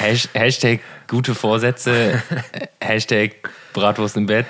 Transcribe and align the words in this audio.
Hash- 0.00 0.28
Hashtag 0.34 0.80
gute 1.08 1.34
Vorsätze, 1.34 2.22
Hashtag 2.80 3.32
Bratwurst 3.72 4.16
im 4.16 4.26
Bett 4.26 4.46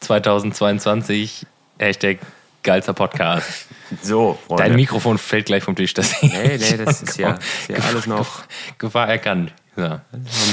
2022, 0.00 1.46
Hashtag 1.78 2.18
geilster 2.62 2.92
Podcast. 2.92 3.66
So, 4.02 4.38
Freunde. 4.46 4.64
Dein 4.64 4.76
Mikrofon 4.76 5.18
fällt 5.18 5.46
gleich 5.46 5.62
vom 5.64 5.74
Tisch. 5.76 5.94
Das 5.94 6.22
Nee, 6.22 6.58
nee, 6.58 6.76
das 6.84 7.02
ist 7.02 7.18
ja, 7.18 7.32
ist 7.32 7.68
ja 7.68 7.76
alles 7.88 8.06
noch 8.06 8.42
Gefahr 8.78 9.08
erkannt. 9.08 9.52
So. 9.76 9.82
am 9.84 10.00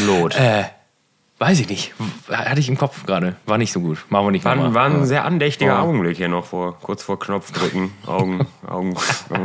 Lot. 0.05 0.35
Äh, 0.35 0.63
weiß 1.39 1.59
ich 1.59 1.67
nicht. 1.67 1.93
Hatte 2.29 2.59
ich 2.59 2.69
im 2.69 2.77
Kopf 2.77 3.05
gerade. 3.05 3.35
War 3.45 3.57
nicht 3.57 3.71
so 3.73 3.81
gut. 3.81 4.05
Machen 4.09 4.27
wir 4.27 4.31
nicht 4.31 4.45
War, 4.45 4.73
war 4.73 4.85
ein 4.85 5.05
sehr 5.05 5.25
andächtiger 5.25 5.79
Oh. 5.79 5.87
Augenblick 5.87 6.15
hier 6.17 6.29
noch 6.29 6.45
vor, 6.45 6.79
kurz 6.79 7.03
vor 7.03 7.19
Knopfdrücken, 7.19 7.91
Augen, 8.05 8.47
Augen, 8.67 8.95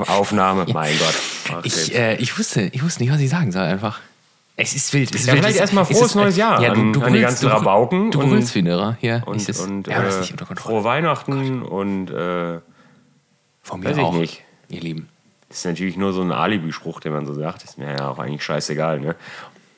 Aufnahme. 0.07 0.67
Mein 0.73 0.97
Gott. 0.99 1.15
Ach, 1.53 1.65
Ich, 1.65 1.95
äh, 1.95 2.15
ich, 2.17 2.39
wusste, 2.39 2.63
ich 2.73 2.83
wusste 2.85 3.03
nicht, 3.03 3.13
was 3.13 3.21
ich 3.21 3.31
sagen 3.31 3.51
soll 3.53 3.63
einfach. 3.63 4.01
Es 4.61 4.75
ist 4.75 4.93
wild. 4.93 5.15
Es 5.15 5.23
ist 5.23 5.27
Ja, 5.27 5.33
wild. 5.33 5.43
vielleicht 5.43 5.57
Es- 5.57 5.61
erstmal 5.63 5.85
es 5.85 5.89
frohes 5.91 6.07
ist- 6.11 6.15
neues 6.15 6.37
Jahr 6.37 6.61
Ja, 6.63 6.75
du, 6.75 6.81
an- 6.81 6.93
du 6.93 7.01
an 7.01 7.13
die 7.13 7.19
brüllst- 7.19 7.23
ganzen 7.23 7.47
du 7.49 7.53
Rabauken 7.55 8.11
Du 8.11 8.19
brüllst 8.21 8.55
wie 8.55 8.59
ein. 8.61 8.97
Hier 9.01 9.23
und, 9.27 9.49
es, 9.49 9.61
und 9.61 9.87
ja, 9.89 10.03
das 10.03 10.15
ist 10.15 10.17
äh, 10.17 10.21
nicht 10.23 10.33
unter 10.33 10.45
Kontrolle. 10.47 10.75
frohe 10.77 10.85
Weihnachten 10.85 11.63
und 11.63 12.11
äh, 12.11 12.61
Von 13.63 13.81
mir 13.81 13.87
weiß 13.91 13.97
ich 13.97 14.03
auch, 14.03 14.13
nicht. 14.15 14.43
ihr 14.69 14.81
Lieben. 14.81 15.09
Das 15.49 15.59
ist 15.59 15.65
natürlich 15.65 15.97
nur 15.97 16.13
so 16.13 16.21
ein 16.23 16.31
Alibi-Spruch, 16.33 17.01
den 17.01 17.13
man 17.13 17.27
so 17.27 17.35
sagt. 17.35 17.65
Ist 17.65 17.77
mir 17.79 17.91
ja 17.97 18.09
auch 18.09 18.19
eigentlich 18.19 18.43
scheißegal. 18.45 19.01
Ne? 19.01 19.17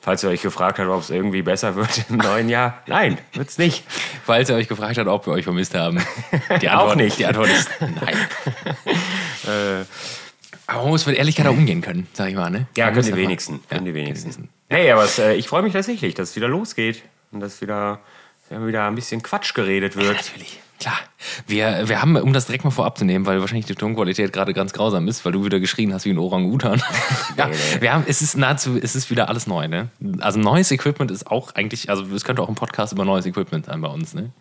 Falls 0.01 0.21
ihr 0.23 0.29
euch 0.29 0.41
gefragt 0.41 0.79
habt, 0.79 0.89
ob 0.89 1.01
es 1.01 1.09
irgendwie 1.09 1.41
besser 1.41 1.75
wird 1.75 2.05
im 2.09 2.17
neuen 2.17 2.49
Jahr, 2.49 2.83
nein, 2.87 3.17
wird's 3.33 3.57
nicht. 3.57 3.83
Falls 4.25 4.49
ihr 4.49 4.55
euch 4.55 4.67
gefragt 4.67 4.97
habt, 4.97 5.07
ob 5.07 5.25
wir 5.25 5.33
euch 5.33 5.45
vermisst 5.45 5.73
haben. 5.75 5.97
Die 6.61 6.69
Auch 6.69 6.79
Antwort, 6.81 6.97
nicht. 6.97 7.17
Die 7.19 7.25
Antwort 7.25 7.47
ist 7.49 7.69
nein. 7.79 8.17
Aber 10.67 10.81
man 10.83 10.89
muss 10.91 11.05
mit 11.05 11.17
Ehrlichkeit 11.17 11.45
auch 11.47 11.51
umgehen 11.51 11.81
können, 11.81 12.07
sag 12.13 12.29
ich 12.29 12.35
mal. 12.35 12.49
Ne? 12.49 12.67
Ja, 12.77 12.85
können 12.91 13.01
die 13.01 13.07
einfach- 13.11 13.17
wenigsten. 13.17 13.53
Ja, 13.69 13.75
Können 13.77 13.85
die 13.85 13.93
wenigsten. 13.93 14.49
Nee, 14.73 14.91
aber 14.91 15.03
es, 15.05 15.19
äh, 15.19 15.33
ich 15.35 15.47
freue 15.47 15.61
mich 15.63 15.73
tatsächlich, 15.73 16.13
dass 16.15 16.31
es 16.31 16.35
wieder 16.35 16.47
losgeht 16.47 17.03
und 17.31 17.39
dass 17.39 17.61
wieder, 17.61 17.99
wieder 18.49 18.85
ein 18.87 18.95
bisschen 18.95 19.21
Quatsch 19.21 19.53
geredet 19.53 19.95
Ja, 19.95 20.01
wird. 20.01 20.15
natürlich. 20.17 20.59
Klar. 20.79 20.97
Wir, 21.47 21.87
wir 21.87 22.01
haben, 22.01 22.17
um 22.17 22.33
das 22.33 22.47
direkt 22.47 22.65
mal 22.65 22.71
vorab 22.71 22.97
zu 22.97 23.05
nehmen, 23.05 23.25
weil 23.25 23.39
wahrscheinlich 23.39 23.67
die 23.67 23.75
Tonqualität 23.75 24.33
gerade 24.33 24.53
ganz 24.53 24.73
grausam 24.73 25.07
ist, 25.07 25.23
weil 25.23 25.31
du 25.31 25.45
wieder 25.45 25.61
geschrien 25.61 25.93
hast 25.93 26.03
wie 26.03 26.09
ein 26.09 26.17
Orang-Utan. 26.17 26.81
ja, 27.37 27.47
Nee, 27.47 27.53
nee. 27.75 27.81
wir 27.81 27.93
haben, 27.93 28.03
es 28.05 28.21
ist 28.21 28.35
nahezu, 28.35 28.77
es 28.81 28.93
ist 28.95 29.09
wieder 29.09 29.29
alles 29.29 29.47
neu, 29.47 29.67
ne? 29.69 29.89
Also 30.19 30.39
neues 30.39 30.71
Equipment 30.71 31.09
ist 31.11 31.27
auch 31.27 31.55
eigentlich, 31.55 31.89
also 31.89 32.03
es 32.13 32.25
könnte 32.25 32.41
auch 32.41 32.49
ein 32.49 32.55
Podcast 32.55 32.91
über 32.91 33.05
neues 33.05 33.25
Equipment 33.25 33.67
sein 33.67 33.79
bei 33.79 33.87
uns, 33.87 34.13
ne? 34.13 34.31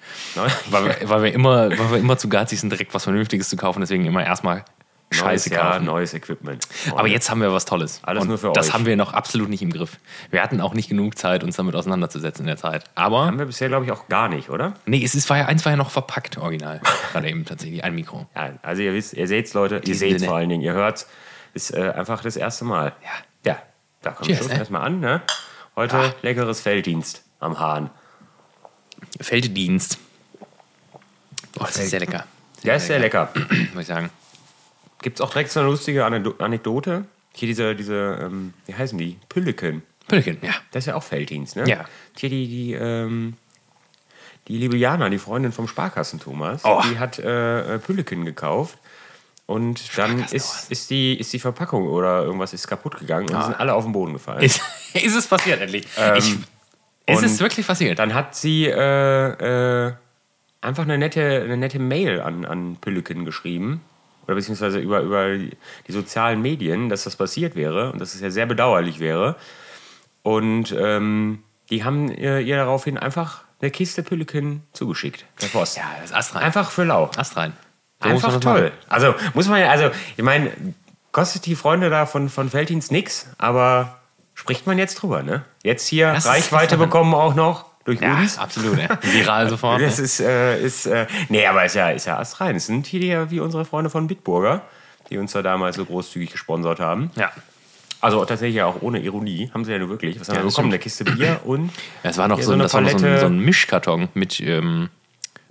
Weil 0.71 0.87
wir, 0.87 0.97
weil 1.09 1.23
wir 1.23 1.33
immer, 1.33 1.71
weil 1.79 1.91
wir 1.93 1.99
immer 1.99 2.19
zu 2.19 2.29
geizig 2.29 2.59
sind, 2.59 2.71
direkt 2.71 2.93
was 2.93 3.05
Vernünftiges 3.05 3.49
zu 3.49 3.57
kaufen, 3.57 3.81
deswegen 3.81 4.05
immer 4.05 4.25
erstmal 4.25 4.65
Neues 5.13 5.45
Scheiße 5.45 5.51
kaufen. 5.51 5.85
neues 5.85 6.15
Equipment. 6.15 6.67
Aber 6.97 7.07
jetzt 7.09 7.31
haben 7.31 7.41
wir 7.41 7.53
was 7.53 7.65
Tolles. 7.65 8.01
Alles 8.03 8.23
Und 8.23 8.29
nur 8.29 8.39
für 8.39 8.53
Das 8.53 8.69
euch. 8.69 8.75
haben 8.75 8.87
wir 8.87 8.97
noch 8.97 9.13
absolut 9.13 9.49
nicht 9.49 9.63
im 9.63 9.71
Griff. 9.73 9.99
Wir 10.31 10.43
hatten 10.43 10.61
auch 10.61 10.75
nicht 10.75 10.89
genug 10.89 11.17
Zeit, 11.19 11.45
uns 11.45 11.57
damit 11.57 11.75
auseinanderzusetzen 11.75 12.43
in 12.45 12.47
der 12.49 12.57
Zeit. 12.57 12.85
Aber 12.95 13.27
Haben 13.27 13.39
wir 13.39 13.47
bisher, 13.47 13.69
glaube 13.69 13.85
ich, 13.85 13.93
auch 13.93 14.09
gar 14.09 14.29
nicht, 14.29 14.51
oder? 14.51 14.75
nee, 14.87 15.03
es 15.05 15.15
ist, 15.15 15.29
war 15.31 15.39
ja, 15.39 15.47
eins 15.47 15.65
war 15.65 15.73
ja 15.73 15.77
noch 15.77 15.91
verpackt, 15.91 16.39
original. 16.39 16.81
Gerade 17.13 17.29
eben 17.29 17.45
tatsächlich, 17.45 17.85
ein 17.85 17.95
Mikro. 17.95 18.27
Ja, 18.35 18.51
also 18.63 18.83
ihr 18.83 18.93
wisst, 18.95 19.15
ihr 19.15 19.27
seht's, 19.29 19.55
Leute, 19.55 19.81
ihr 19.85 19.95
seht's 19.95 20.21
Sinne. 20.21 20.27
vor 20.29 20.37
allen 20.37 20.49
Dingen, 20.49 20.63
ihr 20.63 20.73
hört's. 20.73 21.07
Ist 21.55 21.73
äh, 21.75 21.91
einfach 21.91 22.23
das 22.23 22.37
erste 22.37 22.65
Mal. 22.65 22.93
Ja. 23.03 23.53
Ja, 23.53 23.59
da 24.03 24.13
kommt 24.13 24.27
Cheers, 24.29 24.39
schon 24.41 24.51
ey. 24.53 24.59
erstmal 24.59 24.83
an, 24.83 25.01
ne? 25.01 25.21
Heute 25.77 25.97
Ah. 25.97 26.15
leckeres 26.23 26.61
Felddienst 26.61 27.23
am 27.41 27.59
Hahn. 27.59 27.91
Felddienst. 29.21 29.99
Oh, 31.59 31.65
das 31.65 31.77
ist 31.79 31.91
sehr 31.91 32.01
lecker. 32.01 32.25
Der 32.65 32.77
ist 32.77 32.87
sehr 32.87 32.99
lecker. 32.99 33.29
Muss 33.75 33.83
ich 33.83 33.87
sagen. 33.89 34.11
Gibt's 35.03 35.21
auch 35.21 35.31
direkt 35.31 35.51
so 35.51 35.61
eine 35.61 35.69
lustige 35.69 36.05
Anekdo- 36.07 36.41
Anekdote? 36.41 37.05
Hier 37.35 37.49
diese, 37.49 37.75
diese 37.75 38.19
ähm, 38.23 38.55
wie 38.67 38.75
heißen 38.75 38.97
die? 38.99 39.19
Pülleken. 39.29 39.83
Pülken, 40.09 40.39
ja. 40.43 40.53
Das 40.71 40.83
ist 40.85 40.87
ja 40.87 40.95
auch 40.95 41.03
Felddienst, 41.03 41.57
ne? 41.57 41.65
Ja. 41.69 41.85
Hier 42.17 42.29
die, 42.29 42.47
die, 42.47 42.73
ähm, 42.75 43.35
die 44.49 44.59
liebe 44.59 44.77
Jana, 44.77 45.09
die 45.09 45.19
Freundin 45.19 45.53
vom 45.53 45.69
Sparkassen 45.69 46.21
Thomas, 46.21 46.63
Oh. 46.65 46.83
die 46.91 46.99
hat 46.99 47.19
äh, 47.19 47.75
äh, 47.75 47.79
Pülleken 47.79 48.25
gekauft. 48.25 48.77
Und 49.47 49.97
dann 49.99 50.25
ist, 50.31 50.71
ist, 50.71 50.91
die, 50.91 51.19
ist 51.19 51.33
die 51.33 51.39
Verpackung 51.39 51.87
oder 51.89 52.23
irgendwas 52.23 52.53
ist 52.53 52.69
kaputt 52.69 52.99
gegangen 52.99 53.29
und 53.35 53.43
sind 53.45 53.59
alle 53.61 53.75
auf 53.75 53.85
den 53.85 53.93
Boden 53.93 54.13
gefallen. 54.15 54.39
Ah. 54.41 54.45
Ist, 54.45 54.61
ist 54.95 55.15
es 55.17 55.27
passiert 55.27 55.61
endlich? 55.61 55.87
ich, 56.17 56.37
ist 57.07 57.23
es 57.23 57.41
wirklich 57.41 57.67
passiert? 57.67 57.99
Dann 57.99 58.15
hat 58.15 58.35
sie 58.35 58.67
äh, 58.67 59.87
äh, 59.89 59.93
einfach 60.61 60.85
eine 60.85 60.97
nette, 60.99 61.43
eine 61.45 61.57
nette 61.57 61.79
Mail 61.79 62.21
an, 62.21 62.45
an 62.45 62.77
Pülleken 62.81 63.25
geschrieben. 63.25 63.81
Oder 64.25 64.35
beziehungsweise 64.37 64.79
über, 64.79 65.01
über 65.01 65.37
die 65.37 65.93
sozialen 65.93 66.41
Medien, 66.43 66.89
dass 66.89 67.05
das 67.05 67.17
passiert 67.17 67.57
wäre 67.57 67.93
und 67.93 68.01
dass 68.01 68.15
es 68.15 68.21
ja 68.21 68.31
sehr 68.31 68.47
bedauerlich 68.47 69.01
wäre. 69.01 69.37
Und 70.23 70.73
ähm, 70.79 71.43
die 71.71 71.85
haben 71.85 72.09
ihr, 72.15 72.39
ihr 72.41 72.57
daraufhin 72.57 72.99
einfach 72.99 73.43
eine 73.61 73.71
Kiste 73.71 74.03
Pülleken 74.03 74.63
zugeschickt. 74.73 75.25
Per 75.37 75.49
Post. 75.49 75.77
ja, 75.77 75.85
das 76.01 76.11
ist 76.11 76.17
astrein. 76.17 76.43
Einfach 76.43 76.71
für 76.71 76.85
lau. 76.85 77.11
astrein. 77.17 77.53
So 78.03 78.09
Einfach 78.09 78.41
toll. 78.41 78.63
machen. 78.63 78.73
Also 78.89 79.15
muss 79.35 79.49
man 79.49 79.61
ja, 79.61 79.71
also 79.71 79.91
ich 80.17 80.25
meine, 80.25 80.51
kostet 81.13 81.47
die 81.47 81.55
Freunde 81.55 81.89
da 81.91 82.07
von, 82.07 82.29
von 82.29 82.51
Felddienst 82.51 82.91
nix, 82.91 83.29
aber 83.39 83.99
spricht 84.35 84.67
man 84.67 84.79
jetzt 84.79 84.97
drüber, 84.97 85.23
ne? 85.23 85.45
Jetzt 85.63 85.87
hier 85.87 86.13
Das 86.13 86.27
Reichweite 86.27 86.77
bekommen 86.77 87.15
auch 87.15 87.35
noch 87.35 87.67
durch 87.85 88.01
Ja, 88.01 88.17
uns. 88.19 88.39
absolut. 88.39 88.79
Ja. 88.79 88.99
Viral 89.03 89.49
sofort. 89.49 89.81
Das 89.81 89.99
ne? 89.99 90.05
ist, 90.05 90.21
äh, 90.21 90.61
ist 90.63 90.87
äh, 90.87 91.07
nee, 91.29 91.47
aber 91.47 91.65
ist 91.65 91.75
ja, 91.75 91.91
ist 91.91 92.07
ja 92.07 92.19
astrein. 92.19 92.57
Es 92.57 92.67
sind 92.67 92.87
hier 92.87 93.01
die, 93.27 93.31
wie 93.31 93.41
unsere 93.41 93.65
Freunde 93.65 93.91
von 93.91 94.07
Bitburger, 94.07 94.63
die 95.11 95.19
uns 95.19 95.33
da 95.33 95.43
damals 95.43 95.77
so 95.77 95.85
großzügig 95.85 96.31
gesponsert 96.33 96.81
haben. 96.81 97.11
ja. 97.17 97.31
Also 98.01 98.25
tatsächlich 98.25 98.57
ja 98.57 98.67
auch 98.67 98.83
ohne 98.83 98.99
Ironie, 98.99 99.49
haben 99.55 99.65
sie 99.65 99.71
ja 99.71 99.79
nur 99.79 99.89
wirklich. 99.89 100.19
Was 100.19 100.29
haben 100.29 100.35
Ja, 100.35 100.43
wir 100.43 100.49
bekommen? 100.49 100.71
Eine 100.71 100.81
Kiste 100.81 101.05
Bier 101.05 101.39
und 101.45 101.71
Es 102.03 102.19
war 102.19 102.27
noch 102.27 102.39
Ja, 102.39 102.43
so, 102.43 102.49
so 102.49 102.55
ein, 102.55 102.61
eine 102.61 102.63
das 102.65 102.75
war 102.75 102.81
noch 102.81 102.91
so, 102.99 103.07
ein, 103.07 103.21
so 103.21 103.27
ein 103.27 103.39
Mischkarton 103.39 104.09
mit, 104.15 104.41
ähm, 104.41 104.89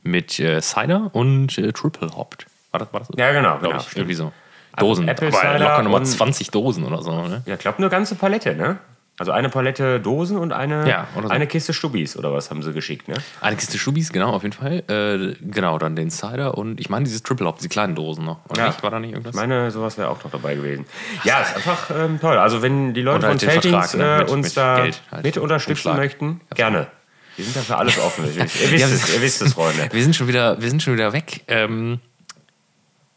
mit 0.03 0.37
äh, 0.37 0.59
Cider 0.61 1.09
und 1.13 1.57
äh, 1.57 1.71
Triple 1.71 2.09
Hopped. 2.13 2.47
War 2.71 2.79
das, 2.81 2.91
war 2.91 2.99
das 2.99 3.07
so? 3.07 3.13
Ja, 3.17 3.31
genau, 3.31 3.57
genau, 3.59 3.77
ich, 3.77 3.83
stimmt. 3.83 3.97
irgendwie 3.99 4.15
so. 4.15 4.33
Dosen. 4.77 5.07
Apple 5.07 5.29
aber 5.29 5.59
locker 5.59 5.81
nochmal 5.83 6.01
und- 6.01 6.05
20 6.07 6.51
Dosen 6.51 6.83
oder 6.83 7.01
so. 7.01 7.25
Ne? 7.25 7.41
ja, 7.45 7.53
ich 7.53 7.59
glaube 7.61 7.77
eine 7.77 7.87
ganze 7.87 8.15
Palette, 8.15 8.53
ne? 8.53 8.79
Also 9.21 9.33
eine 9.33 9.49
Palette 9.49 9.99
Dosen 9.99 10.35
und 10.35 10.51
eine, 10.51 10.89
Ja, 10.89 11.07
so. 11.15 11.27
eine 11.29 11.45
Kiste 11.45 11.73
Stubis 11.73 12.17
oder 12.17 12.33
was 12.33 12.49
haben 12.49 12.63
sie 12.63 12.73
geschickt, 12.73 13.07
ne? 13.07 13.13
Eine 13.39 13.55
Kiste 13.55 13.77
Schubis, 13.77 14.11
genau, 14.11 14.31
auf 14.31 14.41
jeden 14.41 14.55
Fall. 14.55 14.81
Äh, 14.89 15.35
genau, 15.45 15.77
dann 15.77 15.95
den 15.95 16.09
Cider 16.09 16.57
und 16.57 16.79
ich 16.79 16.89
meine 16.89 17.05
dieses 17.05 17.21
Triple 17.21 17.45
Hop, 17.45 17.57
diese 17.57 17.69
kleinen 17.69 17.93
Dosen 17.93 18.25
noch. 18.25 18.39
Oder 18.49 18.61
Ja. 18.63 18.67
nicht? 18.69 18.81
War 18.81 18.89
da 18.89 18.99
nicht 18.99 19.11
irgendwas? 19.11 19.35
Ich 19.35 19.39
meine, 19.39 19.69
sowas 19.69 19.95
wäre 19.99 20.09
auch 20.09 20.23
noch 20.23 20.31
dabei 20.31 20.55
gewesen. 20.55 20.87
Ja, 21.23 21.41
ist 21.41 21.55
einfach 21.55 21.91
ähm, 21.95 22.19
toll. 22.19 22.35
Also 22.39 22.63
wenn 22.63 22.95
die 22.95 23.03
Leute 23.03 23.27
halt 23.27 23.39
von 23.43 23.51
Vertrag, 23.61 23.93
ne, 23.93 24.03
äh, 24.03 24.17
mit- 24.21 24.29
uns 24.31 24.47
mit 24.47 24.57
da 24.57 24.75
Geld 24.81 25.01
halt. 25.11 25.23
mit 25.23 25.37
unterstützen 25.37 25.95
möchten, 25.95 26.41
gerne. 26.55 26.87
Wir 27.35 27.45
sind 27.45 27.55
dafür 27.57 27.77
alles 27.77 27.99
offen. 27.99 28.25
ihr 28.25 28.35
wisst 28.35 28.63
es, 28.91 29.13
ihr 29.15 29.21
wisst 29.21 29.41
es, 29.43 29.53
Freunde. 29.53 29.87
Wir 29.91 30.01
sind 30.01 30.15
schon 30.15 30.27
wieder, 30.29 30.59
wir 30.59 30.67
sind 30.67 30.81
schon 30.81 30.93
wieder 30.95 31.13
weg 31.13 31.41
ähm, 31.47 31.99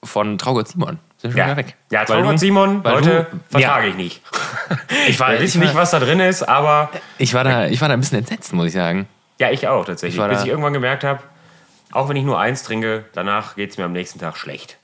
von 0.02 0.36
Traugott 0.36 0.68
Simon. 0.68 0.98
Sind 1.16 1.30
schon 1.30 1.38
Ja, 1.38 1.46
wieder 1.46 1.56
weg. 1.56 1.76
ja 1.90 2.04
Traugott 2.04 2.38
Simon, 2.38 2.82
Leute, 2.82 3.26
vertrage 3.48 3.86
ja, 3.86 3.90
ich 3.90 3.96
nicht. 3.96 4.20
Ich 5.08 5.18
Wir 5.18 5.40
ich, 5.40 5.54
nicht, 5.54 5.74
war, 5.74 5.82
was 5.82 5.90
da 5.90 6.00
drin 6.00 6.20
ist, 6.20 6.42
aber 6.42 6.90
ich, 7.18 7.34
war 7.34 7.44
da, 7.44 7.66
ich 7.66 7.80
war 7.80 7.88
da 7.88 7.94
ein 7.94 8.00
bisschen 8.00 8.18
entsetzt, 8.18 8.52
muss 8.52 8.66
ich 8.66 8.72
sagen. 8.72 9.06
ja, 9.38 9.50
ich 9.50 9.68
auch 9.68 9.84
tatsächlich. 9.84 10.20
Ich 10.20 10.28
Bis 10.28 10.42
ich 10.42 10.48
irgendwann 10.48 10.72
gemerkt 10.72 11.04
habe, 11.04 11.20
auch 11.92 12.08
wenn 12.08 12.16
ich 12.16 12.24
nur 12.24 12.38
eins 12.38 12.62
trinke, 12.62 13.04
danach 13.12 13.56
geht 13.56 13.70
es 13.70 13.78
mir 13.78 13.84
am 13.84 13.92
nächsten 13.92 14.18
Tag 14.18 14.36
schlecht. 14.36 14.78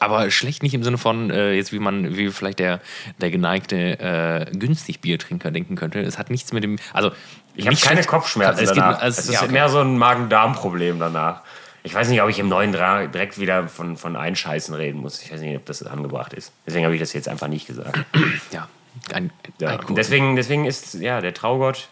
Aber 0.00 0.30
schlecht 0.30 0.62
nicht 0.62 0.74
im 0.74 0.82
Sinne 0.82 0.98
von, 0.98 1.30
äh, 1.30 1.52
jetzt 1.52 1.72
wie 1.72 1.78
man, 1.78 2.16
wie 2.16 2.30
vielleicht 2.30 2.58
der, 2.58 2.80
der 3.20 3.30
geneigte 3.30 3.76
äh, 4.00 4.46
günstig 4.50 5.00
Biertrinker 5.00 5.50
denken 5.50 5.76
könnte. 5.76 6.00
Es 6.00 6.18
hat 6.18 6.30
nichts 6.30 6.52
mit 6.52 6.64
dem. 6.64 6.78
Also, 6.92 7.12
Ich 7.54 7.66
habe 7.66 7.76
keine 7.76 8.02
Kopfschmerzen 8.02 8.64
es 8.64 8.72
gibt, 8.72 8.84
danach. 8.84 9.02
es, 9.02 9.18
es 9.18 9.26
ist 9.26 9.34
ja, 9.34 9.42
okay. 9.42 9.52
mehr 9.52 9.68
so 9.68 9.80
ein 9.80 9.96
Magen-Darm-Problem 9.96 10.98
danach. 10.98 11.42
Ich 11.84 11.94
weiß 11.94 12.08
nicht, 12.08 12.22
ob 12.22 12.30
ich 12.30 12.38
im 12.38 12.48
neuen 12.48 12.72
Dra 12.72 13.06
direkt 13.06 13.38
wieder 13.38 13.68
von, 13.68 13.96
von 13.96 14.16
Einscheißen 14.16 14.74
reden 14.74 15.00
muss. 15.00 15.22
Ich 15.22 15.30
weiß 15.30 15.40
nicht, 15.40 15.56
ob 15.56 15.66
das 15.66 15.82
angebracht 15.82 16.32
ist. 16.32 16.52
Deswegen 16.66 16.84
habe 16.86 16.94
ich 16.94 17.00
das 17.00 17.12
jetzt 17.12 17.28
einfach 17.28 17.48
nicht 17.48 17.66
gesagt. 17.66 18.04
ja, 18.50 18.68
ein, 19.12 19.30
Ja. 19.60 19.78
ein 19.78 19.94
deswegen, 19.94 20.36
deswegen 20.36 20.64
ist 20.64 20.94
ja 20.94 21.20
der 21.20 21.34
Traugott 21.34 21.88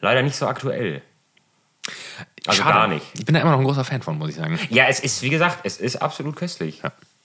leider 0.00 0.22
nicht 0.22 0.36
so 0.36 0.46
aktuell. 0.46 1.02
Also 2.46 2.62
Schade. 2.62 2.74
gar 2.74 2.88
nicht. 2.88 3.06
Ich 3.14 3.24
bin 3.24 3.34
da 3.34 3.40
immer 3.40 3.52
noch 3.52 3.58
ein 3.58 3.64
großer 3.64 3.84
Fan 3.84 4.02
von, 4.02 4.18
muss 4.18 4.30
ich 4.30 4.36
sagen. 4.36 4.58
Ja, 4.70 4.86
es 4.88 5.00
ist, 5.00 5.22
wie 5.22 5.30
gesagt, 5.30 5.60
es 5.64 5.78
ist 5.78 5.96
absolut 5.96 6.36
köstlich. 6.36 6.82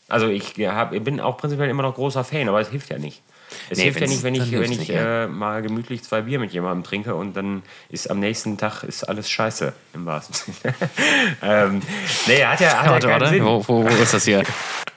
Also 0.07 0.27
ich 0.27 0.55
hab, 0.67 0.91
bin 1.03 1.19
auch 1.19 1.37
prinzipiell 1.37 1.69
immer 1.69 1.83
noch 1.83 1.95
großer 1.95 2.23
Fan, 2.23 2.47
aber 2.49 2.59
es 2.61 2.69
hilft 2.69 2.89
ja 2.89 2.97
nicht. 2.97 3.21
Es 3.69 3.77
Nee, 3.77 3.85
hilft 3.85 3.99
ja 4.01 4.07
nicht, 4.07 4.23
wenn 4.23 4.35
ich, 4.35 4.51
wenn 4.51 4.71
ich 4.71 4.79
nicht, 4.79 4.89
ja. 4.89 5.23
äh, 5.23 5.27
mal 5.27 5.61
gemütlich 5.61 6.03
zwei 6.03 6.21
Bier 6.21 6.39
mit 6.39 6.51
jemandem 6.53 6.83
trinke 6.83 7.15
und 7.15 7.33
dann 7.35 7.63
ist 7.89 8.09
am 8.09 8.19
nächsten 8.19 8.57
Tag 8.57 8.83
ist 8.83 9.03
alles 9.03 9.29
scheiße 9.29 9.73
im 9.93 10.05
wahrsten 10.05 10.35
Sinne. 10.35 10.75
ähm, 11.41 11.81
nee, 12.27 12.45
hat 12.45 12.59
ja, 12.59 12.77
hat 12.77 12.85
ja 12.85 12.91
warte, 12.91 13.07
keinen 13.07 13.21
warte. 13.21 13.43
Wo, 13.45 13.67
wo, 13.67 13.83
wo 13.83 13.87
ist 14.03 14.13
das 14.13 14.25
hier? 14.25 14.43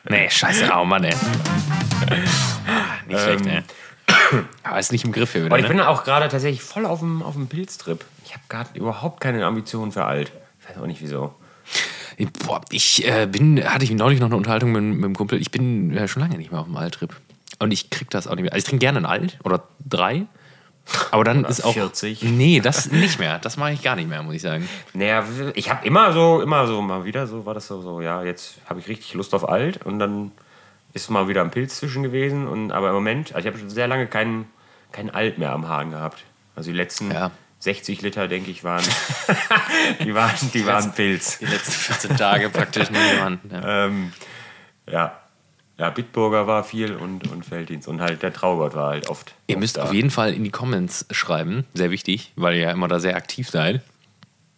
Nee, 0.09 0.29
scheiße. 0.29 0.69
Oh 0.77 0.85
Mann, 0.85 1.05
ey. 1.05 1.15
Ah, 2.67 3.07
nicht 3.07 3.21
schlecht, 3.21 3.47
ey. 3.47 3.63
Aber 4.63 4.79
ist 4.79 4.93
nicht 4.93 5.05
im 5.05 5.13
Griff 5.13 5.33
hier 5.33 5.45
wieder, 5.45 5.55
Aber 5.55 5.59
ich 5.59 5.69
ne? 5.69 5.75
bin 5.75 5.81
auch 5.81 6.05
gerade 6.05 6.29
tatsächlich 6.29 6.63
voll 6.63 6.87
auf 6.87 7.01
dem, 7.01 7.23
auf 7.23 7.35
dem 7.35 7.49
Pilztrip. 7.49 8.05
Ich 8.25 8.33
habe 8.33 8.43
gerade 8.49 8.71
überhaupt 8.79 9.21
keine 9.21 9.45
Ambitionen 9.45 9.93
für 9.93 10.05
alt. 10.05 10.33
Ich 10.61 10.69
weiß 10.69 10.83
auch 10.83 10.87
nicht 10.87 11.01
wieso. 11.01 11.35
Boah, 12.47 12.61
ich 12.71 13.07
äh, 13.07 13.27
bin, 13.27 13.63
hatte 13.65 13.85
ich 13.85 13.91
neulich 13.91 14.21
noch 14.21 14.27
eine 14.27 14.37
Unterhaltung 14.37 14.73
mit, 14.73 14.83
mit 14.83 15.05
dem 15.05 15.17
Kumpel. 15.17 15.41
Ich 15.41 15.51
bin 15.51 15.97
äh, 15.97 16.09
schon 16.09 16.23
lange 16.23 16.37
nicht 16.37 16.51
mehr 16.53 16.61
auf 16.61 16.67
dem 16.67 16.77
Alttrip. 16.77 17.15
Und 17.59 17.73
ich 17.73 17.91
krieg 17.91 18.11
das 18.11 18.27
auch 18.27 18.35
nicht 18.35 18.43
mehr. 18.43 18.53
Also 18.53 18.59
ich 18.59 18.69
trinke 18.69 18.81
gerne 18.81 18.99
einen 18.99 19.07
Alt 19.07 19.39
oder 19.45 19.63
drei. 19.89 20.27
Aber 21.11 21.25
dann 21.25 21.45
ist 21.45 21.65
auch 21.65 21.75
40. 21.75 22.23
Nee, 22.25 22.61
das 22.61 22.91
nicht 22.91 23.19
mehr. 23.19 23.39
Das 23.39 23.57
mache 23.57 23.73
ich 23.73 23.83
gar 23.83 23.97
nicht 23.97 24.09
mehr, 24.09 24.23
muss 24.23 24.35
ich 24.35 24.43
sagen. 24.43 24.69
Naja, 24.95 25.25
ich 25.55 25.71
habe 25.71 25.87
immer 25.87 26.13
so, 26.13 26.41
immer 26.43 26.67
so, 26.67 26.83
mal 26.83 27.05
wieder 27.05 27.27
so, 27.27 27.47
war 27.47 27.55
das 27.55 27.69
so, 27.69 27.81
so 27.81 28.01
ja, 28.01 28.23
jetzt 28.25 28.57
habe 28.67 28.81
ich 28.81 28.89
richtig 28.89 29.15
Lust 29.15 29.33
auf 29.35 29.49
alt 29.49 29.85
und 29.85 29.99
dann 29.99 30.33
ist 30.93 31.11
mal 31.11 31.29
wieder 31.29 31.43
ein 31.43 31.51
Pilz 31.51 31.79
zwischen 31.79 32.03
gewesen. 32.03 32.47
Und, 32.47 32.73
aber 32.73 32.89
im 32.89 32.95
Moment, 32.95 33.35
also 33.35 33.47
ich 33.47 33.53
habe 33.53 33.59
schon 33.59 33.71
sehr 33.71 33.89
lange 33.89 34.07
keinen 34.07 34.47
kein 34.93 35.11
Alt 35.11 35.39
mehr 35.39 35.53
am 35.53 35.69
Haaren 35.69 35.91
gehabt. 35.91 36.25
Also 36.55 36.71
die 36.71 36.77
letzten 36.77 37.11
Ja. 37.11 37.31
60 37.61 38.03
Liter, 38.03 38.27
denke 38.27 38.51
ich, 38.51 38.65
waren, 38.65 38.85
die 40.05 40.15
waren, 40.15 40.35
die 40.53 40.67
waren 40.67 40.93
Pilz. 40.93 41.39
Die 41.39 41.47
letzten 41.47 41.73
14 41.73 42.17
Tage 42.17 42.51
praktisch 42.51 42.91
niemand. 42.91 43.41
Ja. 43.51 43.87
Ähm, 43.87 44.13
ja. 44.91 45.19
Ja, 45.79 45.91
Bitburger 45.91 46.47
war 46.47 46.65
viel 46.65 46.95
und, 46.95 47.31
und 47.31 47.45
Felddienst. 47.45 47.89
Und 47.89 48.01
halt 48.01 48.23
der 48.23 48.33
Traugott 48.33 48.75
war 48.75 48.91
halt 48.91 49.09
oft. 49.09 49.35
Ihr 49.47 49.57
oft 49.57 49.61
müsst 49.61 49.77
da. 49.77 49.85
auf 49.85 49.93
jeden 49.95 50.11
Fall 50.11 50.35
in 50.35 50.45
die 50.45 50.51
Comments 50.51 51.07
schreiben, 51.11 51.65
sehr 51.73 51.91
wichtig, 51.91 52.33
weil 52.37 52.55
ihr 52.55 52.63
ja 52.63 52.71
immer 52.73 52.89
da 52.89 53.01
sehr 53.01 53.17
aktiv 53.17 53.49
seid. 53.49 53.81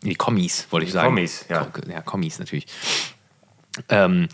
In 0.02 0.10
die 0.10 0.16
Kommis, 0.16 0.66
wollte 0.70 0.84
ich 0.84 0.90
Die 0.90 0.94
sagen. 0.94 1.08
Kommis, 1.08 1.46
ja. 1.48 1.66
Ja, 1.88 2.02
Kommis 2.02 2.38
natürlich. 2.38 2.66
Ähm, 3.88 4.28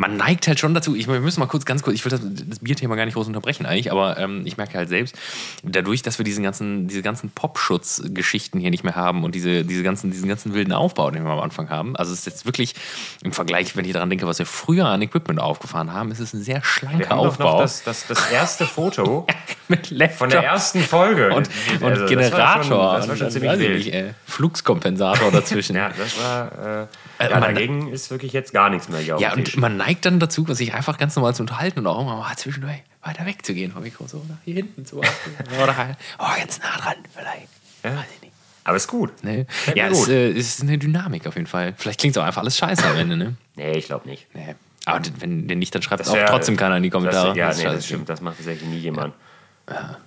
man 0.00 0.16
neigt 0.16 0.48
halt 0.48 0.58
schon 0.58 0.72
dazu, 0.72 0.96
ich, 0.96 1.06
wir 1.08 1.20
müssen 1.20 1.40
mal 1.40 1.46
kurz, 1.46 1.66
ganz 1.66 1.82
kurz, 1.82 1.94
ich 1.94 2.04
will 2.06 2.10
das, 2.10 2.20
das 2.22 2.60
Bierthema 2.60 2.94
gar 2.96 3.04
nicht 3.04 3.14
groß 3.14 3.26
unterbrechen 3.26 3.66
eigentlich, 3.66 3.92
aber 3.92 4.16
ähm, 4.18 4.42
ich 4.46 4.56
merke 4.56 4.78
halt 4.78 4.88
selbst, 4.88 5.14
dadurch, 5.62 6.00
dass 6.00 6.16
wir 6.18 6.24
diesen 6.24 6.42
ganzen, 6.42 6.88
diese 6.88 7.02
ganzen 7.02 7.30
Popschutz-Geschichten 7.30 8.58
hier 8.60 8.70
nicht 8.70 8.82
mehr 8.82 8.94
haben 8.96 9.24
und 9.24 9.34
diese, 9.34 9.64
diese 9.64 9.82
ganzen, 9.82 10.10
diesen 10.10 10.26
ganzen 10.28 10.54
wilden 10.54 10.72
Aufbau, 10.72 11.10
den 11.10 11.24
wir 11.24 11.30
am 11.30 11.40
Anfang 11.40 11.68
haben, 11.68 11.96
also 11.96 12.12
es 12.12 12.20
ist 12.20 12.24
jetzt 12.26 12.46
wirklich 12.46 12.74
im 13.22 13.32
Vergleich, 13.32 13.76
wenn 13.76 13.84
ich 13.84 13.92
daran 13.92 14.08
denke, 14.10 14.26
was 14.26 14.38
wir 14.38 14.46
früher 14.46 14.86
an 14.86 15.02
Equipment 15.02 15.38
aufgefahren 15.38 15.92
haben, 15.92 16.10
ist 16.10 16.20
es 16.20 16.32
ein 16.32 16.42
sehr 16.42 16.62
schlanker 16.64 16.98
Wir 17.00 17.08
haben 17.10 17.18
doch 17.18 17.26
Aufbau. 17.28 17.52
noch 17.54 17.60
das, 17.60 17.82
das, 17.84 18.06
das 18.06 18.30
erste 18.30 18.64
Foto 18.66 19.26
mit 19.68 19.90
Laptop. 19.90 20.18
von 20.18 20.30
der 20.30 20.44
ersten 20.44 20.80
Folge. 20.80 21.28
und, 21.34 21.48
und 21.80 21.82
Also, 21.82 22.06
das 22.06 22.32
war 22.32 22.62
Generator. 22.62 22.64
schon- 22.64 22.70
Das 23.00 23.08
war 23.08 23.16
schon, 23.16 23.30
ziemlich 23.30 23.58
wild. 23.58 23.76
nicht, 23.78 23.92
ey, 23.94 24.14
Fluxkompensator 24.26 25.30
dazwischen. 25.30 25.76
Ja, 25.80 25.90
das 25.96 26.18
war. 26.22 26.52
Äh, 26.80 26.86
Äh, 27.18 27.24
ja, 27.30 27.30
man- 27.38 27.54
dagegen 27.54 27.88
ist 27.92 28.10
wirklich 28.10 28.32
jetzt 28.32 28.52
gar 28.54 28.70
nichts 28.70 28.88
mehr 28.88 29.02
Ja, 29.02 29.34
und 29.34 29.56
man 29.58 29.76
neigt 29.76 29.89
dann 30.00 30.20
dazu, 30.20 30.46
sich 30.54 30.74
einfach 30.74 30.98
ganz 30.98 31.16
normal 31.16 31.34
zu 31.34 31.42
unterhalten 31.42 31.80
und 31.80 31.86
auch 31.86 32.00
immer 32.00 32.16
mal 32.16 32.36
zwischendurch 32.36 32.82
weiter 33.02 33.24
wegzugehen 33.26 33.72
vom 33.72 33.82
Mikro, 33.82 34.06
so 34.06 34.24
nach 34.28 34.36
hier 34.44 34.54
hinten 34.54 34.84
zu. 34.86 34.98
Oder 35.62 35.76
halt, 35.76 35.96
oh, 36.18 36.26
ganz 36.38 36.58
nah 36.60 36.76
dran, 36.78 36.96
vielleicht. 37.14 37.48
Ja. 37.82 37.96
Weiß 37.96 38.06
ich 38.16 38.22
nicht. 38.22 38.32
Aber 38.64 38.76
ist 38.76 38.88
gut. 38.88 39.10
Nee. 39.22 39.46
Ja, 39.74 39.86
mir 39.86 39.92
es 39.92 39.98
gut. 40.00 40.08
äh, 40.08 40.30
ist 40.30 40.60
eine 40.62 40.78
Dynamik 40.78 41.26
auf 41.26 41.34
jeden 41.34 41.46
Fall. 41.46 41.74
Vielleicht 41.76 42.00
klingt 42.00 42.14
es 42.16 42.22
auch 42.22 42.26
einfach 42.26 42.42
alles 42.42 42.56
scheiße 42.58 42.84
am 42.86 42.96
Ende, 42.96 43.16
ne? 43.16 43.36
Nee, 43.56 43.72
ich 43.78 43.86
glaube 43.86 44.08
nicht. 44.08 44.26
Nee. 44.34 44.54
Aber 44.84 45.00
wenn 45.18 45.48
der 45.48 45.56
nicht, 45.56 45.74
dann 45.74 45.82
schreibt 45.82 46.02
es 46.02 46.08
auch 46.08 46.16
trotzdem 46.26 46.56
keiner 46.56 46.76
in 46.76 46.82
die 46.82 46.90
Kommentare. 46.90 47.28
Das, 47.28 47.36
ja, 47.36 47.48
Das 47.48 47.58
nee, 47.58 47.64
das 47.64 47.86
stimmt. 47.86 48.08
Das 48.08 48.20
macht 48.20 48.36
tatsächlich 48.36 48.68
nie 48.68 48.78
jemand. 48.78 49.14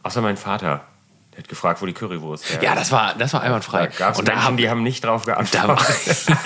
Außer 0.04 0.22
mein 0.22 0.38
Vater. 0.38 0.86
Der 1.34 1.40
hat 1.40 1.50
gefragt, 1.50 1.82
wo 1.82 1.86
die 1.86 1.94
Currywurst 1.94 2.50
her 2.52 2.60
Ja, 2.62 2.74
ist. 2.74 2.80
das 2.82 2.92
war, 2.92 3.16
das 3.18 3.34
war 3.34 3.40
Da 3.42 3.46
einwandfrei. 3.48 3.88
es 3.88 4.20
und 4.20 4.28
da 4.28 4.34
Menschen, 4.34 4.44
haben, 4.48 4.58
die 4.58 4.70
haben 4.70 4.84
nicht 4.84 5.04
drauf 5.04 5.26
da 5.26 5.34
geantwortet. 5.34 6.28
war, 6.30 6.38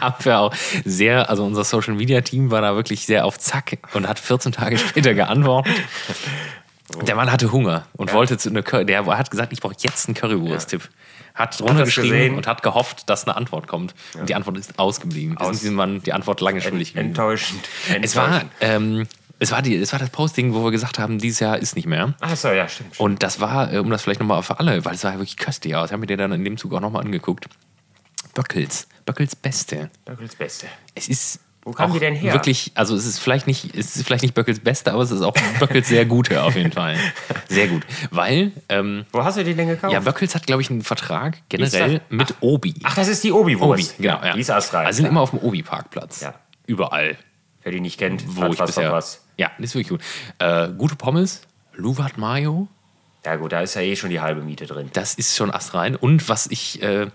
haben 0.00 0.24
wir 0.24 0.38
auch 0.40 0.54
sehr, 0.84 1.28
also 1.28 1.44
unser 1.44 1.64
Social 1.64 1.94
Media 1.94 2.20
Team 2.22 2.50
war 2.50 2.60
da 2.62 2.74
wirklich 2.74 3.04
sehr 3.06 3.24
auf 3.26 3.38
Zack 3.38 3.78
und 3.94 4.08
hat 4.08 4.18
14 4.18 4.52
Tage 4.52 4.78
später 4.78 5.14
geantwortet. 5.14 5.74
Der 7.06 7.14
Mann 7.16 7.30
hatte 7.30 7.52
Hunger 7.52 7.86
und 7.92 8.08
Ja. 8.08 8.14
wollte 8.14 8.38
zu 8.38 8.48
einer 8.48 8.62
Curry, 8.62 8.86
der 8.86 9.04
hat 9.04 9.30
gesagt, 9.30 9.52
ich 9.52 9.60
brauche 9.60 9.74
jetzt 9.78 10.08
einen 10.08 10.14
Currywurst-Tipp. 10.14 10.88
Hat 11.34 11.60
drunter 11.60 11.84
geschrieben 11.84 12.36
und 12.36 12.46
hat 12.46 12.62
gehofft, 12.62 13.08
dass 13.10 13.24
eine 13.26 13.36
Antwort 13.36 13.68
kommt. 13.68 13.94
Und 14.18 14.28
die 14.28 14.34
Antwort 14.34 14.56
ist 14.56 14.78
ausgeblieben. 14.78 15.34
Wir 15.38 15.42
Aus- 15.42 15.48
sind 15.48 15.60
diesem 15.62 15.74
Mann 15.76 16.02
die 16.02 16.12
Antwort 16.14 16.40
lange 16.40 16.60
schuldig 16.62 16.88
geblieben. 16.94 17.10
Enttäuschend. 17.10 17.60
Es 18.02 18.16
war, 18.16 18.24
Enttäuschend. 18.40 18.50
ähm, 18.60 19.06
es, 19.38 19.52
war 19.52 19.62
die, 19.62 19.76
es 19.76 19.92
war 19.92 19.98
das 19.98 20.10
Posting, 20.10 20.54
wo 20.54 20.64
wir 20.64 20.70
gesagt 20.70 20.98
haben, 20.98 21.18
dieses 21.18 21.40
Jahr 21.40 21.58
ist 21.58 21.76
nicht 21.76 21.86
mehr. 21.86 22.14
Ach 22.20 22.36
so, 22.36 22.48
ja, 22.48 22.68
stimmt. 22.68 22.94
stimmt. 22.94 23.00
Und 23.00 23.22
das 23.22 23.40
war, 23.40 23.72
äh, 23.72 23.78
um 23.78 23.90
das 23.90 24.02
vielleicht 24.02 24.20
nochmal 24.20 24.42
für 24.42 24.58
alle, 24.58 24.84
weil 24.84 24.94
es 24.94 25.02
sah 25.02 25.12
ja 25.12 25.18
wirklich 25.18 25.36
köstlich 25.36 25.76
aus. 25.76 25.88
Ich 25.88 25.92
habe 25.92 26.00
mir 26.00 26.06
den 26.06 26.18
dann 26.18 26.32
in 26.32 26.44
dem 26.44 26.56
Zug 26.56 26.72
auch 26.74 26.80
nochmal 26.80 27.04
angeguckt. 27.04 27.48
Böckels. 28.34 28.88
Böckels 29.04 29.36
Beste. 29.36 29.90
Böckels 30.04 30.34
Beste. 30.36 30.66
Es 30.94 31.08
ist. 31.08 31.40
Wo 31.64 31.72
kamen 31.72 31.92
die 31.92 31.98
denn 31.98 32.14
her? 32.14 32.32
Wirklich, 32.32 32.72
also 32.74 32.94
es 32.94 33.04
ist 33.04 33.18
vielleicht 33.18 33.46
nicht, 33.46 33.74
es 33.76 33.96
ist 33.96 34.06
vielleicht 34.06 34.22
nicht 34.22 34.32
Böckels 34.32 34.60
Beste, 34.60 34.92
aber 34.92 35.02
es 35.02 35.10
ist 35.10 35.20
auch 35.22 35.34
Böckels 35.58 35.88
sehr 35.88 36.06
gute 36.06 36.42
auf 36.42 36.56
jeden 36.56 36.72
Fall. 36.72 36.96
Sehr 37.48 37.68
gut. 37.68 37.82
Weil, 38.10 38.52
ähm, 38.68 39.04
Wo 39.12 39.24
hast 39.24 39.38
du 39.38 39.44
die 39.44 39.54
denn 39.54 39.68
gekauft? 39.68 39.92
ja, 39.92 40.00
Böckels 40.00 40.34
hat, 40.34 40.46
glaube 40.46 40.62
ich, 40.62 40.70
einen 40.70 40.82
Vertrag 40.82 41.38
generell 41.48 42.00
mit 42.10 42.34
Obi. 42.40 42.74
Ach, 42.84 42.94
das 42.94 43.08
ist 43.08 43.24
die 43.24 43.32
Obi-Wurst. 43.32 43.94
Obi, 43.94 44.02
genau. 44.02 44.24
Ja. 44.24 44.34
Die 44.34 44.40
ist 44.40 44.50
astrein. 44.50 44.86
Also 44.86 44.98
sind 44.98 45.06
immer 45.06 45.20
auf 45.20 45.30
dem 45.30 45.40
Obi-Parkplatz. 45.40 46.20
Ja. 46.20 46.34
Überall, 46.66 47.18
Wer 47.68 47.72
die 47.72 47.80
nicht 47.80 47.98
kennt, 47.98 48.24
wo 48.34 48.46
ich 48.46 48.58
was 48.58 48.70
bisher. 48.70 48.90
was. 48.92 49.22
Ja, 49.36 49.50
das 49.58 49.66
ist 49.66 49.74
wirklich 49.74 49.88
gut. 49.90 50.00
Äh, 50.38 50.70
gute 50.78 50.96
Pommes, 50.96 51.42
Luvat 51.74 52.16
Mayo, 52.16 52.66
Ja 53.26 53.36
gut, 53.36 53.52
da 53.52 53.60
ist 53.60 53.74
ja 53.74 53.82
eh 53.82 53.94
schon 53.94 54.08
die 54.08 54.20
halbe 54.20 54.40
Miete 54.40 54.64
drin. 54.66 54.88
das 54.94 55.12
ist 55.14 55.36
schon 55.36 55.52
astrein. 55.52 55.96
Und 55.96 56.30
was 56.30 56.46
ich, 56.46 56.80
äh, 56.82 57.08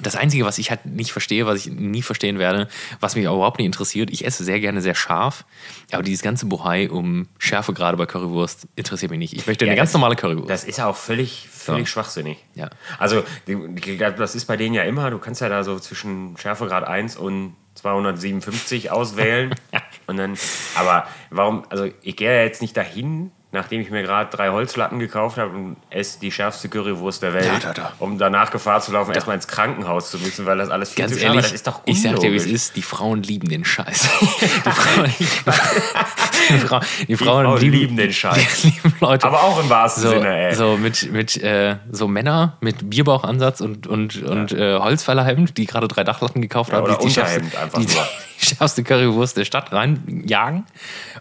das 0.00 0.16
Einzige, 0.16 0.44
was 0.44 0.58
ich 0.58 0.70
halt 0.70 0.84
nicht 0.86 1.12
verstehe, 1.12 1.46
was 1.46 1.58
ich 1.64 1.72
nie 1.72 2.02
verstehen 2.02 2.38
werde, 2.40 2.68
was 2.98 3.14
mich 3.16 3.28
auch 3.28 3.36
überhaupt 3.36 3.58
nicht 3.58 3.66
interessiert, 3.66 4.10
ich 4.10 4.24
esse 4.26 4.42
sehr 4.44 4.58
gerne 4.60 4.80
sehr 4.80 4.94
scharf, 4.96 5.44
aber 5.92 6.02
dieses 6.02 6.22
ganze 6.22 6.46
Bohai 6.46 6.90
um 6.90 7.28
Schärfe 7.38 7.72
gerade 7.72 7.96
bei 7.96 8.06
Currywurst 8.06 8.66
interessiert 8.76 9.10
mich 9.12 9.18
nicht. 9.20 9.32
Ich 9.34 9.46
möchte 9.46 9.64
Ja, 9.64 9.70
eine 9.70 9.76
ganz 9.76 9.90
das- 9.90 9.94
normale 9.94 10.16
Currywurst. 10.16 10.50
Das 10.50 10.64
ist 10.64 10.78
ja 10.78 10.86
auch 10.86 10.96
völlig, 10.96 11.48
völlig 11.50 11.86
Ja. 11.88 11.92
schwachsinnig. 11.92 12.38
Ja. 12.54 12.68
Also, 12.98 13.22
das 14.18 14.34
ist 14.34 14.44
bei 14.46 14.56
denen 14.56 14.74
ja 14.74 14.82
immer, 14.82 15.10
du 15.10 15.18
kannst 15.18 15.40
ja 15.40 15.48
da 15.48 15.62
so 15.64 15.78
zwischen 15.78 16.36
Schärfegrad 16.36 16.84
1 16.84 17.16
und 17.16 17.54
257 17.78 18.90
auswählen. 18.90 19.54
und 20.06 20.16
dann, 20.16 20.36
aber 20.74 21.06
warum, 21.30 21.64
also 21.70 21.88
ich 22.02 22.16
gehe 22.16 22.34
ja 22.34 22.42
jetzt 22.42 22.62
nicht 22.62 22.76
dahin, 22.76 23.30
nachdem 23.50 23.80
ich 23.80 23.90
mir 23.90 24.02
gerade 24.02 24.30
drei 24.34 24.50
Holzlatten 24.50 24.98
gekauft 24.98 25.38
habe 25.38 25.54
und 25.56 25.76
esse 25.88 26.20
die 26.20 26.30
schärfste 26.30 26.68
Currywurst 26.68 27.22
der 27.22 27.32
Welt, 27.32 27.46
Da, 27.62 27.72
da, 27.72 27.72
da. 27.72 27.92
um 27.98 28.18
danach 28.18 28.50
Gefahr 28.50 28.80
zu 28.82 28.92
laufen, 28.92 29.14
erstmal 29.14 29.36
ins 29.36 29.48
Krankenhaus 29.48 30.10
zu 30.10 30.18
müssen, 30.18 30.44
weil 30.44 30.58
das 30.58 30.68
alles 30.68 30.90
viel 30.90 31.04
Ganz 31.04 31.16
zu 31.16 31.20
ehrlich, 31.24 31.38
ist. 31.40 31.46
Das 31.46 31.52
ist 31.54 31.66
doch 31.66 31.80
ich 31.86 32.02
sag 32.02 32.16
dir, 32.20 32.30
wie 32.32 32.36
es 32.36 32.42
unlogisch. 32.42 32.52
ist, 32.54 32.76
die 32.76 32.82
Frauen 32.82 33.22
lieben 33.22 33.48
den 33.48 33.64
Scheiß. 33.64 34.08
Die 34.18 34.70
Frauen, 34.70 35.14
die 35.18 35.24
Frauen, 36.58 36.84
die 37.08 37.16
Frauen, 37.16 37.44
Frauen 37.46 37.60
lieben, 37.60 37.76
lieben 37.78 37.96
den 37.96 38.12
Scheiß. 38.12 38.62
Die 38.62 38.68
lieben. 38.68 38.94
Aber 39.00 39.42
auch 39.42 39.60
im 39.62 39.70
wahrsten 39.70 40.02
so, 40.02 40.10
Sinne, 40.10 40.48
ey. 40.48 40.54
so 40.54 40.76
mit, 40.76 41.10
mit 41.12 41.36
äh, 41.38 41.76
so 41.90 42.06
Männer 42.08 42.58
mit 42.60 42.90
Bierbauchansatz 42.90 43.60
und, 43.60 43.86
und, 43.86 44.22
und 44.22 44.52
äh, 44.52 44.78
Holzfällerhemd, 44.78 45.56
die 45.56 45.66
gerade 45.66 45.88
drei 45.88 46.04
Dachlatten 46.04 46.42
gekauft 46.42 46.72
haben, 46.72 46.84
oder 46.84 46.98
die 46.98 47.08
die 47.08 47.20
einfach 47.20 47.78
die, 47.78 47.86
nur. 47.86 48.08
Schärfste 48.48 48.82
Currywurst 48.84 49.36
der 49.36 49.44
Stadt 49.44 49.72
reinjagen. 49.72 50.64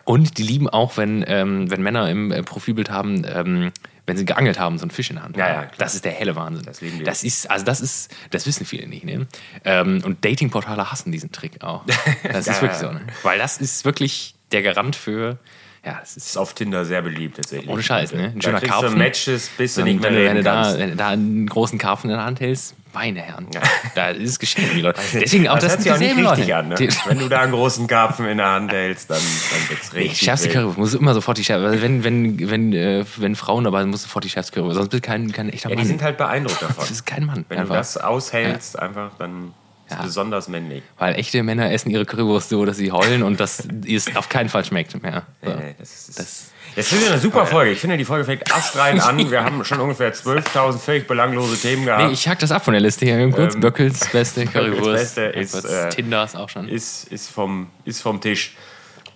Und 0.03 0.38
die 0.38 0.44
lieben 0.44 0.69
auch, 0.69 0.97
wenn, 0.97 1.24
ähm, 1.27 1.69
wenn 1.69 1.81
Männer 1.81 2.09
im 2.09 2.31
äh, 2.31 2.44
Profilbild 2.44 2.89
haben, 2.89 3.25
ähm, 3.27 3.71
wenn 4.06 4.15
sie 4.15 4.24
geangelt 4.25 4.57
haben, 4.57 4.77
so 4.77 4.83
einen 4.83 4.91
Fisch 4.91 5.09
in 5.09 5.18
der 5.18 5.25
Hand. 5.25 5.35
Ja, 5.37 5.47
ja, 5.47 5.54
klar. 5.63 5.71
das 5.80 5.94
ist 5.95 6.06
der 6.06 6.13
helle 6.13 6.35
Wahnsinn. 6.37 6.66
Das 6.66 6.80
lieben 6.80 6.99
die. 6.99 7.04
Das 7.04 7.23
ist, 7.23 7.51
also 7.51 7.66
das 7.66 7.81
ist, 7.81 8.09
das 8.31 8.45
wissen 8.47 8.66
viele 8.66 8.87
nicht, 8.87 9.04
ne? 9.04 9.28
Ähm, 9.66 10.01
und 10.06 10.23
Datingportale 10.23 10.90
hassen 10.90 11.11
diesen 11.11 11.31
Trick 11.31 11.61
auch. 11.63 11.83
Das 12.23 12.45
Ja, 12.45 12.54
ist 12.54 12.61
wirklich 12.61 12.80
so, 12.80 12.92
ne? 12.92 13.01
Weil 13.23 13.37
das 13.37 13.57
ist 13.57 13.83
wirklich 13.83 14.33
der 14.54 14.61
Garant 14.61 14.95
für, 14.95 15.37
ja, 15.85 15.97
das 15.99 16.16
ist 16.16 16.28
ist 16.28 16.37
auf 16.37 16.54
Tinder 16.54 16.85
sehr 16.85 17.01
beliebt 17.01 17.35
tatsächlich. 17.35 17.69
ohne 17.69 17.83
Scheiß, 17.83 18.13
ne? 18.13 18.28
Ein 18.33 18.35
Da 18.40 18.42
schöner 18.47 18.59
kriegst 18.59 18.73
du 18.75 18.80
Karpfen. 18.81 18.97
Matches, 18.97 19.49
bis 19.57 19.75
du 19.75 19.83
nicht 19.83 19.99
mehr 20.01 20.11
wenn, 20.13 20.23
wenn, 20.25 20.35
du 20.37 20.44
da, 20.44 20.78
wenn 20.78 20.90
du 20.92 20.95
da 20.95 21.09
einen 21.09 21.45
großen 21.47 21.78
Karpfen 21.78 22.09
in 22.09 22.16
der 22.16 22.25
Hand 22.25 22.40
hältst, 22.40 22.75
meine 22.97 23.21
Herren, 23.21 23.47
da 23.95 24.07
ist 24.09 24.30
es 24.31 24.39
geschehen, 24.39 24.69
die 24.73 24.81
Leute. 24.81 24.99
Deswegen 25.13 25.47
auch 25.47 25.59
das 25.59 25.63
das, 25.63 25.71
hört 25.73 25.81
sich 25.83 25.92
auch 25.92 25.97
nicht 25.99 26.18
richtig 26.31 26.47
Leute. 26.47 26.56
an, 26.57 26.68
ne? 26.69 26.75
Wenn 27.06 27.19
du 27.19 27.30
da 27.30 27.42
einen 27.42 27.51
großen 27.51 27.85
Karpfen 27.87 28.25
in 28.25 28.37
der 28.37 28.47
Hand 28.49 28.71
hältst, 28.71 29.09
dann, 29.09 29.19
dann 29.19 29.69
wird's 29.69 29.94
Nee, 29.94 29.99
richtig. 29.99 30.19
schärfste. 30.19 30.49
Currywurst 30.49 30.77
muss 30.77 30.94
immer 30.95 31.13
sofort 31.13 31.37
die 31.37 31.44
schärfste. 31.44 31.68
Also 31.68 31.81
wenn, 31.81 32.04
wenn, 32.04 32.49
wenn, 32.49 32.73
äh, 32.73 33.06
wenn 33.18 33.35
Frauen 33.35 33.63
dabei 33.66 33.81
sind, 33.81 33.92
muss 33.92 34.01
sofort 34.04 34.23
die 34.25 34.30
schärfste 34.30 34.54
Currywurst. 34.54 34.75
Sonst 34.77 34.89
bist 34.89 35.04
du 35.04 35.07
kein, 35.07 35.31
kein 35.31 35.49
echter 35.49 35.69
Ja, 35.69 35.75
Mann. 35.75 35.83
die 35.83 35.87
sind 35.87 36.01
halt 36.01 36.18
beeindruckt 36.18 36.61
davon. 36.61 36.75
das 36.80 36.92
ist 36.92 37.06
kein 37.06 37.25
Mann. 37.25 37.45
Wenn 37.49 37.59
einfach. 37.59 37.75
du 37.75 37.80
das 37.80 37.97
aushältst, 37.97 38.80
einfach, 38.80 39.11
dann 39.19 39.54
Ja. 39.89 39.97
es 39.99 40.03
besonders 40.07 40.47
männlich. 40.47 40.83
Weil 40.97 41.15
echte 41.15 41.41
Männer 41.44 41.71
essen 41.71 41.89
ihre 41.89 42.06
Currywurst 42.06 42.49
so, 42.49 42.65
dass 42.65 42.77
sie 42.77 42.91
heulen 42.91 43.23
und 43.23 43.39
das 43.39 43.67
es 43.87 44.15
auf 44.15 44.29
keinen 44.29 44.49
Fall 44.49 44.65
schmeckt 44.65 45.01
mehr. 45.01 45.25
So. 45.44 45.49
Nee, 45.51 45.75
das 45.79 45.94
ist, 46.09 46.19
Das- 46.19 46.51
das 46.75 46.91
ist 46.91 47.09
eine 47.09 47.17
super 47.19 47.47
Folge. 47.47 47.71
Ich 47.71 47.79
finde, 47.79 47.97
die 47.97 48.06
Folge 48.06 48.23
fängt 48.25 48.53
astrein 48.53 48.99
an. 49.01 49.31
Wir 49.31 49.44
haben 49.44 49.65
schon 49.65 49.79
ungefähr 49.79 50.13
12.000 50.13 50.77
völlig 50.77 51.07
belanglose 51.07 51.57
Themen 51.59 51.85
gehabt. 51.85 52.03
Nee, 52.06 52.11
ich 52.13 52.27
hack 52.27 52.37
das 52.37 52.51
ab 52.51 52.63
von 52.63 52.73
der 52.73 52.81
Liste 52.81 53.03
hier 53.06 53.29
kurz. 53.31 53.56
Ähm, 53.56 53.61
Böckels 53.61 54.07
beste 54.11 54.45
Currywurst. 54.45 55.15
Beste 55.15 55.21
ist, 55.23 55.56
äh, 55.65 55.89
Tinder 55.89 56.23
ist 56.23 56.35
auch 56.35 56.49
schon. 56.49 56.67
ist, 56.69 57.06
ist, 57.06 57.29
vom, 57.29 57.67
ist 57.83 58.01
vom 58.01 58.21
Tisch. 58.21 58.56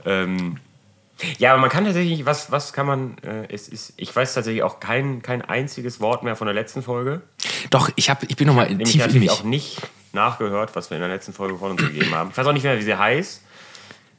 Ähm, 0.06 0.58
ja, 1.38 1.52
aber 1.52 1.62
man 1.62 1.70
kann 1.70 1.86
tatsächlich, 1.86 2.26
was, 2.26 2.52
was 2.52 2.74
kann 2.74 2.86
man, 2.86 3.18
äh, 3.20 3.46
es 3.54 3.68
ist, 3.68 3.94
ich 3.98 4.16
weiß 4.16 4.34
tatsächlich 4.34 4.64
auch 4.64 4.80
kein, 4.80 5.22
kein 5.22 5.42
einziges 5.42 6.00
Wort 6.00 6.24
mehr 6.24 6.36
von 6.36 6.48
der 6.48 6.54
letzten 6.54 6.82
Folge. 6.82 7.22
Doch, 7.70 7.90
ich, 7.96 8.10
hab, 8.10 8.24
ich 8.24 8.36
bin 8.36 8.48
nochmal 8.48 8.70
Nämlich 8.70 8.92
tief 8.92 9.02
in 9.02 9.08
natürlich 9.08 9.30
mich. 9.30 9.40
auch 9.40 9.44
nicht 9.44 9.82
nachgehört, 10.14 10.76
was 10.76 10.90
wir 10.90 10.98
in 10.98 11.02
der 11.02 11.10
letzten 11.10 11.34
Folge 11.34 11.58
von 11.58 11.72
uns 11.72 11.82
gegeben 11.82 12.14
haben. 12.14 12.32
Ich 12.32 12.38
weiß 12.38 12.46
auch 12.46 12.54
nicht 12.54 12.64
mehr, 12.64 12.78
wie 12.78 12.84
sie 12.84 12.96
heißt. 12.96 13.44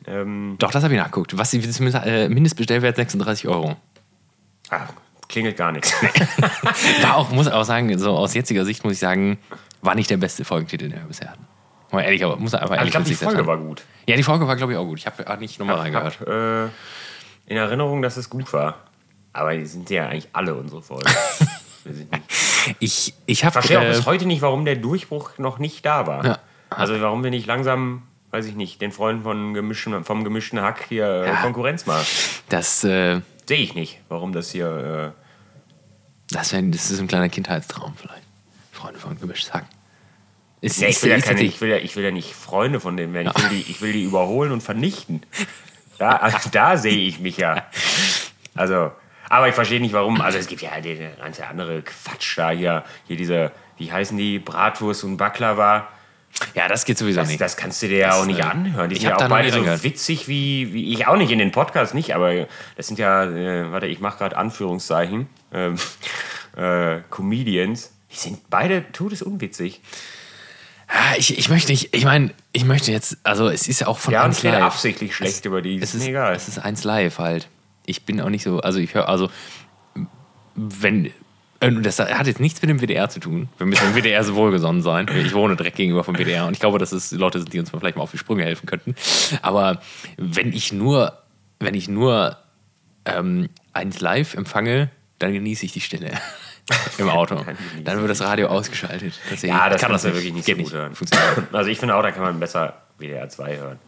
Ähm, 0.06 0.56
Doch, 0.58 0.70
das 0.70 0.82
habe 0.84 0.94
ich 0.94 1.00
nachgeguckt. 1.00 1.36
Was 1.36 1.52
ist 1.52 1.80
äh, 1.80 2.28
Mindestbestellwert 2.28 2.96
36 2.96 3.48
Euro. 3.48 3.76
ah, 4.70 4.86
klingelt 5.28 5.56
gar 5.56 5.72
nichts. 5.72 5.92
War 7.02 7.16
auch, 7.16 7.30
muss 7.30 7.48
auch 7.48 7.64
sagen, 7.64 7.96
so 7.98 8.10
aus 8.16 8.34
jetziger 8.34 8.64
Sicht 8.64 8.84
muss 8.84 8.94
ich 8.94 8.98
sagen, 8.98 9.38
war 9.80 9.94
nicht 9.94 10.10
der 10.10 10.16
beste 10.18 10.44
Folgentitel, 10.44 10.88
den 10.88 10.98
wir 10.98 11.06
bisher 11.06 11.30
hatten. 11.30 11.46
Mal 11.92 12.02
ehrlich, 12.02 12.24
aber 12.24 12.36
muss 12.36 12.54
einfach 12.54 12.66
Aber 12.66 12.76
ehrlich 12.76 12.88
ich 12.88 12.92
glaube, 12.92 13.08
die 13.08 13.14
Folge 13.14 13.46
war 13.46 13.58
gut. 13.58 13.82
Ja, 14.06 14.16
die 14.16 14.22
Folge 14.22 14.48
war, 14.48 14.56
glaube 14.56 14.72
ich, 14.72 14.78
auch 14.78 14.84
gut. 14.84 14.98
Ich 14.98 15.06
habe 15.06 15.38
nicht 15.38 15.58
nochmal 15.58 15.76
reingehört. 15.76 16.20
habe 16.20 16.70
äh, 17.46 17.50
in 17.50 17.58
Erinnerung, 17.58 18.00
dass 18.00 18.16
es 18.16 18.30
gut 18.30 18.52
war. 18.52 18.76
Aber 19.34 19.54
die 19.54 19.66
sind 19.66 19.90
ja 19.90 20.08
eigentlich 20.08 20.28
alle 20.32 20.54
unsere 20.54 20.82
Folgen. 20.82 21.10
ich 22.80 23.14
ich, 23.26 23.44
habe. 23.44 23.52
verstehe 23.52 23.78
auch 23.78 23.84
bis 23.84 24.06
heute 24.06 24.26
nicht, 24.26 24.42
warum 24.42 24.64
der 24.64 24.76
Durchbruch 24.76 25.38
noch 25.38 25.58
nicht 25.58 25.84
da 25.84 26.06
war. 26.06 26.24
Ja. 26.24 26.38
Also 26.70 26.98
warum 27.00 27.22
wir 27.22 27.30
nicht 27.30 27.46
langsam, 27.46 28.02
weiß 28.30 28.46
ich 28.46 28.54
nicht, 28.54 28.80
den 28.80 28.92
Freunden 28.92 29.22
von 29.22 29.52
gemischten, 29.52 30.04
vom 30.04 30.24
gemischten 30.24 30.62
Hack 30.62 30.86
hier 30.88 31.06
äh, 31.06 31.26
ja. 31.26 31.34
Konkurrenz 31.42 31.84
machen. 31.84 32.06
Das 32.48 32.84
äh, 32.84 33.20
sehe 33.46 33.58
ich 33.58 33.74
nicht, 33.74 34.00
warum 34.08 34.32
das 34.32 34.50
hier. 34.50 35.12
Äh, 35.14 35.22
das, 36.30 36.52
wär, 36.54 36.62
das 36.62 36.90
ist 36.90 37.00
ein 37.00 37.08
kleiner 37.08 37.28
Kindheitstraum 37.28 37.94
vielleicht. 37.96 38.22
Freunde 38.70 38.98
von 38.98 39.18
gemischtes 39.18 39.52
Hack. 39.52 39.66
Ist, 40.62 40.80
ich, 40.80 41.02
will 41.02 41.10
ja 41.10 41.18
keine, 41.18 41.42
ich, 41.42 41.60
will 41.60 41.70
ja, 41.70 41.76
ich 41.76 41.96
will 41.96 42.04
ja 42.04 42.12
nicht 42.12 42.32
Freunde 42.34 42.78
von 42.78 42.96
denen 42.96 43.12
werden. 43.14 43.32
Ich 43.36 43.42
will, 43.42 43.50
die, 43.50 43.70
ich 43.70 43.82
will 43.82 43.92
die 43.92 44.04
überholen 44.04 44.52
und 44.52 44.62
vernichten. 44.62 45.22
Da, 45.98 46.10
also 46.16 46.50
da 46.50 46.76
sehe 46.76 47.08
ich 47.08 47.18
mich 47.18 47.36
ja. 47.36 47.66
Also, 48.54 48.92
aber 49.28 49.48
ich 49.48 49.56
verstehe 49.56 49.80
nicht 49.80 49.92
warum. 49.92 50.20
Also 50.20 50.38
es 50.38 50.46
gibt 50.46 50.62
ja 50.62 50.80
den 50.80 51.16
ganze 51.16 51.48
andere 51.48 51.82
Quatsch 51.82 52.38
da 52.38 52.50
hier. 52.50 52.84
Hier 53.08 53.16
diese, 53.16 53.50
wie 53.76 53.90
heißen 53.90 54.16
die, 54.16 54.38
Bratwurst 54.38 55.02
und 55.02 55.16
Baklava. 55.16 55.88
Ja, 56.54 56.68
das 56.68 56.84
geht 56.84 56.96
sowieso 56.96 57.20
das, 57.20 57.28
nicht. 57.28 57.40
Das 57.40 57.56
kannst 57.56 57.82
du 57.82 57.88
dir 57.88 57.98
ja 57.98 58.14
auch 58.14 58.24
nicht 58.24 58.38
äh, 58.38 58.42
anhören. 58.42 58.88
Die 58.88 58.94
sind 58.94 59.08
ja 59.08 59.16
auch 59.16 59.28
beide 59.28 59.50
so 59.50 59.62
gehört. 59.62 59.82
witzig 59.82 60.28
wie, 60.28 60.72
wie 60.72 60.92
ich 60.92 61.08
auch 61.08 61.16
nicht 61.16 61.32
in 61.32 61.40
den 61.40 61.50
Podcast 61.50 61.92
nicht, 61.92 62.14
aber 62.14 62.46
das 62.76 62.86
sind 62.86 63.00
ja, 63.00 63.24
äh, 63.24 63.72
warte, 63.72 63.86
ich 63.86 63.98
mache 63.98 64.18
gerade 64.18 64.36
Anführungszeichen, 64.36 65.26
ähm, 65.52 65.76
äh, 66.56 67.00
Comedians. 67.10 67.92
Die 68.12 68.16
sind 68.16 68.48
beide 68.48 68.92
todesunwitzig. 68.92 69.80
Ja, 70.92 71.16
ich, 71.16 71.38
ich 71.38 71.48
möchte 71.48 71.70
nicht, 71.70 71.94
ich 71.94 72.04
meine, 72.04 72.32
ich 72.52 72.64
möchte 72.64 72.92
jetzt, 72.92 73.18
also 73.22 73.48
es 73.48 73.66
ist 73.66 73.80
ja 73.80 73.86
auch 73.86 73.98
von 73.98 74.12
ja, 74.12 74.24
1 74.24 74.42
Live. 74.42 74.62
absichtlich 74.62 75.14
schlecht 75.14 75.38
es, 75.38 75.44
über 75.44 75.62
die, 75.62 75.80
es 75.80 75.94
ist, 75.94 76.06
egal. 76.06 76.34
Es 76.34 76.48
ist 76.48 76.58
1 76.58 76.84
Live 76.84 77.18
halt. 77.18 77.48
Ich 77.86 78.02
bin 78.04 78.20
auch 78.20 78.28
nicht 78.28 78.42
so, 78.42 78.60
also 78.60 78.78
ich 78.78 78.94
höre, 78.94 79.08
also 79.08 79.30
wenn, 80.54 81.06
äh, 81.60 81.72
das 81.80 81.98
hat 81.98 82.26
jetzt 82.26 82.40
nichts 82.40 82.60
mit 82.60 82.68
dem 82.68 82.80
WDR 82.80 83.08
zu 83.08 83.20
tun. 83.20 83.48
Wir 83.56 83.66
müssen 83.66 83.84
dem 83.86 83.94
WDR 83.94 84.22
so 84.22 84.34
wohlgesonnen 84.34 84.82
sein. 84.82 85.08
Ich 85.24 85.32
wohne 85.32 85.56
direkt 85.56 85.76
gegenüber 85.76 86.04
vom 86.04 86.16
WDR 86.16 86.46
und 86.46 86.52
ich 86.52 86.60
glaube, 86.60 86.78
dass 86.78 86.92
es 86.92 87.10
Leute 87.12 87.38
sind, 87.38 87.52
die 87.52 87.58
uns 87.58 87.70
vielleicht 87.70 87.96
mal 87.96 88.02
auf 88.02 88.10
die 88.10 88.18
Sprünge 88.18 88.44
helfen 88.44 88.66
könnten. 88.66 88.94
Aber 89.40 89.80
wenn 90.18 90.52
ich 90.52 90.72
nur, 90.72 91.18
wenn 91.58 91.74
ich 91.74 91.88
nur 91.88 92.36
ähm, 93.06 93.48
eins 93.72 94.00
live 94.00 94.34
empfange, 94.34 94.90
dann 95.18 95.32
genieße 95.32 95.64
ich 95.64 95.72
die 95.72 95.80
Stille 95.80 96.12
im 96.98 97.08
Auto. 97.08 97.44
Dann 97.84 98.00
wird 98.00 98.10
das 98.10 98.20
Radio 98.20 98.48
ausgeschaltet. 98.48 99.18
Deswegen 99.30 99.52
ja, 99.52 99.68
das 99.68 99.80
kann 99.80 99.92
das 99.92 100.04
ja 100.04 100.14
wirklich 100.14 100.32
nicht 100.32 100.46
so 100.46 100.54
gut 100.54 100.72
hören. 100.72 100.94
Also 101.52 101.70
ich 101.70 101.78
finde 101.78 101.96
auch, 101.96 102.02
da 102.02 102.10
kann 102.12 102.22
man 102.22 102.38
besser 102.38 102.82
WDR 102.98 103.28
2 103.28 103.56
hören. 103.56 103.78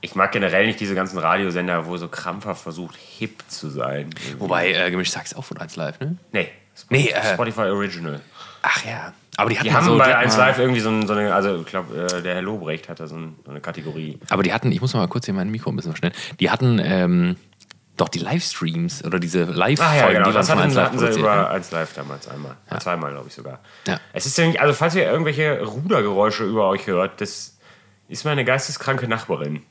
Ich 0.00 0.14
mag 0.14 0.32
generell 0.32 0.66
nicht 0.66 0.80
diese 0.80 0.94
ganzen 0.94 1.18
Radiosender, 1.18 1.86
wo 1.86 1.96
so 1.96 2.08
krampfhaft 2.08 2.62
versucht, 2.62 2.96
hip 2.96 3.42
zu 3.46 3.70
sein. 3.70 4.10
Wobei, 4.38 4.72
äh, 4.72 4.90
Gemisch 4.90 5.10
sagst 5.10 5.36
auch 5.36 5.44
von 5.44 5.58
1 5.58 5.76
Live, 5.76 6.00
ne? 6.00 6.16
Nee, 6.32 6.48
Spotify, 6.74 6.94
nee, 6.94 7.08
äh, 7.10 7.34
Spotify 7.34 7.60
Original. 7.62 8.20
Ach 8.62 8.84
ja. 8.84 9.12
Aber 9.36 9.50
die, 9.50 9.56
hatten 9.56 9.68
die 9.68 9.74
haben 9.74 9.86
so, 9.86 9.96
bei 9.96 10.16
1 10.16 10.36
Live 10.36 10.58
irgendwie 10.58 10.80
so, 10.80 10.90
ein, 10.90 11.06
so, 11.06 11.14
eine, 11.14 11.32
also 11.32 11.60
ich 11.60 11.66
glaube, 11.66 12.08
äh, 12.12 12.22
der 12.22 12.34
Herr 12.34 12.42
Lobrecht 12.42 12.88
hatte 12.88 13.06
so, 13.06 13.16
ein, 13.16 13.36
so, 13.44 13.50
eine 13.50 13.60
Kategorie. 13.60 14.18
Aber 14.28 14.42
die 14.42 14.52
hatten, 14.52 14.72
ich 14.72 14.80
muss 14.80 14.92
mal 14.92 15.06
kurz 15.08 15.24
hier 15.24 15.34
mein 15.34 15.50
Mikro 15.50 15.70
ein 15.70 15.76
bisschen 15.76 15.96
schnell, 15.96 16.12
die 16.38 16.50
hatten 16.50 16.80
ähm, 16.82 17.36
doch 17.96 18.08
die 18.08 18.18
Livestreams 18.18 19.04
oder 19.04 19.18
diese 19.18 19.44
Live-Folgen, 19.44 19.92
ah, 19.92 19.96
ja, 19.96 20.12
genau. 20.12 20.28
die 20.28 20.32
das 20.32 20.50
hatten, 20.50 20.74
hatten 20.74 20.98
sie 20.98 21.18
über 21.18 21.50
1 21.50 21.70
Live 21.72 21.92
damals 21.94 22.26
einmal. 22.28 22.56
Ja. 22.70 22.80
Zweimal, 22.80 23.12
glaube 23.12 23.28
ich 23.28 23.34
sogar. 23.34 23.60
Ja. 23.86 24.00
Es 24.12 24.26
ist 24.26 24.38
ja 24.38 24.46
nicht, 24.46 24.60
also 24.60 24.72
falls 24.72 24.94
ihr 24.94 25.04
irgendwelche 25.04 25.62
Rudergeräusche 25.62 26.44
über 26.44 26.68
euch 26.68 26.86
hört, 26.86 27.20
das 27.20 27.58
ist 28.08 28.24
meine 28.24 28.44
geisteskranke 28.44 29.08
Nachbarin. 29.08 29.62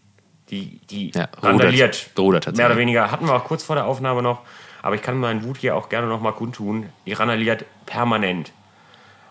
Die, 0.49 0.79
die 0.89 1.11
ja, 1.11 1.29
randaliert. 1.41 2.09
Rudert, 2.17 2.45
rudert 2.45 2.57
mehr 2.57 2.65
oder 2.65 2.77
weniger. 2.77 3.09
Hatten 3.09 3.25
wir 3.25 3.33
auch 3.33 3.45
kurz 3.45 3.63
vor 3.63 3.75
der 3.75 3.85
Aufnahme 3.85 4.21
noch. 4.21 4.41
Aber 4.81 4.95
ich 4.95 5.01
kann 5.01 5.17
meinen 5.17 5.43
Wut 5.43 5.57
hier 5.57 5.75
auch 5.75 5.89
gerne 5.89 6.07
noch 6.07 6.19
mal 6.19 6.33
kundtun. 6.33 6.89
Die 7.05 7.13
randaliert 7.13 7.65
permanent. 7.85 8.51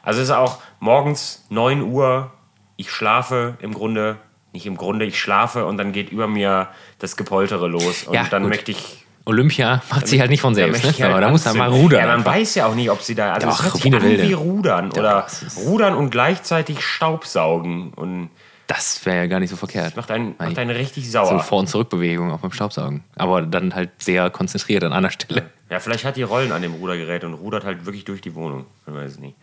Also 0.03 0.21
es 0.21 0.29
ist 0.29 0.35
auch 0.35 0.63
morgens 0.79 1.45
9 1.51 1.83
Uhr. 1.83 2.33
Ich 2.77 2.91
schlafe 2.91 3.59
im 3.61 3.75
Grunde 3.75 4.17
nicht 4.53 4.67
im 4.67 4.77
Grunde, 4.77 5.05
ich 5.05 5.19
schlafe 5.19 5.67
und 5.67 5.77
dann 5.77 5.93
geht 5.93 6.11
über 6.11 6.27
mir 6.27 6.69
das 6.99 7.17
Gepoltere 7.17 7.69
los. 7.69 8.05
Und 8.05 8.15
ja, 8.15 8.25
dann 8.31 8.43
gut. 8.43 8.51
möchte 8.51 8.73
ich. 8.73 9.05
Olympia 9.27 9.83
macht 9.91 10.09
sich 10.09 10.19
halt 10.19 10.31
nicht 10.31 10.41
von 10.41 10.55
selbst, 10.55 10.83
ne? 10.83 10.93
Halt 10.93 11.03
aber 11.03 11.21
da 11.21 11.31
muss 11.31 11.45
man 11.45 11.57
mal 11.57 11.69
rudern. 11.69 12.01
Ja, 12.01 12.07
man 12.07 12.19
einfach. 12.19 12.33
weiß 12.33 12.55
ja 12.57 12.67
auch 12.67 12.75
nicht, 12.75 12.91
ob 12.91 13.03
sie 13.03 13.15
da. 13.15 13.35
Also 13.35 13.49
Doch, 13.49 13.77
es 13.77 13.85
hört 13.85 14.03
wie 14.03 14.33
rudern. 14.33 14.91
Oder 14.93 15.27
rudern 15.67 15.95
und 15.95 16.11
gleichzeitig 16.11 16.81
Staubsaugen. 16.83 17.93
Und 17.93 18.31
das 18.67 19.05
wäre 19.05 19.19
ja 19.19 19.27
gar 19.27 19.41
nicht 19.41 19.51
so 19.51 19.57
verkehrt. 19.57 19.97
Macht 19.97 20.11
einen, 20.11 20.35
macht 20.39 20.59
einen 20.59 20.71
richtig 20.71 21.11
sauer. 21.11 21.27
So 21.27 21.39
Vor- 21.41 21.59
und 21.61 21.67
Zurückbewegung 21.69 22.33
auch 22.33 22.39
beim 22.39 22.53
Staubsaugen. 22.53 23.05
Aber 23.17 23.43
dann 23.43 23.75
halt 23.75 23.91
sehr 23.99 24.31
konzentriert 24.31 24.83
an 24.85 24.93
einer 24.93 25.11
Stelle. 25.11 25.51
Ja, 25.69 25.79
vielleicht 25.81 26.05
hat 26.05 26.17
die 26.17 26.23
Rollen 26.23 26.51
an 26.51 26.63
dem 26.63 26.75
Rudergerät 26.75 27.23
und 27.25 27.35
rudert 27.35 27.65
halt 27.65 27.85
wirklich 27.85 28.05
durch 28.05 28.21
die 28.21 28.35
Wohnung. 28.35 28.67
Man 28.87 28.97
weiß 28.97 29.13
es 29.13 29.19
nicht. 29.19 29.37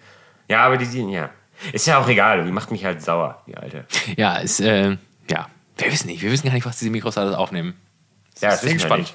Ja, 0.50 0.66
aber 0.66 0.78
die 0.78 0.86
sind, 0.86 1.10
ja. 1.10 1.30
Ist 1.72 1.88
ja 1.88 2.00
auch 2.00 2.08
egal, 2.08 2.46
die 2.46 2.52
macht 2.52 2.72
mich 2.72 2.86
halt 2.86 3.02
sauer, 3.02 3.42
die 3.48 3.58
alte. 3.58 3.86
Ja, 4.16 4.38
ist, 4.38 4.60
äh, 4.60 4.98
ja, 5.30 5.48
wir 5.78 5.92
wissen 5.92 6.08
nicht, 6.08 6.22
wir 6.22 6.32
wissen 6.32 6.48
gar 6.48 6.54
nicht, 6.54 6.66
was 6.66 6.80
diese 6.80 6.92
Mikros 6.92 7.18
alles 7.18 7.36
aufnehmen. 7.36 7.76
Das 8.40 8.64
ja, 8.64 8.70
ist 8.70 8.82
spannend. 8.82 9.14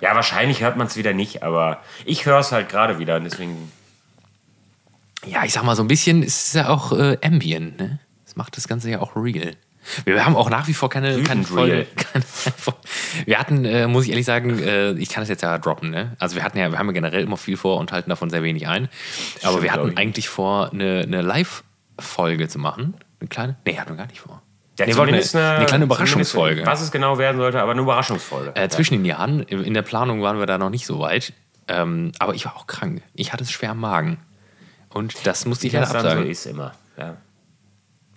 Ja, 0.00 0.14
wahrscheinlich 0.14 0.62
hört 0.62 0.76
man 0.76 0.86
es 0.86 0.96
wieder 0.96 1.12
nicht, 1.12 1.42
aber 1.42 1.82
ich 2.04 2.26
höre 2.26 2.38
es 2.38 2.52
halt 2.52 2.68
gerade 2.68 2.98
wieder 2.98 3.16
und 3.16 3.24
deswegen. 3.24 3.72
Ja, 5.26 5.44
ich 5.44 5.52
sag 5.52 5.64
mal, 5.64 5.76
so 5.76 5.82
ein 5.82 5.88
bisschen 5.88 6.22
ist 6.22 6.48
es 6.48 6.52
ja 6.54 6.68
auch 6.68 6.92
äh, 6.92 7.18
Ambient, 7.22 7.78
ne? 7.78 7.98
Das 8.24 8.36
macht 8.36 8.56
das 8.56 8.68
Ganze 8.68 8.90
ja 8.90 9.00
auch 9.00 9.16
real. 9.16 9.56
Wir 10.04 10.24
haben 10.24 10.36
auch 10.36 10.50
nach 10.50 10.68
wie 10.68 10.74
vor 10.74 10.88
keine, 10.88 11.22
keine 11.22 11.44
Folge. 11.44 11.86
Keine, 11.96 12.24
wir 13.24 13.38
hatten, 13.38 13.64
äh, 13.64 13.86
muss 13.86 14.04
ich 14.04 14.10
ehrlich 14.10 14.26
sagen, 14.26 14.58
äh, 14.58 14.92
ich 14.92 15.08
kann 15.08 15.22
es 15.22 15.28
jetzt 15.28 15.42
ja 15.42 15.58
droppen, 15.58 15.90
ne? 15.90 16.16
Also 16.18 16.36
wir 16.36 16.42
hatten 16.42 16.58
ja, 16.58 16.70
wir 16.70 16.78
haben 16.78 16.86
ja 16.86 16.92
generell 16.92 17.22
immer 17.22 17.36
viel 17.36 17.56
vor 17.56 17.78
und 17.78 17.92
halten 17.92 18.10
davon 18.10 18.30
sehr 18.30 18.42
wenig 18.42 18.68
ein. 18.68 18.88
Aber 19.42 19.52
Stimmt, 19.52 19.62
wir 19.62 19.72
hatten 19.72 19.96
eigentlich 19.96 20.28
vor, 20.28 20.70
eine, 20.72 21.02
eine 21.06 21.22
Live-Folge 21.22 22.48
zu 22.48 22.58
machen. 22.58 22.94
Eine 23.20 23.28
kleine? 23.28 23.56
Nee, 23.66 23.78
hatten 23.78 23.90
wir 23.90 23.96
gar 23.96 24.06
nicht 24.06 24.20
vor. 24.20 24.42
Ja, 24.78 24.86
nee, 24.86 24.92
zumindest 24.92 25.36
eine, 25.36 25.56
eine, 25.56 25.66
kleine 25.66 25.84
Überraschungsfolge. 25.84 26.64
Was 26.64 26.80
es 26.80 26.90
genau 26.90 27.18
werden 27.18 27.36
sollte, 27.38 27.60
aber 27.60 27.72
eine 27.72 27.82
Überraschungsfolge. 27.82 28.54
Äh, 28.54 28.68
zwischen 28.68 28.94
den 28.94 29.04
Jahren, 29.04 29.40
in 29.42 29.74
der 29.74 29.82
Planung 29.82 30.22
waren 30.22 30.38
wir 30.38 30.46
da 30.46 30.56
noch 30.56 30.70
nicht 30.70 30.86
so 30.86 31.00
weit. 31.00 31.32
Ähm, 31.68 32.12
aber 32.18 32.34
ich 32.34 32.44
war 32.44 32.56
auch 32.56 32.66
krank. 32.66 33.02
Ich 33.14 33.32
hatte 33.32 33.44
es 33.44 33.50
schwer 33.50 33.70
am 33.70 33.80
Magen. 33.80 34.18
Und 34.88 35.26
das 35.26 35.46
musste 35.46 35.66
ich 35.66 35.74
ja 35.74 35.82
absagen. 35.82 36.24
so 36.24 36.28
ist 36.28 36.46
immer. 36.46 36.72
Ja. 36.96 37.16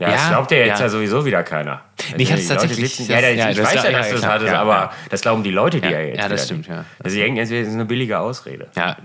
Ja, 0.04 0.10
ja, 0.10 0.16
das 0.18 0.30
glaubt 0.30 0.52
ja 0.52 0.58
jetzt 0.58 0.80
ja. 0.80 0.86
ja 0.86 0.90
sowieso 0.90 1.24
wieder 1.24 1.44
keiner. 1.44 1.82
Nee, 2.18 2.24
ich 2.24 2.32
hatte 2.32 2.42
es 2.42 2.48
tatsächlich. 2.50 2.94
Sitzen, 2.94 3.10
ja, 3.10 3.22
ja, 3.22 3.50
ich 3.52 3.58
weiß 3.58 3.74
ja, 3.86 3.92
dass 3.92 4.10
du 4.10 4.16
es 4.18 4.26
hattest, 4.26 4.54
aber 4.54 4.92
das 5.10 5.22
glauben 5.22 5.44
die 5.44 5.52
Leute, 5.52 5.80
die 5.80 5.88
ja, 5.88 6.00
jetzt. 6.02 6.18
Ja, 6.18 6.28
das 6.28 6.46
stimmt, 6.46 6.68
ja. 6.68 6.84
Also, 7.02 7.16
die 7.16 7.22
denken, 7.22 7.40
es 7.40 7.50
ist 7.50 7.70
eine 7.70 7.86
billige 7.86 8.20
Ausrede. 8.20 8.70
Ja, 8.76 8.98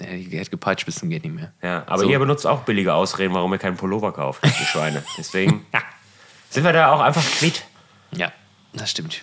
der 0.00 0.40
hat 0.40 0.50
gepeitscht 0.50 0.86
bis 0.86 0.96
zum 0.96 1.08
geht 1.08 1.22
nicht 1.22 1.36
mehr. 1.36 1.52
Ja, 1.62 1.84
aber 1.86 2.02
so. 2.02 2.08
ihr 2.08 2.18
benutzt 2.18 2.48
auch 2.48 2.62
billige 2.62 2.94
Ausreden, 2.94 3.32
warum 3.32 3.52
ihr 3.52 3.58
keinen 3.58 3.76
Pullover 3.76 4.12
kauft, 4.12 4.44
die 4.44 4.64
Schweine. 4.64 5.04
Deswegen 5.18 5.64
sind 6.48 6.64
wir 6.64 6.72
da 6.72 6.90
auch 6.90 7.00
einfach 7.00 7.22
quitt. 7.38 7.64
Ja, 8.10 8.32
das 8.72 8.90
stimmt. 8.90 9.22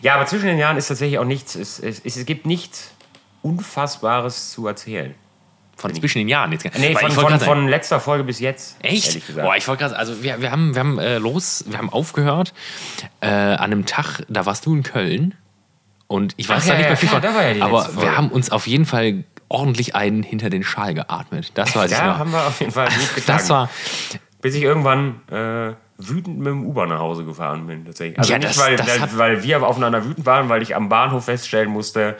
Ja, 0.00 0.14
aber 0.14 0.24
zwischen 0.24 0.46
den 0.46 0.58
Jahren 0.58 0.78
ist 0.78 0.88
tatsächlich 0.88 1.18
auch 1.18 1.26
nichts, 1.26 1.56
es, 1.56 1.78
es, 1.78 2.00
es 2.02 2.24
gibt 2.24 2.46
nichts 2.46 2.92
Unfassbares 3.42 4.52
zu 4.52 4.66
erzählen. 4.66 5.14
Von 5.76 5.94
zwischen 5.94 6.18
den 6.18 6.28
Jahren 6.28 6.52
jetzt. 6.52 6.64
Nee, 6.78 6.94
von, 6.94 7.10
von, 7.10 7.40
von, 7.40 7.68
letzter 7.68 8.00
Folge 8.00 8.24
bis 8.24 8.40
jetzt. 8.40 8.76
Echt? 8.82 9.34
Boah, 9.34 9.56
ich 9.56 9.66
wollte 9.66 9.84
gerade, 9.84 9.96
also 9.96 10.22
wir, 10.22 10.40
wir 10.40 10.50
haben, 10.50 10.74
wir 10.74 10.80
haben 10.80 10.98
äh, 10.98 11.18
los, 11.18 11.64
wir 11.66 11.78
haben 11.78 11.90
aufgehört 11.90 12.54
äh, 13.20 13.26
an 13.26 13.58
einem 13.58 13.86
Tag, 13.86 14.22
da 14.28 14.46
warst 14.46 14.66
du 14.66 14.74
in 14.74 14.82
Köln 14.82 15.34
und 16.06 16.34
ich 16.36 16.48
weiß 16.48 16.62
Ach, 16.62 16.66
da 16.66 16.72
ja, 16.72 16.78
nicht 16.78 16.88
mehr 16.88 16.96
viel 16.96 17.08
ja, 17.08 17.32
von, 17.32 17.58
ja 17.58 17.64
aber 17.64 18.02
wir 18.02 18.16
haben 18.16 18.28
uns 18.28 18.50
auf 18.50 18.66
jeden 18.66 18.86
Fall 18.86 19.24
ordentlich 19.48 19.94
einen 19.94 20.22
hinter 20.22 20.48
den 20.48 20.62
Schal 20.62 20.94
geatmet. 20.94 21.52
Das 21.54 21.74
weiß 21.74 21.90
ich 21.90 21.98
noch. 21.98 22.04
Ja, 22.04 22.18
haben 22.18 22.32
wir 22.32 22.46
auf 22.46 22.60
jeden 22.60 22.72
Fall 22.72 22.88
gut 22.88 23.14
getan. 23.14 23.36
Das 23.36 23.50
war 23.50 23.68
bis 24.44 24.54
ich 24.54 24.62
irgendwann 24.62 25.22
äh, 25.30 25.72
wütend 25.96 26.36
mit 26.36 26.48
dem 26.48 26.66
U-Bahn 26.66 26.90
nach 26.90 26.98
Hause 26.98 27.24
gefahren 27.24 27.66
bin. 27.66 27.86
Tatsächlich. 27.86 28.18
Also 28.18 28.30
ja, 28.30 28.38
nicht, 28.38 28.50
das, 28.50 28.58
weil, 28.58 28.76
das 28.76 29.16
weil 29.16 29.42
wir 29.42 29.66
aufeinander 29.66 30.04
wütend 30.04 30.26
waren, 30.26 30.50
weil 30.50 30.60
ich 30.60 30.76
am 30.76 30.90
Bahnhof 30.90 31.24
feststellen 31.24 31.70
musste, 31.70 32.18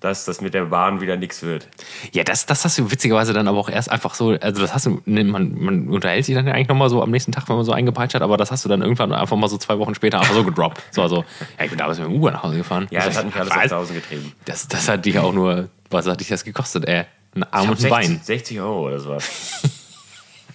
dass 0.00 0.24
das 0.24 0.40
mit 0.40 0.54
der 0.54 0.64
Bahn 0.64 1.00
wieder 1.00 1.16
nichts 1.16 1.42
wird. 1.42 1.68
Ja, 2.12 2.24
das, 2.24 2.46
das 2.46 2.64
hast 2.64 2.78
du 2.78 2.90
witzigerweise 2.90 3.34
dann 3.34 3.46
aber 3.46 3.58
auch 3.58 3.68
erst 3.68 3.90
einfach 3.90 4.14
so, 4.14 4.30
also 4.30 4.62
das 4.62 4.74
hast 4.74 4.86
du, 4.86 5.02
ne, 5.04 5.24
man, 5.24 5.54
man 5.60 5.88
unterhält 5.88 6.24
sich 6.24 6.34
dann 6.34 6.46
ja 6.46 6.54
eigentlich 6.54 6.68
nochmal 6.68 6.88
so 6.88 7.02
am 7.02 7.10
nächsten 7.10 7.32
Tag, 7.32 7.48
wenn 7.48 7.56
man 7.56 7.64
so 7.64 7.72
eingepeitscht 7.72 8.14
hat, 8.14 8.22
aber 8.22 8.38
das 8.38 8.50
hast 8.50 8.64
du 8.64 8.68
dann 8.68 8.80
irgendwann 8.80 9.12
einfach 9.12 9.36
mal 9.36 9.48
so 9.48 9.58
zwei 9.58 9.78
Wochen 9.78 9.94
später 9.94 10.18
einfach 10.18 10.34
so 10.34 10.42
gedroppt. 10.42 10.82
So, 10.90 11.02
also, 11.02 11.24
ja, 11.58 11.64
ich 11.64 11.70
bin 11.70 11.78
damals 11.78 11.98
mit 11.98 12.08
dem 12.08 12.14
Uber 12.14 12.30
nach 12.30 12.42
Hause 12.42 12.56
gefahren. 12.56 12.88
Ja, 12.90 13.00
das, 13.00 13.08
das 13.08 13.16
hat 13.18 13.26
mich 13.26 13.36
alles 13.36 13.70
nach 13.70 13.78
Hause 13.78 13.94
getrieben. 13.94 14.32
Das, 14.46 14.66
das 14.68 14.88
hat 14.88 15.04
dich 15.04 15.18
auch 15.18 15.34
nur, 15.34 15.68
was 15.90 16.06
hat 16.06 16.18
dich 16.20 16.28
das 16.28 16.44
gekostet, 16.44 16.86
ey? 16.88 17.04
Ein 17.34 17.44
Arm 17.44 17.68
und 17.68 17.76
ein 17.76 17.76
60, 17.76 17.90
Bein. 17.90 18.20
60 18.22 18.60
Euro 18.60 18.86
oder 18.86 18.98
sowas. 18.98 19.62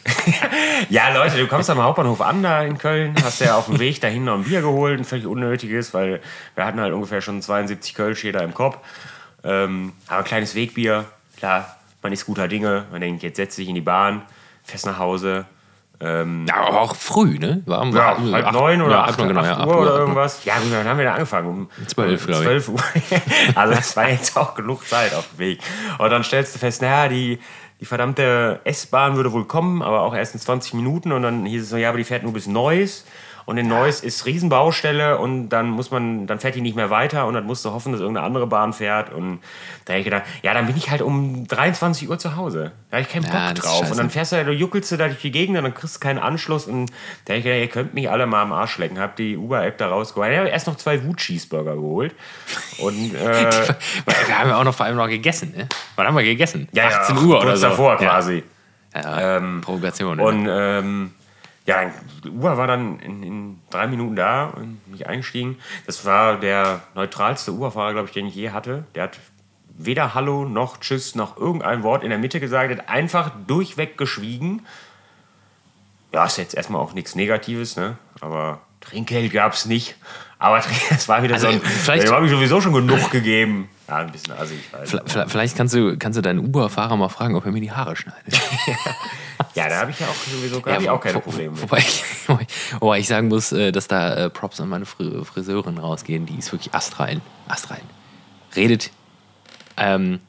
ja, 0.89 1.13
Leute, 1.13 1.37
du 1.37 1.47
kommst 1.47 1.69
am 1.69 1.81
Hauptbahnhof 1.81 2.21
an 2.21 2.43
da 2.43 2.63
in 2.63 2.77
Köln, 2.77 3.15
hast 3.23 3.41
ja 3.41 3.57
auf 3.57 3.65
dem 3.67 3.79
Weg 3.79 4.01
dahin 4.01 4.25
noch 4.25 4.35
ein 4.35 4.43
Bier 4.43 4.61
geholt, 4.61 4.99
ein 4.99 5.05
völlig 5.05 5.25
unnötiges, 5.25 5.93
weil 5.93 6.21
wir 6.55 6.65
hatten 6.65 6.79
halt 6.79 6.93
ungefähr 6.93 7.21
schon 7.21 7.41
72 7.41 7.93
Kölsch 7.95 8.23
jeder 8.23 8.43
im 8.43 8.53
Kopf. 8.53 8.77
Ähm, 9.45 9.93
aber 10.07 10.19
ein 10.19 10.25
kleines 10.25 10.55
Wegbier, 10.55 11.05
klar, 11.37 11.77
man 12.01 12.11
ist 12.11 12.25
guter 12.25 12.47
Dinge. 12.47 12.85
Man 12.91 13.01
denkt, 13.01 13.23
jetzt 13.23 13.37
setzt 13.37 13.57
dich 13.57 13.69
in 13.69 13.75
die 13.75 13.81
Bahn, 13.81 14.23
fährst 14.63 14.85
nach 14.85 14.99
Hause, 14.99 15.45
Ähm, 16.01 16.45
ja, 16.47 16.55
aber 16.55 16.81
auch 16.81 16.95
früh, 16.95 17.39
ne? 17.39 17.61
War 17.65 17.85
ja, 17.93 18.11
acht, 18.13 18.31
halb 18.31 18.51
neun 18.51 18.81
oder 18.81 18.95
ja, 18.95 19.03
acht, 19.05 19.17
genau, 19.17 19.39
acht, 19.39 19.49
acht 19.49 19.67
Uhr, 19.67 19.75
Uhr 19.75 19.81
oder 19.81 19.97
irgendwas. 19.99 20.43
Ja, 20.43 20.55
gut, 20.59 20.73
dann 20.73 20.85
haben 20.85 20.97
wir 20.97 21.05
da 21.05 21.13
angefangen? 21.13 21.47
Um 21.47 21.87
zwölf, 21.87 22.25
glaube 22.25 22.41
ich. 22.41 22.47
Zwölf 22.47 22.69
Uhr. 22.69 22.79
also 23.55 23.73
das 23.73 23.95
war 23.95 24.09
jetzt 24.09 24.35
auch 24.35 24.55
genug 24.55 24.85
Zeit 24.85 25.13
auf 25.13 25.29
dem 25.29 25.39
Weg. 25.39 25.59
Und 25.97 26.09
dann 26.09 26.23
stellst 26.23 26.53
du 26.53 26.59
fest, 26.59 26.81
naja, 26.81 27.07
die, 27.07 27.39
die 27.79 27.85
verdammte 27.85 28.59
S-Bahn 28.65 29.15
würde 29.15 29.31
wohl 29.31 29.45
kommen, 29.45 29.81
aber 29.81 30.01
auch 30.01 30.13
erst 30.13 30.33
in 30.33 30.41
20 30.41 30.73
Minuten. 30.73 31.13
Und 31.13 31.21
dann 31.21 31.45
hieß 31.45 31.63
es 31.63 31.69
so, 31.69 31.77
ja, 31.77 31.89
aber 31.89 31.97
die 31.97 32.03
fährt 32.03 32.23
nur 32.23 32.33
bis 32.33 32.47
Neuss. 32.47 33.05
Und 33.45 33.57
in 33.57 33.67
Neuss 33.67 34.01
ist 34.01 34.25
Riesenbaustelle 34.25 35.19
und 35.19 35.49
dann 35.49 35.69
muss 35.69 35.91
man, 35.91 36.25
dann 36.25 36.39
fährt 36.39 36.55
die 36.55 36.61
nicht 36.61 36.75
mehr 36.75 36.89
weiter 36.89 37.27
und 37.27 37.35
dann 37.35 37.45
musst 37.45 37.63
du 37.63 37.71
hoffen, 37.71 37.91
dass 37.91 38.01
irgendeine 38.01 38.25
andere 38.25 38.47
Bahn 38.47 38.73
fährt. 38.73 39.13
Und 39.13 39.39
da 39.85 39.93
habe 39.93 39.99
ich 39.99 40.05
gedacht, 40.05 40.23
ja, 40.41 40.53
dann 40.55 40.65
bin 40.65 40.75
ich 40.75 40.89
halt 40.89 41.03
um 41.03 41.47
23 41.47 42.09
Uhr 42.09 42.17
zu 42.17 42.35
Hause. 42.35 42.71
Da 42.89 42.97
habe 42.97 43.01
ich 43.03 43.09
keinen 43.09 43.23
Bock 43.23 43.33
ja, 43.33 43.53
drauf. 43.53 43.91
Und 43.91 43.97
dann 43.97 44.09
fährst 44.09 44.31
du, 44.31 44.43
du 44.43 44.51
juckelst 44.51 44.91
du 44.91 44.97
da 44.97 45.07
durch 45.07 45.21
die 45.21 45.31
Gegend 45.31 45.57
und 45.57 45.63
dann 45.63 45.75
kriegst 45.75 45.97
du 45.97 45.99
keinen 45.99 46.17
Anschluss. 46.17 46.65
Und 46.65 46.91
da 47.25 47.33
habe 47.33 47.37
ich 47.37 47.43
gedacht, 47.43 47.61
ihr 47.61 47.67
könnt 47.67 47.93
mich 47.93 48.09
alle 48.09 48.25
mal 48.25 48.41
am 48.41 48.51
Arsch 48.51 48.79
lecken. 48.79 48.99
Hab 48.99 49.15
die 49.15 49.37
Uber-App 49.37 49.77
da 49.77 49.89
rausgeholt. 49.89 50.31
Ich 50.31 50.37
habe 50.39 50.49
erst 50.49 50.65
noch 50.65 50.77
zwei 50.77 51.03
Wut-Cheeseburger 51.03 51.75
geholt. 51.75 52.15
Und, 52.79 53.13
äh, 53.15 53.67
wir 54.05 54.39
haben 54.39 54.49
ja 54.49 54.59
auch 54.59 54.63
noch 54.63 54.73
vor 54.73 54.87
allem 54.87 54.97
noch 54.97 55.07
gegessen, 55.07 55.53
ne? 55.55 55.67
Wann 55.95 56.07
haben 56.07 56.15
wir 56.15 56.23
gegessen? 56.23 56.67
Ja, 56.71 56.87
18 56.87 57.17
Uhr 57.17 57.39
oder 57.39 57.55
so. 57.55 57.69
davor 57.69 57.97
quasi. 57.97 58.43
Ja, 58.95 59.37
ähm, 59.37 59.61
Provokation. 59.61 60.19
Und 60.19 60.47
ähm, 60.49 61.11
ja, 61.65 61.91
Uber 62.25 62.57
war 62.57 62.67
dann 62.67 62.99
in, 62.99 63.23
in, 63.23 63.59
drei 63.71 63.87
Minuten 63.87 64.15
da 64.15 64.45
und 64.45 64.87
mich 64.87 65.07
eingestiegen. 65.07 65.57
Das 65.87 66.05
war 66.05 66.39
der 66.39 66.81
neutralste 66.93 67.51
Uberfahrer, 67.51 67.93
glaube 67.93 68.07
ich, 68.07 68.13
den 68.13 68.27
ich 68.27 68.35
je 68.35 68.51
hatte. 68.51 68.85
Der 68.93 69.03
hat 69.03 69.19
weder 69.77 70.13
Hallo 70.13 70.45
noch 70.45 70.79
Tschüss 70.79 71.15
noch 71.15 71.37
irgendein 71.37 71.83
Wort 71.83 72.03
in 72.03 72.09
der 72.09 72.19
Mitte 72.19 72.39
gesagt, 72.39 72.71
hat 72.71 72.87
einfach 72.87 73.31
durchweg 73.47 73.97
geschwiegen. 73.97 74.65
Ja, 76.13 76.25
ist 76.25 76.37
jetzt 76.37 76.53
erstmal 76.53 76.81
auch 76.81 76.93
nichts 76.93 77.15
Negatives, 77.15 77.75
ne? 77.75 77.97
Aber 78.21 78.61
Trinkgeld 78.79 79.33
gab 79.33 79.53
es 79.53 79.65
nicht. 79.65 79.95
Aber 80.37 80.61
es 80.91 81.09
war 81.09 81.23
wieder 81.23 81.33
also, 81.33 81.47
so 81.47 81.53
ein. 81.53 81.61
Vielleicht 81.61 82.11
habe 82.11 82.25
ich 82.25 82.31
sowieso 82.31 82.61
schon 82.61 82.73
genug 82.73 83.09
gegeben. 83.09 83.69
Ja, 83.87 83.97
ein 83.97 84.11
bisschen 84.11 84.33
assig. 84.33 84.59
Halt. 84.71 85.29
Vielleicht 85.29 85.57
kannst 85.57 85.73
du, 85.73 85.97
kannst 85.97 86.17
du 86.17 86.21
deinen 86.21 86.39
Uber-Fahrer 86.39 86.95
mal 86.95 87.09
fragen, 87.09 87.35
ob 87.35 87.45
er 87.45 87.51
mir 87.51 87.61
die 87.61 87.71
Haare 87.71 87.95
schneidet. 87.95 88.33
ja, 89.55 89.69
da 89.69 89.77
habe 89.79 89.91
ich 89.91 89.99
ja 89.99 90.07
auch 90.07 90.13
sowieso 90.13 90.61
gar 90.61 90.81
ja, 90.81 90.91
auch 90.91 90.99
keine 90.99 91.19
Probleme. 91.19 91.59
Wobei 91.61 91.77
ich, 91.77 92.03
wobei 92.79 92.99
ich 92.99 93.07
sagen 93.07 93.29
muss, 93.29 93.53
äh, 93.53 93.71
dass 93.71 93.87
da 93.87 94.25
äh, 94.25 94.29
Props 94.29 94.59
an 94.59 94.69
meine 94.69 94.85
Friseurin 94.85 95.77
rausgehen. 95.77 96.25
Die 96.25 96.37
ist 96.37 96.51
wirklich 96.51 96.73
astrein. 96.73 97.21
Astrein. 97.47 97.81
Redet. 98.55 98.91
Ähm, 99.77 100.19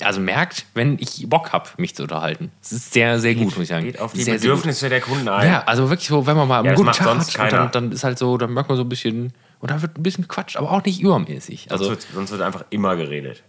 also 0.00 0.20
merkt, 0.20 0.64
wenn 0.72 0.98
ich 0.98 1.28
Bock 1.28 1.52
habe, 1.52 1.68
mich 1.76 1.94
zu 1.94 2.04
unterhalten. 2.04 2.50
Das 2.62 2.72
ist 2.72 2.94
sehr, 2.94 3.20
sehr 3.20 3.34
gut, 3.34 3.54
muss 3.56 3.58
ich 3.58 3.68
sagen. 3.68 3.84
Geht 3.84 4.00
auf 4.00 4.14
die 4.14 4.22
sehr, 4.22 4.34
Bedürfnisse 4.34 4.80
sehr 4.80 4.88
der 4.90 5.02
Kunden 5.02 5.28
ein. 5.28 5.46
Ja, 5.46 5.64
also 5.66 5.90
wirklich 5.90 6.08
so, 6.08 6.26
wenn 6.26 6.36
man 6.36 6.48
mal 6.48 6.64
ja, 6.64 6.70
einen 6.70 6.76
guten 6.76 6.92
Tag 6.92 7.38
hat, 7.38 7.52
dann, 7.52 7.70
dann, 7.72 7.92
ist 7.92 8.04
halt 8.04 8.18
so, 8.18 8.38
dann 8.38 8.54
merkt 8.54 8.70
man 8.70 8.78
so 8.78 8.84
ein 8.84 8.88
bisschen, 8.88 9.34
und 9.60 9.70
da 9.70 9.82
wird 9.82 9.98
ein 9.98 10.02
bisschen 10.02 10.28
Quatsch, 10.28 10.56
aber 10.56 10.70
auch 10.70 10.82
nicht 10.82 11.00
übermäßig. 11.02 11.70
Also, 11.70 11.84
sonst, 11.84 12.04
wird, 12.04 12.14
sonst 12.14 12.30
wird 12.30 12.40
einfach 12.40 12.64
immer 12.70 12.96
geredet. 12.96 13.42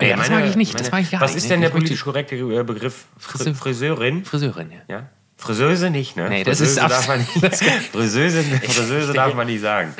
Ja, 0.00 0.16
das 0.16 0.30
mag 0.30 0.46
ich 0.46 0.56
nicht. 0.56 0.72
Meine, 0.74 0.82
das 0.82 0.92
mag 0.92 1.02
ich 1.02 1.10
gar 1.10 1.20
was 1.20 1.34
ist 1.34 1.50
denn 1.50 1.60
der 1.60 1.70
politisch 1.70 2.04
korrekte 2.04 2.36
äh, 2.36 2.62
Begriff? 2.62 3.06
Friseur, 3.18 3.54
Friseurin? 3.54 4.24
Friseurin, 4.24 4.70
ja. 4.70 4.80
ja? 4.88 5.08
Friseuse 5.40 5.90
nicht, 5.90 6.16
ne? 6.16 6.28
Nee, 6.28 6.44
das 6.44 6.58
Friseuse 6.58 6.80
ist 6.80 6.90
darf 6.90 7.08
man 7.08 7.18
nicht. 7.18 7.32
Friseuse, 7.92 8.42
Friseuse 8.42 9.12
darf 9.14 9.34
man 9.34 9.46
nicht 9.46 9.62
sagen. 9.62 9.94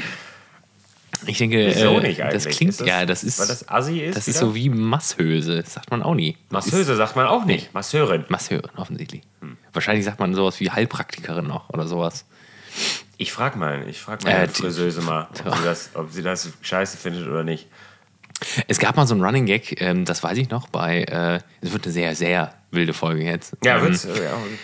Ich 1.27 1.39
denke, 1.39 1.73
Wieso 1.75 1.99
nicht 2.01 2.21
das 2.21 2.47
klingt, 2.47 2.81
das, 2.81 2.87
ja, 2.87 3.05
das 3.05 3.25
ist, 3.25 3.39
weil 3.39 3.47
das 3.47 3.69
Assi 3.69 4.01
ist. 4.01 4.17
Das 4.17 4.29
ist 4.29 4.39
so 4.39 4.55
wie 4.55 4.71
Masshöse, 4.71 5.63
sagt 5.67 5.91
man 5.91 6.03
auch 6.03 6.15
nie. 6.15 6.37
Masseuse 6.51 6.97
sagt 6.97 7.17
man 7.17 7.27
auch 7.27 7.45
nicht. 7.45 7.73
Masseurin. 7.75 8.25
Masseurin, 8.29 8.71
offensichtlich. 8.77 9.23
Hm. 9.41 9.57
Wahrscheinlich 9.73 10.05
sagt 10.05 10.19
man 10.21 10.35
sowas 10.35 10.61
wie 10.61 10.71
Heilpraktikerin 10.71 11.47
noch 11.47 11.69
oder 11.71 11.87
sowas. 11.87 12.25
Ich 13.19 13.33
frag 13.33 13.57
mal, 13.57 13.87
ich 13.89 14.01
frag 14.01 14.25
mal 14.25 14.31
äh, 14.31 14.49
Friseuse 14.49 15.03
mal, 15.03 15.29
ob 15.45 15.57
sie, 15.57 15.65
das, 15.65 15.91
ob 15.95 16.11
sie 16.11 16.23
das 16.23 16.51
scheiße 16.63 16.97
findet 16.97 17.29
oder 17.29 17.45
nicht. 17.45 17.67
Es 18.69 18.79
gab 18.79 18.97
mal 18.97 19.07
so 19.07 19.15
ein 19.15 19.23
Running 19.23 19.47
Gag, 19.47 19.81
ähm, 19.81 20.05
das 20.05 20.23
weiß 20.23 20.39
ich 20.39 20.51
noch, 20.51 20.69
bei, 20.69 21.03
äh, 21.05 21.41
es 21.61 21.73
wird 21.73 21.85
eine 21.85 21.93
sehr, 21.93 22.15
sehr 22.15 22.55
wilde 22.71 22.93
Folge 22.93 23.25
jetzt. 23.25 23.57
Ja, 23.65 23.85
ähm, 23.85 23.99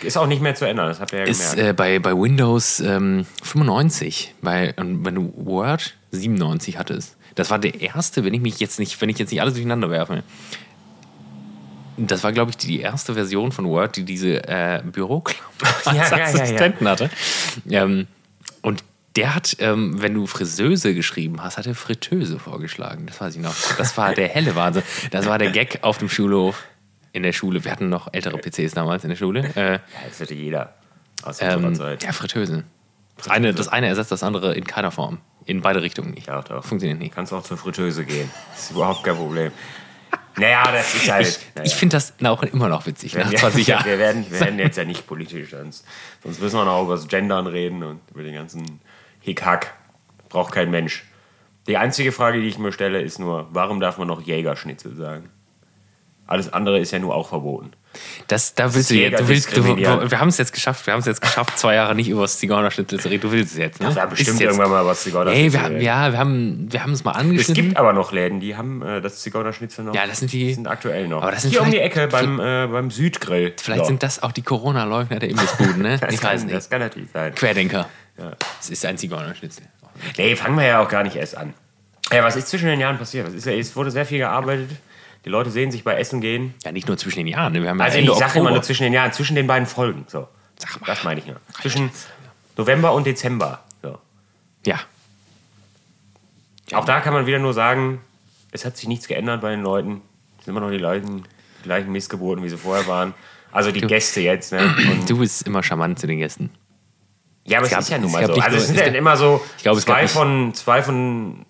ist 0.01 0.17
auch 0.17 0.27
nicht 0.27 0.41
mehr 0.41 0.55
zu 0.55 0.65
ändern, 0.65 0.87
das 0.87 0.99
habt 0.99 1.13
ihr 1.13 1.19
ja 1.19 1.25
ist, 1.25 1.51
gemerkt. 1.51 1.59
Ist 1.59 1.67
äh, 1.67 1.73
bei, 1.73 1.99
bei 1.99 2.13
Windows 2.13 2.79
ähm, 2.79 3.25
95, 3.43 4.35
bei, 4.41 4.73
wenn 4.77 5.15
du 5.15 5.33
Word 5.35 5.95
97 6.11 6.77
hattest, 6.77 7.17
das 7.35 7.51
war 7.51 7.59
der 7.59 7.79
erste, 7.79 8.23
wenn 8.25 8.33
ich 8.33 8.41
mich 8.41 8.59
jetzt 8.59 8.79
nicht, 8.79 8.99
wenn 8.99 9.09
ich 9.09 9.19
jetzt 9.19 9.31
nicht 9.31 9.41
alles 9.41 9.53
durcheinander 9.53 9.91
werfe. 9.91 10.23
Das 11.97 12.23
war, 12.23 12.31
glaube 12.31 12.51
ich, 12.51 12.57
die 12.57 12.79
erste 12.79 13.13
Version 13.15 13.51
von 13.51 13.65
Word, 13.67 13.95
die 13.95 14.03
diese 14.03 14.47
äh, 14.47 14.81
Büroklammer 14.83 15.43
ja, 15.85 16.01
als 16.01 16.09
ja, 16.11 16.17
Assistenten 16.23 16.85
ja, 16.85 16.91
hatte. 16.91 17.09
Ähm, 17.69 18.07
und 18.61 18.83
der 19.17 19.33
hat, 19.33 19.57
ähm, 19.59 20.01
wenn 20.01 20.13
du 20.13 20.27
Friseuse 20.27 20.93
geschrieben 20.93 21.41
hast, 21.41 21.57
hat 21.57 21.65
er 21.65 21.75
Fritteuse 21.75 22.37
vorgeschlagen. 22.37 23.07
Das 23.07 23.19
weiß 23.19 23.35
ich 23.35 23.41
noch. 23.41 23.55
Das 23.77 23.97
war 23.97 24.13
der 24.13 24.29
helle 24.29 24.55
Wahnsinn. 24.55 24.83
Das 25.11 25.25
war 25.25 25.39
der 25.39 25.51
Gag 25.51 25.79
auf 25.81 25.97
dem 25.97 26.07
Schulhof. 26.07 26.63
In 27.13 27.23
der 27.23 27.33
Schule. 27.33 27.63
Wir 27.63 27.71
hatten 27.71 27.89
noch 27.89 28.09
ältere 28.13 28.37
PCs 28.37 28.73
damals 28.73 29.03
in 29.03 29.09
der 29.09 29.17
Schule. 29.17 29.39
Äh, 29.55 29.73
ja, 29.73 29.79
das 30.07 30.19
hatte 30.19 30.35
jeder. 30.35 30.75
Aus 31.23 31.41
ähm, 31.41 31.73
Zeit. 31.73 32.03
Ja, 32.03 32.11
Fritteuse. 32.11 32.63
Das 33.17 33.29
eine, 33.29 33.55
das 33.55 33.67
eine 33.69 33.87
ersetzt 33.87 34.11
das 34.11 34.21
andere 34.21 34.53
in 34.53 34.65
keiner 34.65 34.91
Form. 34.91 35.17
In 35.45 35.61
beide 35.61 35.81
Richtungen 35.81 36.11
nicht. 36.11 36.27
Ja, 36.27 36.43
doch. 36.43 36.63
Funktioniert 36.63 36.99
nicht. 36.99 37.15
Kannst 37.15 37.33
auch 37.33 37.41
zur 37.41 37.57
Fritteuse 37.57 38.05
gehen. 38.05 38.29
Das 38.51 38.65
ist 38.65 38.71
überhaupt 38.71 39.03
kein 39.03 39.15
Problem. 39.15 39.51
Naja, 40.37 40.71
das 40.71 40.93
ist 40.93 41.09
halt. 41.09 41.27
Ich, 41.27 41.39
naja. 41.55 41.65
ich 41.65 41.73
finde 41.73 41.95
das 41.95 42.13
auch 42.23 42.43
immer 42.43 42.69
noch 42.69 42.85
witzig, 42.85 43.15
nach 43.15 43.33
20 43.33 43.65
Jahren. 43.65 43.85
Wir 43.85 43.97
werden, 43.97 44.29
wir 44.29 44.39
werden 44.39 44.59
jetzt 44.59 44.77
ja 44.77 44.85
nicht 44.85 45.07
politisch, 45.07 45.49
sonst, 45.49 45.85
sonst 46.21 46.39
müssen 46.39 46.57
wir 46.57 46.65
noch 46.65 46.83
über 46.83 46.95
das 46.95 47.07
Gendern 47.07 47.47
reden 47.47 47.81
und 47.81 48.01
über 48.13 48.21
den 48.21 48.35
ganzen 48.35 48.79
Hickhack. 49.27 49.73
Braucht 50.29 50.53
kein 50.53 50.71
Mensch. 50.71 51.03
Die 51.67 51.75
einzige 51.75 52.13
Frage, 52.13 52.39
die 52.39 52.47
ich 52.47 52.57
mir 52.57 52.71
stelle, 52.71 53.01
ist 53.01 53.19
nur, 53.19 53.49
warum 53.51 53.81
darf 53.81 53.97
man 53.97 54.07
noch 54.07 54.21
Jägerschnitzel 54.21 54.95
sagen? 54.95 55.29
Alles 56.25 56.53
andere 56.53 56.79
ist 56.79 56.91
ja 56.91 56.99
nur 56.99 57.13
auch 57.13 57.27
verboten. 57.27 57.71
Das, 58.27 58.53
da 58.53 58.73
willst 58.73 58.91
du 58.91 58.95
jetzt. 58.95 59.19
Du 59.19 59.27
willst, 59.27 59.55
du, 59.55 59.77
wir 59.77 60.19
haben 60.19 60.27
es 60.27 60.37
jetzt 60.37 60.53
geschafft. 60.53 60.85
Wir 60.85 60.93
haben 60.93 60.99
es 60.99 61.05
jetzt 61.05 61.21
geschafft, 61.21 61.57
zwei 61.57 61.75
Jahre 61.75 61.95
nicht 61.95 62.09
über 62.09 62.21
das 62.21 62.37
Zigeunerschnitzel 62.39 62.99
zu 62.99 63.09
reden. 63.09 63.21
Du 63.21 63.31
willst 63.31 63.53
es 63.53 63.57
jetzt. 63.57 63.79
Ne? 63.79 63.87
Ja, 63.87 63.95
wir 63.95 64.01
haben 64.03 64.09
bestimmt 64.09 64.41
irgendwann 64.41 64.69
mal 64.69 64.85
was 64.85 65.03
Zigeunerschnitzel. 65.03 65.61
Hey, 65.61 65.71
wir, 65.71 65.81
ja, 65.81 66.11
wir 66.11 66.19
haben, 66.19 66.67
wir 66.71 66.83
haben 66.83 66.93
es 66.93 67.03
mal 67.03 67.11
angeschnitten. 67.11 67.63
Es 67.63 67.69
gibt 67.69 67.77
aber 67.77 67.93
noch 67.93 68.11
Läden, 68.11 68.39
die 68.39 68.55
haben 68.55 68.81
äh, 68.81 69.01
das 69.01 69.21
Zigeunerschnitzel 69.21 69.85
noch. 69.85 69.95
Ja, 69.95 70.05
das 70.05 70.19
sind 70.19 70.31
die. 70.31 70.53
sind 70.53 70.67
aktuell 70.67 71.07
noch. 71.07 71.21
Aber 71.21 71.31
das 71.31 71.43
sind 71.43 71.51
Hier 71.51 71.61
um 71.61 71.71
die 71.71 71.79
Ecke 71.79 72.07
beim, 72.07 72.39
äh, 72.39 72.67
beim 72.67 72.91
Südgrill. 72.91 73.53
Vielleicht 73.57 73.81
so. 73.81 73.87
sind 73.87 74.03
das 74.03 74.21
auch 74.21 74.31
die 74.31 74.43
Corona-Leugner 74.43 75.19
der 75.19 75.29
Imbissbuden, 75.29 75.81
ne? 75.81 75.99
ich 76.09 76.19
kann, 76.19 76.31
weiß 76.31 76.43
nicht. 76.43 76.55
Das 76.55 76.69
kann 76.69 76.81
natürlich 76.81 77.09
sein. 77.11 77.33
Querdenker. 77.33 77.89
Ja. 78.17 78.31
Es 78.59 78.69
ist 78.69 78.85
ein 78.85 78.97
Zigeunerschnitzel. 78.97 79.63
Nee, 80.17 80.35
fangen 80.35 80.57
wir 80.57 80.65
ja 80.65 80.79
auch 80.79 80.89
gar 80.89 81.03
nicht 81.03 81.15
erst 81.15 81.37
an. 81.37 81.53
Ja, 82.11 82.23
was 82.23 82.35
ist 82.35 82.47
zwischen 82.47 82.67
den 82.67 82.79
Jahren 82.79 82.97
passiert? 82.97 83.27
ist, 83.33 83.47
es 83.47 83.75
wurde 83.75 83.91
sehr 83.91 84.05
viel 84.05 84.19
gearbeitet. 84.19 84.69
Die 85.27 85.31
Leute 85.31 85.51
sehen 85.51 85.73
sich 85.73 85.83
bei 85.83 85.95
Essen 85.95 86.21
gehen. 86.21 86.53
Ja, 86.63 86.71
nicht 86.71 86.87
nur 86.87 86.97
zwischen 86.97 87.17
den 87.17 87.27
Jahren. 87.27 87.51
Ne? 87.51 87.61
Wir 87.61 87.69
haben 87.69 87.81
also 87.81 87.97
ja 87.97 88.13
ich 88.13 88.17
sage 88.17 88.39
immer 88.39 88.51
nur 88.51 88.61
zwischen 88.61 88.83
den 88.83 88.93
Jahren, 88.93 89.11
zwischen 89.11 89.35
den 89.35 89.45
beiden 89.45 89.67
Folgen. 89.67 90.05
So. 90.07 90.29
Sag 90.57 90.79
mal. 90.79 90.87
Das 90.87 91.03
meine 91.03 91.19
ich 91.19 91.27
nur. 91.27 91.35
Zwischen 91.61 91.91
November 92.55 92.93
und 92.93 93.05
Dezember. 93.05 93.59
So. 93.83 93.99
Ja. 94.65 94.79
Auch 96.71 96.85
da 96.85 97.01
kann 97.01 97.13
man 97.13 97.25
wieder 97.25 97.39
nur 97.39 97.53
sagen, 97.53 97.99
es 98.51 98.63
hat 98.63 98.77
sich 98.77 98.87
nichts 98.87 99.09
geändert 99.09 99.41
bei 99.41 99.51
den 99.51 99.63
Leuten. 99.63 100.01
Es 100.39 100.45
sind 100.45 100.55
immer 100.55 100.65
noch 100.65 100.71
die 100.71 100.77
gleichen, 100.77 101.25
die 101.59 101.63
gleichen 101.63 101.91
Missgeburten, 101.91 102.41
wie 102.45 102.47
sie 102.47 102.57
vorher 102.57 102.87
waren. 102.87 103.13
Also 103.51 103.73
die 103.73 103.81
du, 103.81 103.87
Gäste 103.87 104.21
jetzt. 104.21 104.53
Ne? 104.53 104.73
Und 104.91 105.09
du 105.09 105.17
bist 105.17 105.45
immer 105.45 105.61
charmant 105.61 105.99
zu 105.99 106.07
den 106.07 106.19
Gästen. 106.19 106.51
Ja, 107.43 107.57
aber 107.57 107.67
es, 107.67 107.73
es 107.73 107.79
ist 107.79 107.89
ja 107.89 107.97
nun 107.97 108.13
mal 108.13 108.25
so. 108.25 108.33
Also 108.35 108.55
es 108.55 108.67
sind 108.67 108.77
ja 108.77 108.85
immer 108.85 109.17
so 109.17 109.45
glaube, 109.61 109.81
zwei, 109.81 110.07
von, 110.07 110.53
zwei 110.53 110.81
von 110.81 111.45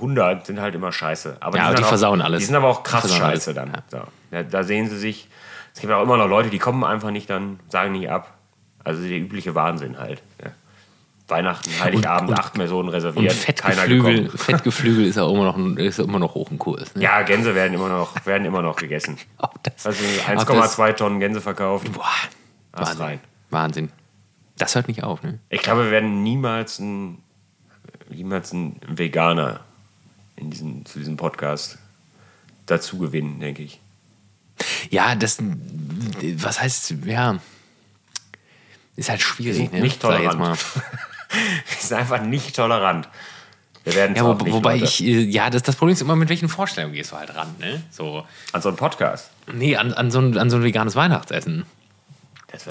100 0.00 0.46
sind 0.46 0.60
halt 0.60 0.74
immer 0.74 0.92
scheiße. 0.92 1.36
Aber 1.40 1.56
ja, 1.56 1.70
die, 1.70 1.76
die 1.76 1.84
versauen 1.84 2.20
auch, 2.20 2.26
alles. 2.26 2.40
Die 2.40 2.46
sind 2.46 2.56
aber 2.56 2.68
auch 2.68 2.82
krass 2.82 3.14
scheiße 3.14 3.54
dann. 3.54 3.72
Ja. 3.92 4.06
So. 4.30 4.42
da 4.50 4.62
sehen 4.64 4.88
sie 4.88 4.98
sich. 4.98 5.28
Es 5.74 5.80
gibt 5.80 5.92
auch 5.92 6.02
immer 6.02 6.16
noch 6.16 6.28
Leute, 6.28 6.50
die 6.50 6.58
kommen 6.58 6.82
einfach 6.82 7.10
nicht 7.10 7.30
dann, 7.30 7.60
sagen 7.68 7.92
nicht 7.92 8.10
ab. 8.10 8.34
Also 8.82 9.02
der 9.02 9.18
übliche 9.18 9.54
Wahnsinn 9.54 9.98
halt. 9.98 10.22
Ja. 10.42 10.50
Weihnachten, 11.28 11.70
Heiligabend, 11.80 12.30
und, 12.30 12.34
und, 12.34 12.40
acht 12.40 12.54
Personen 12.54 12.88
reserviert. 12.88 13.32
Und 13.32 13.38
Fettgeflügel, 13.38 14.30
Fettgeflügel 14.36 15.06
ist 15.06 15.16
auch 15.16 15.32
immer 15.32 15.44
noch, 15.44 15.76
ist 15.76 16.00
immer 16.00 16.18
noch 16.18 16.34
hoch 16.34 16.50
im 16.50 16.58
Kurs. 16.58 16.94
Ne? 16.96 17.02
Ja, 17.02 17.22
Gänse 17.22 17.54
werden 17.54 17.74
immer 17.74 17.88
noch, 17.88 18.26
werden 18.26 18.44
immer 18.44 18.62
noch 18.62 18.76
gegessen. 18.76 19.16
also 19.38 19.90
1,2 19.90 20.92
Tonnen 20.94 21.20
Gänse 21.20 21.40
verkauft. 21.40 21.90
Boah, 21.92 22.04
Wahnsinn. 22.72 23.20
Wahnsinn. 23.50 23.92
Das 24.58 24.74
hört 24.74 24.88
nicht 24.88 25.02
auf, 25.04 25.22
ne? 25.22 25.38
Ich 25.48 25.62
glaube, 25.62 25.84
wir 25.84 25.90
werden 25.90 26.22
niemals 26.22 26.80
einen, 26.80 27.22
niemals 28.10 28.52
einen 28.52 28.80
Veganer 28.86 29.60
in 30.40 30.50
diesen, 30.50 30.86
zu 30.86 30.98
diesem 30.98 31.16
Podcast 31.16 31.78
dazu 32.66 32.98
gewinnen, 32.98 33.40
denke 33.40 33.62
ich. 33.62 33.80
Ja, 34.90 35.14
das, 35.14 35.38
was 36.36 36.60
heißt, 36.60 36.94
ja, 37.04 37.38
ist 38.96 39.08
halt 39.08 39.22
schwierig. 39.22 39.72
Ne? 39.72 39.80
Nicht 39.80 40.00
tolerant. 40.00 40.58
Ist 41.80 41.92
einfach 41.92 42.20
nicht 42.22 42.56
tolerant. 42.56 43.08
Wir 43.84 43.94
werden 43.94 44.16
ja, 44.16 44.24
wo, 44.24 44.38
wobei 44.52 44.74
Leute. 44.74 44.84
ich, 44.84 45.02
äh, 45.02 45.20
ja, 45.20 45.48
das, 45.48 45.62
das 45.62 45.76
Problem 45.76 45.94
ist 45.94 46.02
immer, 46.02 46.16
mit 46.16 46.28
welchen 46.28 46.48
Vorstellungen 46.48 46.92
gehst 46.92 47.12
du 47.12 47.16
halt 47.16 47.34
ran, 47.34 47.54
ne? 47.58 47.82
So. 47.90 48.26
An 48.52 48.60
so 48.60 48.68
einen 48.68 48.76
Podcast? 48.76 49.30
Nee, 49.50 49.76
an, 49.76 49.92
an, 49.94 50.10
so, 50.10 50.20
ein, 50.20 50.36
an 50.36 50.50
so 50.50 50.56
ein 50.56 50.64
veganes 50.64 50.96
Weihnachtsessen. 50.96 51.64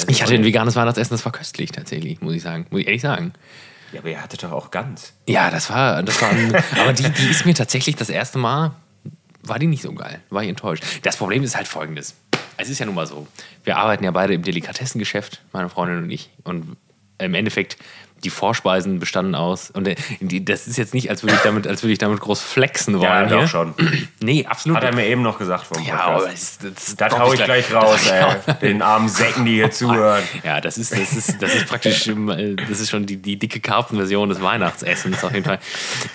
Ich 0.08 0.22
hatte 0.22 0.36
ein 0.36 0.44
veganes 0.44 0.76
Weihnachtsessen, 0.76 1.14
das 1.16 1.24
war 1.26 1.32
köstlich 1.32 1.72
tatsächlich, 1.72 2.22
muss 2.22 2.36
ich 2.36 2.44
sagen. 2.44 2.68
Muss 2.70 2.82
ich 2.82 2.88
ehrlich 2.88 3.02
sagen. 3.02 3.34
Ja, 3.92 4.00
aber 4.00 4.10
ihr 4.10 4.22
hattet 4.22 4.44
doch 4.44 4.52
auch 4.52 4.72
ganz. 4.72 5.14
Ja, 5.28 5.50
das 5.50 5.70
war, 5.70 6.04
das 6.04 6.22
war 6.22 6.30
ein, 6.30 6.56
aber 6.80 6.94
die, 6.94 7.10
die 7.10 7.30
ist 7.30 7.46
mir 7.46 7.54
tatsächlich 7.54 7.96
das 7.96 8.10
erste 8.10 8.38
Mal, 8.38 8.72
war 9.44 9.60
die 9.60 9.68
nicht 9.68 9.82
so 9.82 9.94
geil. 9.94 10.22
War 10.30 10.44
ich 10.44 10.50
enttäuscht. 10.50 10.84
Das 11.04 11.18
Problem 11.18 11.44
ist 11.44 11.56
halt 11.56 11.68
folgendes. 11.68 12.16
Es 12.58 12.70
ist 12.70 12.80
ja 12.80 12.86
nun 12.86 12.96
mal 12.96 13.08
so. 13.08 13.28
Wir 13.64 13.78
arbeiten 13.78 14.04
ja 14.04 14.12
beide 14.12 14.34
im 14.34 14.44
Delikatessengeschäft, 14.44 15.42
meine 15.54 15.70
Freundin 15.70 16.04
und 16.04 16.10
ich. 16.10 16.30
Und 16.44 16.76
im 17.18 17.34
Endeffekt 17.34 17.78
die 18.24 18.30
Vorspeisen 18.30 19.00
bestanden 19.00 19.36
aus. 19.36 19.70
Und 19.70 19.88
äh, 19.88 19.96
das 20.20 20.68
ist 20.68 20.78
jetzt 20.78 20.94
nicht, 20.94 21.10
als 21.10 21.24
würde 21.24 21.36
ich 21.36 21.42
damit, 21.42 21.68
als 21.68 21.84
würde 21.84 21.94
ich 21.94 22.00
damit 22.00 22.20
groß 22.20 22.42
flexen 22.42 22.96
wollen. 22.96 23.04
Ja, 23.04 23.26
doch 23.26 23.48
schon. 23.48 23.74
Nee, 24.22 24.46
absolut. 24.46 24.78
Hat 24.78 24.84
er 24.84 24.94
mir 24.94 25.06
eben 25.06 25.22
noch 25.22 25.40
gesagt 25.40 25.66
vom. 25.66 25.82
Ja, 25.84 26.02
aber 26.02 26.28
das, 26.28 26.60
ich 26.62 27.46
gleich, 27.46 27.74
raus, 27.74 28.02
ey. 28.12 28.56
Den 28.62 28.82
armen 28.82 29.08
Säcken, 29.08 29.46
die 29.46 29.54
hier 29.54 29.72
zuhören. 29.72 30.24
Ja, 30.44 30.62
das 30.62 30.78
ist, 30.78 30.92
das 30.92 31.14
ist, 31.14 31.42
das 31.42 31.56
ist 31.56 31.68
praktisch, 31.68 32.08
äh, 32.08 32.56
das 32.56 32.80
ist 32.80 32.90
schon 32.90 33.06
die, 33.06 33.18
die 33.18 33.38
dicke 33.38 33.60
Karpfenversion 33.60 34.30
des 34.30 34.42
Weihnachtsessens 34.42 35.24
auf 35.24 35.34
jeden 35.34 35.46
Fall. 35.46 35.60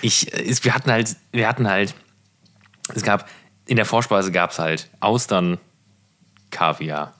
Ich, 0.01 0.31
ist, 0.33 0.63
wir 0.65 0.73
hatten 0.73 0.91
halt, 0.91 1.15
wir 1.31 1.47
hatten 1.47 1.69
halt, 1.69 1.95
es 2.93 3.03
gab, 3.03 3.27
in 3.65 3.75
der 3.75 3.85
Vorspeise 3.85 4.31
gab 4.31 4.51
es 4.51 4.59
halt 4.59 4.89
Austern, 4.99 5.57
Kaviar, 6.51 7.13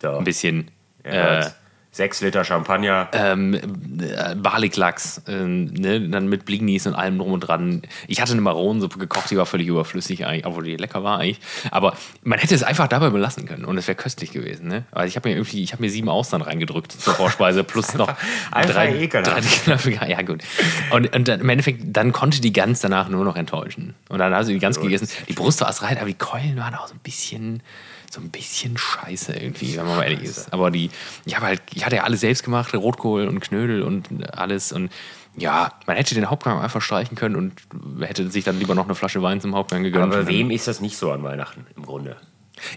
Doch. 0.00 0.18
ein 0.18 0.24
bisschen 0.24 0.70
ja, 1.04 1.40
äh, 1.40 1.50
Sechs 1.90 2.20
Liter 2.20 2.44
Champagner. 2.44 3.08
Ähm, 3.12 3.54
äh, 3.54 4.34
Barliklachs, 4.36 5.22
ähm, 5.26 5.72
ne? 5.72 6.00
dann 6.08 6.28
mit 6.28 6.44
Blingnis 6.44 6.86
und 6.86 6.94
allem 6.94 7.18
drum 7.18 7.32
und 7.32 7.40
dran. 7.40 7.82
Ich 8.06 8.20
hatte 8.20 8.32
eine 8.32 8.42
Maronensuppe 8.42 8.98
gekocht, 8.98 9.30
die 9.30 9.36
war 9.38 9.46
völlig 9.46 9.68
überflüssig 9.68 10.26
eigentlich, 10.26 10.46
obwohl 10.46 10.64
die 10.64 10.76
lecker 10.76 11.02
war 11.02 11.18
eigentlich. 11.18 11.40
Aber 11.70 11.94
man 12.22 12.38
hätte 12.38 12.54
es 12.54 12.62
einfach 12.62 12.88
dabei 12.88 13.08
belassen 13.08 13.46
können 13.46 13.64
und 13.64 13.78
es 13.78 13.88
wäre 13.88 13.96
köstlich 13.96 14.32
gewesen. 14.32 14.68
Ne? 14.68 14.84
Also 14.92 15.08
ich 15.08 15.16
habe 15.16 15.30
mir 15.30 15.34
irgendwie, 15.36 15.62
ich 15.62 15.72
habe 15.72 15.82
mir 15.82 15.90
sieben 15.90 16.10
Austern 16.10 16.42
reingedrückt 16.42 16.92
zur 16.92 17.14
Vorspeise 17.14 17.64
plus 17.64 17.94
noch 17.94 18.12
einfach 18.52 18.74
drei, 18.74 19.06
drei 19.06 19.40
Knöpfe. 19.40 19.90
Ja 20.08 20.22
gut. 20.22 20.42
Und, 20.90 21.14
und 21.16 21.26
dann, 21.26 21.40
im 21.40 21.48
Endeffekt, 21.48 21.84
dann 21.84 22.12
konnte 22.12 22.40
die 22.40 22.52
Gans 22.52 22.80
danach 22.80 23.08
nur 23.08 23.24
noch 23.24 23.36
enttäuschen. 23.36 23.94
Und 24.10 24.18
dann 24.18 24.34
hast 24.34 24.48
du 24.48 24.52
die 24.52 24.58
Gans 24.58 24.78
gegessen. 24.78 25.08
Die 25.26 25.32
Brust 25.32 25.60
war 25.62 25.68
erst 25.68 25.82
rein, 25.82 25.96
aber 25.96 26.06
die 26.06 26.14
Keulen 26.14 26.58
waren 26.58 26.74
auch 26.74 26.86
so 26.86 26.94
ein 26.94 27.00
bisschen 27.00 27.62
so 28.10 28.20
ein 28.20 28.30
bisschen 28.30 28.76
scheiße 28.76 29.34
irgendwie, 29.34 29.76
wenn 29.76 29.86
man 29.86 29.96
mal 29.96 30.04
ehrlich 30.04 30.22
ist. 30.22 30.52
Aber 30.52 30.70
die, 30.70 30.90
ich 31.24 31.36
habe 31.36 31.46
halt, 31.46 31.62
ich 31.74 31.84
hatte 31.84 31.96
ja 31.96 32.04
alles 32.04 32.20
selbst 32.20 32.42
gemacht, 32.42 32.74
Rotkohl 32.74 33.28
und 33.28 33.40
Knödel 33.40 33.82
und 33.82 34.08
alles 34.36 34.72
und 34.72 34.90
ja, 35.36 35.72
man 35.86 35.96
hätte 35.96 36.14
den 36.14 36.30
Hauptgang 36.30 36.60
einfach 36.60 36.82
streichen 36.82 37.16
können 37.16 37.36
und 37.36 37.52
hätte 38.00 38.28
sich 38.30 38.44
dann 38.44 38.58
lieber 38.58 38.74
noch 38.74 38.86
eine 38.86 38.94
Flasche 38.94 39.22
Wein 39.22 39.40
zum 39.40 39.54
Hauptgang 39.54 39.84
gegönnt. 39.84 40.12
Aber 40.12 40.26
wem 40.26 40.50
ist 40.50 40.66
das 40.66 40.80
nicht 40.80 40.96
so 40.96 41.12
an 41.12 41.22
Weihnachten 41.22 41.66
im 41.76 41.84
Grunde? 41.84 42.16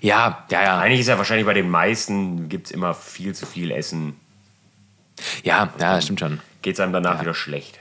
Ja, 0.02 0.46
ja, 0.52 0.64
ja. 0.64 0.80
Eigentlich 0.80 1.00
ist 1.00 1.08
ja 1.08 1.18
wahrscheinlich 1.18 1.46
bei 1.46 1.56
den 1.56 1.70
meisten 1.70 2.50
gibt 2.50 2.68
es 2.68 2.72
immer 2.72 2.94
viel 2.94 3.34
zu 3.34 3.48
viel 3.48 3.72
Essen. 3.72 4.16
Ja, 5.44 5.74
ja, 5.80 6.00
stimmt 6.02 6.20
schon. 6.20 6.40
Geht 6.62 6.76
es 6.76 6.80
einem 6.80 6.94
danach 6.94 7.16
ja. 7.16 7.22
wieder 7.22 7.34
schlecht. 7.34 7.80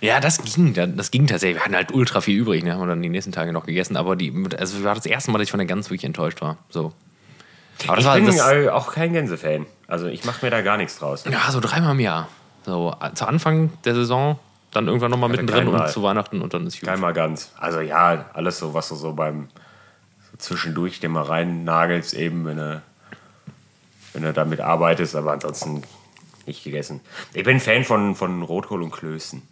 Ja, 0.00 0.20
das 0.20 0.42
ging, 0.42 0.74
das 0.74 1.10
ging 1.10 1.26
tatsächlich. 1.26 1.56
Wir 1.56 1.64
hatten 1.64 1.74
halt 1.74 1.92
ultra 1.92 2.20
viel 2.20 2.38
übrig, 2.38 2.64
ne? 2.64 2.72
haben 2.72 2.80
wir 2.80 2.86
dann 2.86 3.02
die 3.02 3.08
nächsten 3.08 3.32
Tage 3.32 3.52
noch 3.52 3.66
gegessen. 3.66 3.96
Aber 3.96 4.16
die, 4.16 4.32
also 4.58 4.84
war 4.84 4.94
das 4.94 5.06
erste 5.06 5.30
Mal, 5.30 5.38
dass 5.38 5.46
ich 5.46 5.50
von 5.50 5.58
der 5.58 5.66
Gans 5.66 5.88
wirklich 5.90 6.04
enttäuscht 6.04 6.40
war. 6.40 6.56
So. 6.70 6.92
Aber 7.86 7.98
ich 7.98 8.04
war, 8.04 8.14
bin 8.16 8.26
das, 8.26 8.40
auch 8.40 8.92
kein 8.92 9.12
Gänsefan. 9.12 9.66
Also 9.86 10.06
ich 10.06 10.24
mache 10.24 10.44
mir 10.44 10.50
da 10.50 10.62
gar 10.62 10.76
nichts 10.76 10.98
draus. 10.98 11.24
Ja, 11.30 11.50
so 11.50 11.60
dreimal 11.60 11.92
im 11.92 12.00
Jahr. 12.00 12.28
So 12.64 12.94
zu 13.14 13.26
Anfang 13.26 13.70
der 13.84 13.94
Saison, 13.94 14.38
dann 14.72 14.86
irgendwann 14.86 15.10
nochmal 15.10 15.28
mittendrin 15.28 15.68
und 15.68 15.88
zu 15.88 16.02
Weihnachten 16.02 16.40
und 16.40 16.54
dann 16.54 16.66
ist 16.66 16.80
gut. 16.80 16.88
Keinmal 16.88 17.12
ganz. 17.12 17.52
Also 17.58 17.80
ja, 17.80 18.26
alles 18.32 18.58
so, 18.58 18.74
was 18.74 18.88
du 18.88 18.94
so 18.94 19.12
beim 19.12 19.48
so 20.30 20.38
zwischendurch 20.38 21.00
dir 21.00 21.08
mal 21.08 21.22
rein 21.22 21.64
nagelst, 21.64 22.14
eben, 22.14 22.44
wenn 22.46 22.56
du, 22.56 22.82
wenn 24.12 24.22
du 24.22 24.32
damit 24.32 24.60
arbeitest, 24.60 25.14
aber 25.14 25.32
ansonsten 25.32 25.82
nicht 26.46 26.64
gegessen. 26.64 27.00
Ich 27.32 27.44
bin 27.44 27.60
Fan 27.60 27.84
von, 27.84 28.14
von 28.14 28.42
Rotkohl 28.42 28.82
und 28.82 28.90
Klößen. 28.90 29.42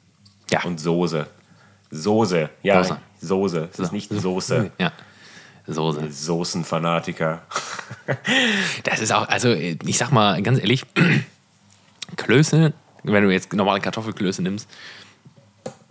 Ja. 0.53 0.63
Und 0.65 0.79
Soße. 0.79 1.27
Soße. 1.91 2.51
Ja, 2.63 2.85
Soße. 2.85 2.99
Soße. 3.21 3.69
Es 3.73 3.79
ist 3.79 3.93
nicht 3.93 4.11
Soße. 4.13 4.71
Ja. 4.79 4.93
Soße. 5.67 6.11
Soßenfanatiker. 6.11 7.43
das 8.83 9.01
ist 9.01 9.13
auch, 9.13 9.29
also 9.29 9.53
ich 9.53 9.97
sag 9.97 10.11
mal 10.11 10.43
ganz 10.43 10.59
ehrlich, 10.59 10.85
Klöße, 12.17 12.73
wenn 13.05 13.25
du 13.25 13.31
jetzt 13.31 13.53
normale 13.53 13.81
Kartoffelklöße 13.81 14.43
nimmst, 14.43 14.69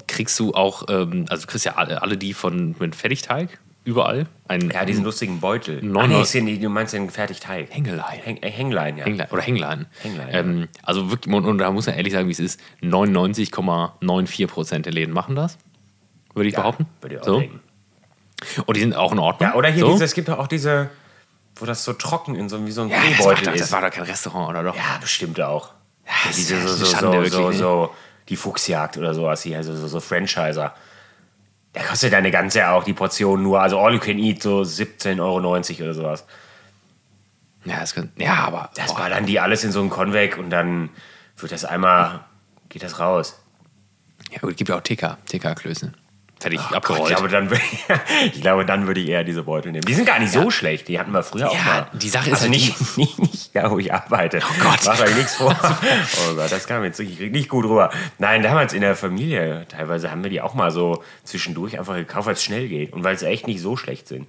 kriegst 0.07 0.37
du 0.39 0.53
auch, 0.53 0.83
ähm, 0.89 1.25
also 1.29 1.43
du 1.43 1.47
kriegst 1.47 1.65
ja 1.65 1.75
alle, 1.75 2.01
alle 2.01 2.17
die 2.17 2.33
von 2.33 2.75
mit 2.79 2.95
Fertigteig 2.95 3.59
überall. 3.83 4.27
Ein, 4.47 4.69
ja, 4.69 4.85
diesen 4.85 5.03
lustigen 5.03 5.39
Beutel. 5.39 5.81
Ach, 5.97 6.07
nee, 6.07 6.21
ist 6.21 6.33
die, 6.33 6.59
du 6.59 6.69
meinst 6.69 6.93
den 6.93 7.09
Fertigteig. 7.09 7.67
Hängelein. 7.71 8.19
Häng, 8.21 8.37
äh, 8.37 8.49
Hänglein, 8.49 8.97
ja. 8.97 9.05
Hänglein, 9.05 9.27
oder 9.31 9.41
Hänglein. 9.41 9.85
Hänglein 10.01 10.29
ähm, 10.31 10.59
ja. 10.61 10.67
Also 10.83 11.09
wirklich, 11.09 11.33
und, 11.33 11.45
und, 11.45 11.57
da 11.57 11.71
muss 11.71 11.87
man 11.87 11.95
ehrlich 11.95 12.13
sagen, 12.13 12.27
wie 12.27 12.33
es 12.33 12.39
ist, 12.39 12.59
99,94 12.81 14.47
Prozent 14.47 14.85
der 14.85 14.93
Läden 14.93 15.13
machen 15.13 15.35
das, 15.35 15.57
würde 16.33 16.49
ich 16.49 16.53
ja, 16.53 16.61
behaupten. 16.61 16.85
Würde 17.01 17.15
ich 17.15 17.21
auch 17.21 17.25
so. 17.25 17.39
denken. 17.39 17.59
Und 18.65 18.75
die 18.75 18.81
sind 18.81 18.95
auch 18.95 19.11
in 19.11 19.19
Ordnung. 19.19 19.49
Ja, 19.49 19.55
oder 19.55 19.69
hier, 19.69 19.85
so. 19.85 19.91
diese, 19.91 20.05
es 20.05 20.13
gibt 20.13 20.29
auch 20.29 20.47
diese, 20.47 20.89
wo 21.55 21.65
das 21.65 21.83
so 21.83 21.93
trocken 21.93 22.35
in 22.35 22.49
so 22.49 22.65
wie 22.65 22.71
so 22.71 22.81
ein 22.81 22.89
ja, 22.89 22.99
Kleebeutel 22.99 23.45
das 23.45 23.55
ist. 23.55 23.61
Das 23.61 23.71
war 23.71 23.81
doch 23.81 23.91
kein 23.91 24.03
Restaurant, 24.03 24.49
oder 24.49 24.63
doch? 24.63 24.75
Ja, 24.75 24.97
bestimmt 24.99 25.39
auch. 25.41 25.71
Ja, 26.05 26.31
diese 26.35 26.59
so, 26.61 26.75
so, 26.75 26.85
Schande, 26.85 27.29
so, 27.29 27.51
so, 27.51 27.57
so, 27.57 27.95
die 28.29 28.35
Fuchsjagd 28.35 28.97
oder 28.97 29.13
sowas 29.13 29.43
hier, 29.43 29.57
also 29.57 29.75
so, 29.75 29.87
so 29.87 29.99
Franchiser. 29.99 30.73
Da 31.73 31.83
kostet 31.83 32.13
deine 32.13 32.31
ganze 32.31 32.69
auch 32.69 32.83
die 32.83 32.93
Portion 32.93 33.43
nur, 33.43 33.61
also 33.61 33.79
all 33.79 33.93
you 33.93 33.99
can 33.99 34.19
eat, 34.19 34.43
so 34.43 34.61
17,90 34.61 35.19
Euro 35.19 35.37
oder 35.83 35.93
sowas. 35.93 36.25
Ja, 37.63 37.79
das 37.79 37.93
kann, 37.93 38.11
ja 38.17 38.35
aber. 38.35 38.71
Das 38.75 38.93
boah. 38.93 39.09
dann 39.09 39.25
die 39.25 39.39
alles 39.39 39.63
in 39.63 39.71
so 39.71 39.79
einen 39.79 39.89
Konvek 39.89 40.37
und 40.37 40.49
dann 40.49 40.89
wird 41.37 41.51
das 41.51 41.63
einmal, 41.63 42.21
geht 42.69 42.83
das 42.83 42.99
raus. 42.99 43.39
Ja, 44.31 44.39
gut, 44.39 44.57
gibt 44.57 44.69
ja 44.69 44.77
auch 44.77 44.81
TK, 44.81 45.17
TK-Klöße 45.27 45.93
fertig 46.41 46.59
oh 46.71 46.75
abgerollt. 46.75 47.01
Gott, 47.01 47.11
ich, 47.11 47.15
glaube, 47.15 47.29
dann, 47.29 47.49
ich 48.33 48.41
glaube, 48.41 48.65
dann 48.65 48.87
würde 48.87 48.99
ich 48.99 49.09
eher 49.09 49.23
diese 49.23 49.43
Beutel 49.43 49.71
nehmen. 49.71 49.85
Die 49.85 49.93
sind 49.93 50.05
gar 50.05 50.19
nicht 50.19 50.33
ja. 50.33 50.41
so 50.41 50.51
schlecht. 50.51 50.87
Die 50.87 50.99
hatten 50.99 51.11
wir 51.11 51.23
früher 51.23 51.41
ja, 51.41 51.47
auch 51.47 51.65
mal. 51.65 51.87
Die 51.93 52.09
Sache 52.09 52.29
ist 52.29 52.41
also 52.41 52.43
halt 52.43 52.51
nicht, 52.51 52.97
nicht, 52.97 53.19
nicht 53.19 53.55
da, 53.55 53.71
wo 53.71 53.79
ich 53.79 53.93
arbeite. 53.93 54.39
Oh 54.41 54.63
Gott. 54.63 54.79
Mach 54.85 54.99
euch 54.99 55.15
nichts 55.15 55.35
vor. 55.35 55.55
Oh 56.29 56.35
Gott, 56.35 56.51
das 56.51 56.67
kam 56.67 56.83
jetzt 56.83 56.99
wirklich 56.99 57.31
nicht 57.31 57.49
gut 57.49 57.65
rüber. 57.65 57.89
Nein, 58.17 58.43
damals 58.43 58.73
in 58.73 58.81
der 58.81 58.95
Familie, 58.95 59.65
teilweise 59.69 60.11
haben 60.11 60.23
wir 60.23 60.29
die 60.29 60.41
auch 60.41 60.53
mal 60.53 60.71
so 60.71 61.03
zwischendurch 61.23 61.77
einfach 61.77 61.95
gekauft, 61.95 62.27
weil 62.27 62.33
es 62.33 62.43
schnell 62.43 62.67
geht 62.67 62.93
und 62.93 63.03
weil 63.03 63.17
sie 63.17 63.27
echt 63.27 63.47
nicht 63.47 63.61
so 63.61 63.77
schlecht 63.77 64.07
sind. 64.07 64.27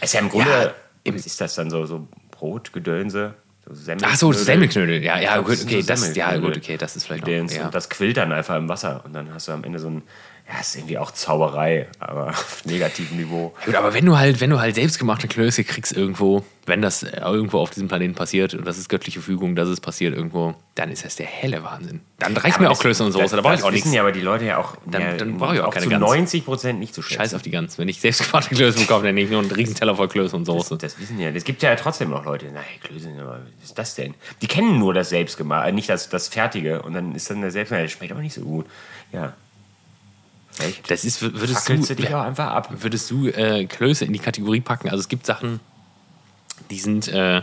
Es 0.00 0.08
ist 0.08 0.12
ja 0.14 0.20
im 0.20 0.28
Grunde, 0.28 0.74
ja, 1.04 1.14
was 1.14 1.26
ist 1.26 1.40
das 1.40 1.54
dann 1.54 1.70
so, 1.70 1.86
so 1.86 2.06
Brotgedönse? 2.30 3.34
So 3.68 3.92
Ach 4.02 4.16
so, 4.16 4.32
Semmelknödel. 4.32 5.02
Ja, 5.02 5.18
ja, 5.18 5.38
gut, 5.40 5.58
okay, 5.60 5.82
das, 5.82 6.14
ja, 6.14 6.36
gut, 6.36 6.56
okay, 6.56 6.76
das 6.76 6.94
ist 6.94 7.04
vielleicht 7.04 7.26
noch, 7.26 7.50
ja. 7.50 7.64
Und 7.64 7.74
das 7.74 7.88
quillt 7.88 8.16
dann 8.16 8.32
einfach 8.32 8.56
im 8.56 8.68
Wasser 8.68 9.02
und 9.04 9.12
dann 9.12 9.32
hast 9.32 9.48
du 9.48 9.52
am 9.52 9.64
Ende 9.64 9.80
so 9.80 9.88
ein 9.88 10.02
ja, 10.48 10.60
ist 10.60 10.76
irgendwie 10.76 10.96
auch 10.96 11.10
Zauberei, 11.10 11.88
aber 11.98 12.28
auf 12.28 12.64
negativem 12.64 13.16
Niveau. 13.16 13.52
Gut, 13.64 13.74
aber 13.74 13.94
wenn 13.94 14.06
du 14.06 14.16
halt, 14.16 14.40
wenn 14.40 14.50
du 14.50 14.60
halt 14.60 14.76
selbstgemachte 14.76 15.26
Klöße 15.26 15.64
kriegst 15.64 15.92
irgendwo, 15.92 16.44
wenn 16.66 16.82
das 16.82 17.02
irgendwo 17.02 17.58
auf 17.58 17.70
diesem 17.70 17.88
Planeten 17.88 18.14
passiert 18.14 18.54
und 18.54 18.64
das 18.64 18.78
ist 18.78 18.88
göttliche 18.88 19.20
Fügung, 19.20 19.56
dass 19.56 19.68
es 19.68 19.80
passiert 19.80 20.14
irgendwo, 20.14 20.54
dann 20.76 20.90
ist 20.92 21.04
das 21.04 21.16
der 21.16 21.26
helle 21.26 21.64
Wahnsinn. 21.64 22.00
Dann 22.18 22.36
reicht 22.36 22.56
ja, 22.56 22.62
mir 22.62 22.70
auch 22.70 22.78
Klöße 22.78 23.04
und 23.04 23.12
Soße, 23.12 23.34
da 23.34 23.42
brauche 23.42 23.54
ich 23.54 23.62
auch 23.62 23.70
nichts. 23.70 23.84
Das 23.84 23.86
wissen 23.86 23.94
ja 23.94 24.02
aber 24.02 24.12
die 24.12 24.20
Leute 24.20 24.44
ja 24.44 24.58
auch. 24.58 24.76
Dann, 24.86 25.02
ja, 25.02 25.16
dann 25.16 25.36
brauche 25.36 25.56
ich 25.56 25.60
auch, 25.60 25.68
auch 25.68 25.74
keine 25.74 25.86
zu 25.86 25.98
90 25.98 26.44
Prozent 26.44 26.78
nicht 26.78 26.94
zu 26.94 27.02
schätzen. 27.02 27.18
Scheiß 27.18 27.34
auf 27.34 27.42
die 27.42 27.50
Gans. 27.50 27.76
Wenn 27.78 27.88
ich 27.88 28.00
selbstgemachte 28.00 28.54
Klöße 28.54 28.78
bekomme, 28.78 29.04
dann 29.04 29.16
nehme 29.16 29.24
ich 29.24 29.32
nur 29.32 29.40
einen 29.40 29.50
riesen 29.50 29.74
Teller 29.74 29.96
voll 29.96 30.08
Klöße 30.08 30.36
und 30.36 30.44
Soße. 30.44 30.76
Das, 30.76 30.92
das 30.94 31.00
wissen 31.00 31.18
ja. 31.18 31.30
Es 31.30 31.44
gibt 31.44 31.62
ja 31.62 31.74
trotzdem 31.74 32.10
noch 32.10 32.24
Leute, 32.24 32.46
nein, 32.46 32.64
Klöße, 32.84 33.10
was 33.24 33.40
ist 33.64 33.78
das 33.78 33.96
denn? 33.96 34.14
Die 34.42 34.46
kennen 34.46 34.78
nur 34.78 34.94
das 34.94 35.08
Selbstgemachte, 35.08 35.72
nicht 35.72 35.88
das, 35.88 36.08
das 36.08 36.28
Fertige 36.28 36.82
und 36.82 36.94
dann 36.94 37.16
ist 37.16 37.30
dann 37.30 37.40
der 37.40 37.50
Selbstgemachte, 37.50 37.86
das 37.86 37.92
schmeckt 37.92 38.12
aber 38.12 38.22
nicht 38.22 38.34
so 38.34 38.42
gut. 38.42 38.66
Ja. 39.12 39.34
Echt? 40.58 40.90
Das 40.90 41.04
ist, 41.04 41.22
würdest 41.22 41.68
du, 41.68 41.76
du 41.76 41.94
dich 41.94 42.14
auch 42.14 42.22
einfach 42.22 42.48
ab. 42.48 42.70
Würdest 42.80 43.10
du 43.10 43.28
äh, 43.28 43.66
Klöße 43.66 44.04
in 44.04 44.12
die 44.12 44.18
Kategorie 44.18 44.60
packen? 44.60 44.88
Also 44.88 45.00
es 45.00 45.08
gibt 45.08 45.26
Sachen, 45.26 45.60
die 46.70 46.78
sind, 46.78 47.08
äh, 47.08 47.42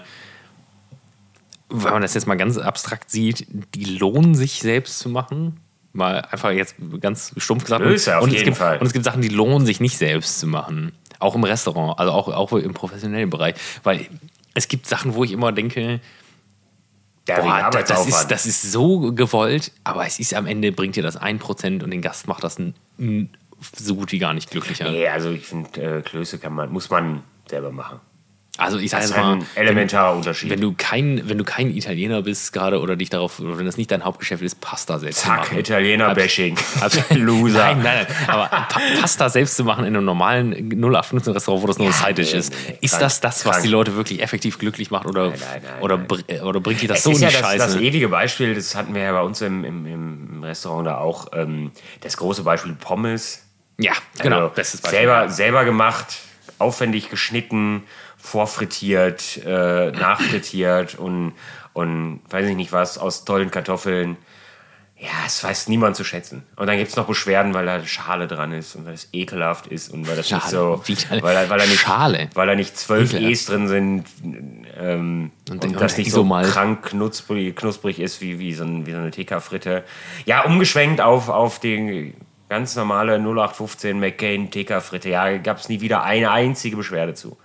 wenn 1.70 1.92
man 1.92 2.02
das 2.02 2.14
jetzt 2.14 2.28
mal 2.28 2.36
ganz 2.36 2.58
abstrakt 2.58 3.12
sieht, 3.12 3.48
die 3.76 3.86
lohnen 3.86 4.36
sich 4.36 4.60
selbst 4.60 5.00
zu 5.00 5.10
machen. 5.10 5.60
Mal 5.92 6.22
einfach 6.22 6.52
jetzt 6.52 6.76
ganz 7.00 7.34
stumpf 7.38 7.66
gesagt. 7.66 7.84
Klöße 7.84 8.18
auf 8.18 8.24
und 8.24 8.32
jeden 8.32 8.42
es 8.42 8.46
gibt, 8.46 8.58
Fall. 8.58 8.80
Und 8.80 8.88
es 8.88 8.94
gibt 8.94 9.06
Sachen, 9.06 9.22
die 9.22 9.30
lohnen 9.30 9.66
sich 9.66 9.80
nicht 9.80 9.98
selbst 9.98 10.40
zu 10.40 10.48
machen. 10.48 10.94
Auch 11.20 11.36
im 11.36 11.44
Restaurant, 11.44 12.00
also 12.00 12.12
auch, 12.12 12.28
auch 12.30 12.52
im 12.54 12.74
professionellen 12.74 13.30
Bereich. 13.30 13.56
Weil 13.84 14.08
es 14.56 14.68
gibt 14.68 14.88
Sachen, 14.88 15.14
wo 15.14 15.24
ich 15.24 15.32
immer 15.32 15.52
denke, 15.52 16.00
der 17.28 17.38
Boah, 17.38 17.70
das, 17.70 18.06
ist, 18.06 18.28
das 18.28 18.46
ist 18.46 18.72
so 18.72 19.14
gewollt, 19.14 19.72
aber 19.84 20.06
es 20.06 20.20
ist 20.20 20.34
am 20.34 20.46
Ende, 20.46 20.72
bringt 20.72 20.96
dir 20.96 21.04
das 21.04 21.20
1% 21.20 21.84
und 21.84 21.90
den 21.92 22.02
Gast 22.02 22.28
macht 22.28 22.44
das 22.44 22.58
so 23.78 23.96
gut 23.96 24.12
wie 24.12 24.20
gar 24.20 24.34
nicht 24.34 24.52
glücklicher. 24.52 24.90
Nee, 24.90 25.08
also 25.08 25.30
ich 25.32 25.46
finde, 25.48 26.00
äh, 26.00 26.02
Klöße 26.02 26.38
kann 26.38 26.54
man, 26.54 26.72
muss 26.72 26.90
man 26.90 27.24
selber 27.48 27.72
machen. 27.72 28.00
Also 28.60 28.78
ich 28.78 28.92
sage 28.92 29.02
Das 29.02 29.10
jetzt 29.10 29.18
ist 29.18 29.24
mal, 29.24 29.34
ein 29.38 29.46
elementarer 29.56 30.16
Unterschied. 30.16 30.52
wenn 30.52 30.62
du 30.62 30.76
kein, 30.78 31.28
wenn 31.28 31.40
du 31.40 31.44
kein 31.44 31.76
Italiener 31.76 32.22
bist 32.22 32.54
gerade 32.54 32.80
oder 32.82 32.96
dich 32.96 33.10
darauf, 33.10 33.40
oder 33.40 33.58
wenn 33.58 33.66
das 33.66 33.78
nicht 33.78 33.90
dein 33.90 34.04
Hauptgeschäft 34.06 34.44
ist, 34.44 34.62
Pasta 34.62 35.00
selbst 35.00 35.22
zu 35.22 35.26
Zack, 35.28 35.40
machen. 35.40 35.58
Italiener-Bashing. 35.58 36.56
Also, 36.80 37.02
Loser. 37.16 37.58
Nein, 37.74 37.82
nein, 37.82 38.06
nein. 38.08 38.30
Aber 38.30 38.46
Pa- 38.48 38.80
Pasta 39.02 39.30
selbst 39.30 39.56
zu 39.58 39.64
machen 39.64 39.86
in 39.86 39.96
einem 39.96 40.06
normalen 40.06 40.54
0815-Restaurant, 40.72 41.64
wo 41.64 41.68
das 41.68 41.80
nur 41.80 41.88
ein 41.88 41.94
Side-Dish 41.94 42.34
nee, 42.34 42.38
ist, 42.40 42.52
nee, 42.54 42.58
nee. 42.74 42.78
ist 42.82 42.92
Krank, 42.92 43.02
das 43.02 43.20
das, 43.22 43.44
was 43.46 43.52
krank. 43.54 43.64
die 43.64 43.70
Leute 43.70 43.96
wirklich 43.96 44.22
effektiv 44.22 44.60
glücklich 44.60 44.92
macht 44.92 45.08
oder, 45.08 45.30
Nein, 45.30 45.40
nein, 45.40 45.62
nein, 45.64 45.82
oder, 45.82 45.98
br- 45.98 46.44
oder 46.44 46.60
bringt 46.60 46.80
die 46.84 46.88
das 46.88 47.00
Es 47.00 47.04
so 47.06 47.10
ist 47.12 47.18
in 47.18 47.24
ja 47.24 47.30
die 47.30 47.34
das, 47.38 47.42
Scheiße? 47.42 47.58
das 47.58 47.76
ewige 47.78 48.08
Beispiel, 48.10 48.54
das 48.54 48.76
hatten 48.76 48.94
wir 48.94 49.02
ja 49.02 49.14
bei 49.14 49.22
uns 49.22 49.42
im, 49.42 49.64
im, 49.66 49.86
im 49.88 50.44
Restaurant 50.44 50.86
da 50.86 50.98
auch. 51.00 51.30
Ähm, 51.34 51.72
das 52.02 52.18
große 52.18 52.44
Beispiel 52.44 52.74
Pommes. 52.80 53.42
ja, 53.80 53.94
genau. 54.22 54.36
Also 54.42 54.50
bestes 54.54 54.82
Beispiel. 54.82 55.00
selber, 55.00 55.30
selber 55.30 55.66
gemacht, 55.66 56.18
aufwendig 56.60 57.10
geschnitten, 57.10 57.82
vorfrittiert, 58.24 59.42
äh, 59.46 59.92
nachfrittiert 59.92 60.96
und, 60.96 61.34
und 61.74 62.22
weiß 62.30 62.48
ich 62.48 62.56
nicht 62.56 62.72
was, 62.72 62.98
aus 62.98 63.26
tollen 63.26 63.52
Kartoffeln. 63.52 64.16
Ja, 64.98 65.10
es 65.26 65.44
weiß 65.44 65.68
niemand 65.68 65.98
zu 65.98 66.06
schätzen. 66.06 66.44
Und 66.56 66.68
dann 66.68 66.78
gibt 66.78 66.90
es 66.90 66.96
noch 66.96 67.06
Beschwerden, 67.06 67.54
weil 67.54 67.66
da 67.66 67.86
Schale 67.86 68.28
dran 68.28 68.54
ist 68.54 68.78
und 68.78 68.86
weil 68.86 68.94
es 68.94 69.10
ekelhaft 69.12 69.68
ist 69.68 69.90
und 69.90 70.08
weil 70.08 70.16
das 70.16 70.32
nicht 70.32 70.42
Schale, 70.42 70.52
so. 70.52 70.82
widerlich. 70.86 71.22
Weil, 71.22 71.50
weil, 71.50 71.60
da 71.60 71.66
nicht, 71.66 71.80
Schale. 71.82 72.30
weil 72.34 72.48
da 72.48 72.56
nicht 72.56 72.78
zwölf 72.78 73.12
Ekelhaft. 73.12 73.32
E's 73.32 73.46
drin 73.46 73.68
sind 73.68 74.06
ähm, 74.80 75.32
und, 75.52 75.66
und 75.66 75.82
das 75.82 75.98
nicht 75.98 76.10
so 76.10 76.20
Isomalt. 76.20 76.48
krank 76.48 76.84
knusprig, 76.84 77.54
knusprig 77.58 78.00
ist 78.00 78.22
wie, 78.22 78.40
wie, 78.40 78.54
so 78.54 78.64
ein, 78.64 78.86
wie 78.86 78.92
so 78.92 79.00
eine 79.00 79.12
TK-Fritte. 79.12 79.84
Ja, 80.26 80.46
umgeschwenkt 80.46 81.02
auf, 81.02 81.28
auf 81.28 81.60
die 81.60 82.14
ganz 82.48 82.78
normale 82.78 83.16
0815 83.16 84.00
McCain 84.00 84.50
TK-Fritte. 84.50 85.10
Ja, 85.10 85.38
gab 85.38 85.58
es 85.58 85.68
nie 85.68 85.82
wieder 85.82 86.04
eine 86.04 86.32
einzige 86.32 86.78
Beschwerde 86.78 87.16
zu. 87.16 87.36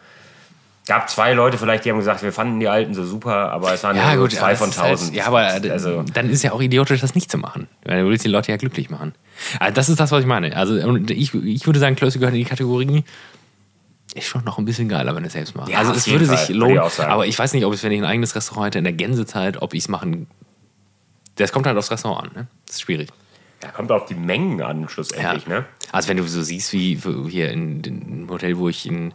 Gab 0.89 1.11
zwei 1.11 1.35
Leute 1.35 1.59
vielleicht, 1.59 1.85
die 1.85 1.91
haben 1.91 1.99
gesagt, 1.99 2.23
wir 2.23 2.33
fanden 2.33 2.59
die 2.61 2.67
alten 2.67 2.95
so 2.95 3.05
super, 3.05 3.53
aber 3.53 3.75
es 3.75 3.85
waren 3.85 3.95
ja, 3.95 4.15
nur 4.15 4.23
gut, 4.25 4.33
zwei 4.33 4.57
von 4.57 4.71
halt- 4.71 4.93
tausend. 4.93 5.15
ja, 5.15 5.27
aber 5.27 5.43
äh, 5.63 5.71
also, 5.71 6.03
dann 6.15 6.31
ist 6.31 6.43
ja 6.43 6.53
auch 6.53 6.63
idiotisch, 6.63 7.03
das 7.03 7.15
nicht 7.15 7.31
zu 7.31 7.37
machen. 7.37 7.69
Weil 7.85 8.03
du 8.03 8.09
willst 8.09 8.25
die 8.25 8.31
Leute 8.31 8.51
ja 8.51 8.57
glücklich 8.57 8.89
machen. 8.89 9.15
Also 9.61 9.75
das 9.75 9.91
ist 9.91 10.01
das, 10.01 10.11
was 10.13 10.23
ich 10.23 10.27
meine. 10.27 10.57
Also 10.57 10.77
ich, 11.11 11.35
ich 11.35 11.67
würde 11.67 11.79
sagen, 11.79 11.95
Klöße 11.95 12.19
gehört 12.19 12.35
in 12.35 12.41
die 12.41 12.49
Kategorie. 12.49 13.05
Ist 14.15 14.27
schon 14.27 14.45
noch 14.45 14.57
ein 14.57 14.65
bisschen 14.65 14.89
geiler, 14.89 15.15
wenn 15.15 15.23
du 15.23 15.27
es 15.27 15.35
selbst 15.35 15.55
machst. 15.55 15.71
Ja, 15.71 15.81
also 15.81 15.93
es 15.93 16.09
würde 16.09 16.25
Fall, 16.25 16.39
sich 16.39 16.49
würde 16.49 16.59
lohnen. 16.61 16.75
ich 16.77 16.81
auch 16.81 16.91
sagen. 16.91 17.13
Aber 17.13 17.27
ich 17.27 17.39
weiß 17.39 17.53
nicht, 17.53 17.67
ob 17.67 17.75
es, 17.75 17.83
wenn 17.83 17.93
ich 17.93 18.01
ein 18.01 18.07
eigenes 18.07 18.35
Restaurant 18.35 18.69
hätte 18.69 18.79
in 18.79 18.85
der 18.85 18.95
Gänsezeit, 18.95 19.61
ob 19.61 19.75
ich 19.75 19.83
es 19.83 19.89
machen. 19.89 20.27
Das 21.37 21.53
kommt 21.53 21.67
halt 21.67 21.77
aufs 21.77 21.91
Restaurant 21.91 22.29
an. 22.29 22.35
Ne? 22.35 22.47
Das 22.67 22.77
ist 22.77 22.83
schwierig. 22.83 23.11
Ja, 23.63 23.71
kommt 23.71 23.91
auf 23.91 24.07
die 24.07 24.15
Mengen 24.15 24.63
an, 24.63 24.89
schlussendlich. 24.89 25.47
Ne? 25.47 25.65
Also 25.91 26.09
wenn 26.09 26.17
du 26.17 26.23
so 26.29 26.43
siehst, 26.43 26.73
wie 26.73 26.99
hier 27.29 27.51
in 27.51 27.83
dem 27.83 28.29
Hotel, 28.31 28.57
wo 28.57 28.69
ich 28.69 28.87
in, 28.87 29.13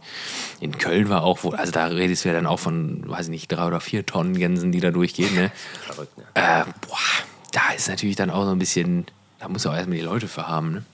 in 0.60 0.76
Köln 0.76 1.08
war, 1.08 1.22
auch, 1.22 1.44
wo, 1.44 1.50
also 1.50 1.72
da 1.72 1.86
redest 1.86 2.24
du 2.24 2.28
ja 2.28 2.34
dann 2.34 2.46
auch 2.46 2.58
von, 2.58 3.08
weiß 3.08 3.26
ich 3.26 3.30
nicht, 3.30 3.48
drei 3.48 3.66
oder 3.66 3.80
vier 3.80 4.04
Tonnen 4.04 4.36
Gänsen, 4.36 4.70
die 4.72 4.80
da 4.80 4.90
durchgehen. 4.90 5.34
Ne? 5.34 5.50
Verrückt, 5.86 6.18
ne? 6.18 6.24
Äh, 6.34 6.64
boah, 6.86 6.98
da 7.52 7.70
ist 7.74 7.88
natürlich 7.88 8.16
dann 8.16 8.30
auch 8.30 8.44
so 8.44 8.50
ein 8.50 8.58
bisschen, 8.58 9.06
da 9.38 9.48
musst 9.48 9.64
du 9.64 9.70
auch 9.70 9.74
erstmal 9.74 9.96
die 9.96 10.04
Leute 10.04 10.28
für 10.28 10.46
haben. 10.46 10.72
Ne? 10.72 10.84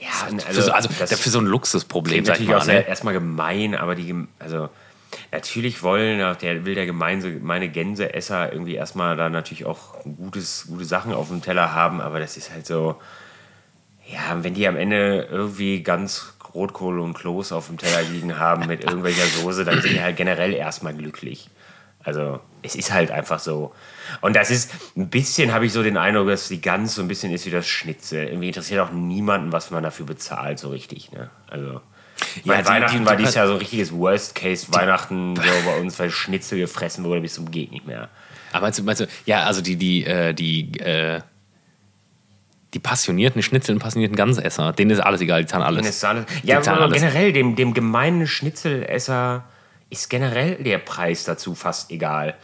Ja, 0.00 0.36
für 0.50 0.62
so, 0.62 0.72
also 0.72 0.88
das 0.98 1.18
für 1.20 1.30
so 1.30 1.38
ein 1.38 1.46
Luxusproblem, 1.46 2.24
sag 2.24 2.40
ich 2.40 2.46
natürlich 2.48 2.66
mal. 2.66 2.76
auch 2.76 2.82
Ne? 2.82 2.88
erstmal 2.88 3.14
gemein, 3.14 3.74
aber 3.74 3.94
die, 3.94 4.14
also 4.38 4.68
natürlich 5.32 5.82
wollen, 5.82 6.18
der 6.40 6.64
will 6.64 6.74
der 6.74 6.86
gemeine, 6.86 7.40
meine 7.42 7.68
Gänseesser 7.68 8.52
irgendwie 8.52 8.74
erstmal 8.74 9.16
da 9.16 9.28
natürlich 9.28 9.64
auch 9.64 10.02
gutes, 10.04 10.66
gute 10.68 10.84
Sachen 10.84 11.12
auf 11.12 11.28
dem 11.28 11.42
Teller 11.42 11.72
haben, 11.72 12.00
aber 12.00 12.20
das 12.20 12.36
ist 12.36 12.50
halt 12.50 12.66
so, 12.66 12.96
ja, 14.06 14.42
wenn 14.42 14.54
die 14.54 14.68
am 14.68 14.76
Ende 14.76 15.28
irgendwie 15.30 15.82
ganz 15.82 16.34
Rotkohl 16.54 17.00
und 17.00 17.14
Kloß 17.14 17.52
auf 17.52 17.66
dem 17.66 17.78
Teller 17.78 18.02
liegen 18.02 18.38
haben 18.38 18.66
mit 18.66 18.84
irgendwelcher 18.84 19.26
Soße, 19.26 19.64
dann 19.64 19.80
sind 19.80 19.94
die 19.94 20.02
halt 20.02 20.16
generell 20.16 20.52
erstmal 20.52 20.94
glücklich. 20.94 21.50
Also 22.04 22.40
es 22.62 22.76
ist 22.76 22.92
halt 22.92 23.10
einfach 23.10 23.38
so. 23.38 23.74
Und 24.20 24.36
das 24.36 24.50
ist, 24.50 24.70
ein 24.96 25.08
bisschen 25.08 25.52
habe 25.52 25.66
ich 25.66 25.72
so 25.72 25.82
den 25.82 25.96
Eindruck, 25.96 26.28
dass 26.28 26.48
die 26.48 26.60
Gans 26.60 26.94
so 26.94 27.02
ein 27.02 27.08
bisschen 27.08 27.32
ist 27.32 27.46
wie 27.46 27.50
das 27.50 27.66
Schnitzel. 27.66 28.28
Irgendwie 28.28 28.48
interessiert 28.48 28.80
auch 28.80 28.92
niemanden, 28.92 29.52
was 29.52 29.70
man 29.70 29.82
dafür 29.82 30.06
bezahlt, 30.06 30.58
so 30.58 30.68
richtig. 30.68 31.12
Ne? 31.12 31.30
Also, 31.48 31.80
Ja, 32.44 32.60
die- 32.62 32.68
Weihnachten 32.68 32.98
die- 33.00 33.04
war 33.06 33.16
die- 33.16 33.22
dieses 33.22 33.34
Jahr 33.34 33.46
so 33.46 33.52
ein 33.54 33.58
richtiges 33.58 33.92
Worst-Case-Weihnachten 33.92 35.36
so 35.36 35.42
bei 35.66 35.78
uns, 35.80 35.98
weil 35.98 36.10
Schnitzel 36.10 36.58
gefressen 36.58 37.04
wurde 37.04 37.20
bis 37.20 37.34
zum 37.34 37.50
Geht 37.50 37.72
nicht 37.72 37.86
mehr. 37.86 38.08
Aber 38.52 38.62
meinst 38.66 38.78
du, 38.78 38.82
meinst 38.84 39.00
du, 39.00 39.06
ja, 39.26 39.44
also 39.44 39.60
die, 39.60 39.76
die, 39.76 40.04
äh, 40.04 40.32
die, 40.32 40.78
äh, 40.78 41.20
die 42.72 42.78
passionierten 42.80 43.42
Schnitzel 43.42 43.74
und 43.74 43.80
passionierten 43.80 44.16
Gansesser, 44.16 44.72
denen 44.72 44.90
ist 44.90 45.00
alles 45.00 45.20
egal, 45.20 45.42
die 45.42 45.46
zahlen 45.46 45.62
alles. 45.62 45.82
Denen 45.82 45.90
ist 45.90 46.04
alles, 46.04 46.24
ja, 46.42 46.58
aber 46.58 46.82
alles. 46.82 46.94
generell, 47.00 47.32
dem, 47.32 47.54
dem 47.56 47.72
gemeinen 47.74 48.26
Schnitzelesser 48.26 49.44
ist 49.90 50.10
generell 50.10 50.56
der 50.56 50.78
Preis 50.78 51.24
dazu 51.24 51.54
fast 51.54 51.90
egal. 51.92 52.34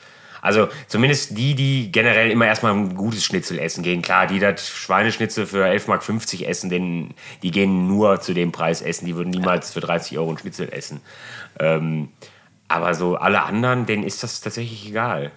Also 0.42 0.68
zumindest 0.86 1.36
die, 1.36 1.54
die 1.54 1.92
generell 1.92 2.30
immer 2.30 2.46
erstmal 2.46 2.72
ein 2.72 2.94
gutes 2.94 3.24
Schnitzel 3.24 3.58
essen 3.58 3.82
gehen. 3.82 4.02
Klar, 4.02 4.26
die 4.26 4.38
das 4.38 4.68
Schweineschnitzel 4.68 5.46
für 5.46 5.66
11,50 5.66 5.88
Mark 5.88 6.48
essen, 6.48 6.70
den, 6.70 7.14
die 7.42 7.50
gehen 7.50 7.86
nur 7.86 8.20
zu 8.20 8.34
dem 8.34 8.52
Preis 8.52 8.82
essen. 8.82 9.06
Die 9.06 9.16
würden 9.16 9.30
niemals 9.30 9.72
für 9.72 9.80
30 9.80 10.18
Euro 10.18 10.30
ein 10.30 10.38
Schnitzel 10.38 10.72
essen. 10.72 11.00
Ähm, 11.58 12.08
aber 12.68 12.94
so 12.94 13.16
alle 13.16 13.42
anderen, 13.42 13.86
denen 13.86 14.04
ist 14.04 14.22
das 14.22 14.40
tatsächlich 14.40 14.88
egal. 14.88 15.32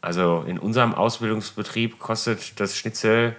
Also 0.00 0.44
in 0.46 0.58
unserem 0.58 0.94
Ausbildungsbetrieb 0.94 1.98
kostet 1.98 2.58
das 2.58 2.76
Schnitzel 2.76 3.36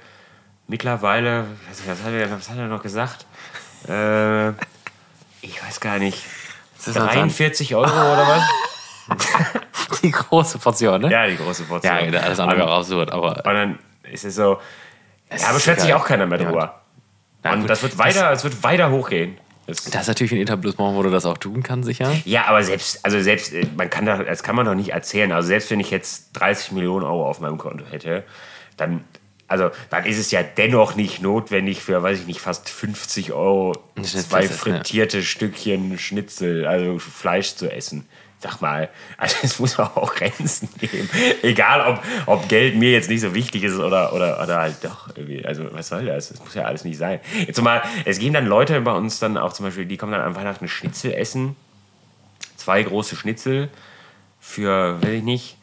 mittlerweile, 0.68 1.46
was, 1.68 2.06
hat, 2.06 2.14
er, 2.14 2.32
was 2.32 2.50
hat 2.50 2.58
er 2.58 2.68
noch 2.68 2.84
gesagt? 2.84 3.26
Äh, 3.88 4.50
ich 5.42 5.62
weiß 5.64 5.80
gar 5.80 5.98
nicht. 5.98 6.24
Das 6.78 6.90
ist 6.90 7.00
halt 7.00 7.14
43 7.14 7.76
Euro 7.76 7.90
oder 7.90 8.44
was? 9.08 9.52
die 10.04 10.12
große 10.12 10.58
Portion, 10.60 11.02
ne? 11.02 11.12
Ja, 11.12 11.28
die 11.28 11.38
große 11.38 11.64
Portion. 11.64 12.14
Ja, 12.14 12.20
alles 12.22 12.40
andere 12.40 12.62
Und- 12.64 12.70
war 12.70 12.78
absurd, 12.80 13.12
aber. 13.12 13.38
Und 13.38 13.54
dann 13.54 13.80
ist 14.12 14.26
es 14.26 14.36
so, 14.36 14.60
Es 15.30 15.42
ja, 15.44 15.60
schätzt 15.60 15.82
sich 15.84 15.94
auch 15.94 16.06
keiner 16.06 16.26
mehr 16.26 16.38
drüber. 16.38 16.82
Ja, 17.44 17.54
und 17.54 17.62
gut, 17.62 17.70
das 17.70 17.82
wird 17.84 17.98
weiter, 17.98 18.32
es 18.32 18.44
wird 18.44 18.62
weiter 18.64 18.92
hochgehen. 18.92 19.38
Das, 19.68 19.86
Das 19.86 20.02
ist 20.04 20.08
natürlich 20.10 20.32
ein 20.34 20.40
Etablissement, 20.42 20.96
wo 20.98 21.04
du 21.04 21.10
das 21.10 21.26
auch 21.26 21.38
tun 21.38 21.64
kannst, 21.64 21.86
sicher. 21.88 22.12
ja, 22.26 22.46
aber 22.48 22.64
selbst, 22.64 23.04
also 23.06 23.22
selbst, 23.22 23.54
äh, 23.54 23.66
man 23.78 23.90
kann 23.90 24.06
das, 24.06 24.20
das 24.26 24.44
kann 24.44 24.56
man 24.56 24.66
doch 24.66 24.74
nicht 24.76 24.90
erzählen. 24.90 25.32
Also 25.32 25.48
selbst 25.48 25.72
wenn 25.72 25.80
ich 25.80 25.92
jetzt 25.92 26.32
30 26.34 26.72
Millionen 26.74 27.06
Euro 27.06 27.28
auf 27.28 27.40
meinem 27.40 27.58
Konto 27.58 27.86
hätte, 27.90 28.24
dann, 28.76 29.04
also 29.48 29.70
dann 29.90 30.06
ist 30.06 30.18
es 30.18 30.32
ja 30.32 30.42
dennoch 30.44 30.96
nicht 30.96 31.22
notwendig 31.22 31.82
für, 31.82 32.02
weiß 32.04 32.20
ich 32.20 32.28
nicht, 32.28 32.42
fast 32.42 32.70
50 32.70 33.32
Euro 33.34 33.74
zwei 34.02 34.48
frittierte 34.48 35.24
Stückchen 35.24 35.98
Schnitzel, 35.98 36.66
also 36.66 37.00
Fleisch 37.00 37.56
zu 37.56 37.72
essen. 37.72 38.08
Sag 38.41 38.60
mal, 38.60 38.89
also 39.17 39.36
es 39.43 39.60
muss 39.60 39.77
auch 39.77 40.15
Grenzen 40.15 40.67
geben. 40.80 41.08
Egal, 41.43 41.88
ob, 41.88 42.04
ob 42.25 42.49
Geld 42.49 42.75
mir 42.75 42.91
jetzt 42.91 43.08
nicht 43.08 43.21
so 43.21 43.36
wichtig 43.36 43.63
ist 43.63 43.77
oder, 43.77 44.13
oder, 44.13 44.41
oder 44.41 44.62
halt 44.62 44.84
doch 44.84 45.10
irgendwie. 45.15 45.45
Also 45.45 45.71
was 45.71 45.89
soll 45.89 46.06
das? 46.06 46.30
Das 46.30 46.39
muss 46.39 46.56
ja 46.56 46.63
alles 46.63 46.84
nicht 46.84 46.97
sein. 46.97 47.19
Jetzt 47.45 47.62
mal, 47.62 47.84
es 48.04 48.17
gehen 48.17 48.34
dann 48.34 48.47
Leute 48.47 48.82
bei 48.82 48.93
uns 48.93 49.19
dann 49.19 49.38
auch 49.38 49.54
zum 49.54 49.67
Beispiel, 49.67 49.86
die 49.86 49.95
kommen 49.95 50.12
dann 50.12 50.21
an 50.21 50.36
Weihnachten 50.36 50.67
Schnitzel 50.67 51.13
essen. 51.13 51.56
Zwei 52.56 52.82
große 52.82 53.15
Schnitzel 53.15 53.69
für, 54.39 54.99
weiß 55.04 55.12
ich 55.12 55.23
nicht, 55.23 55.58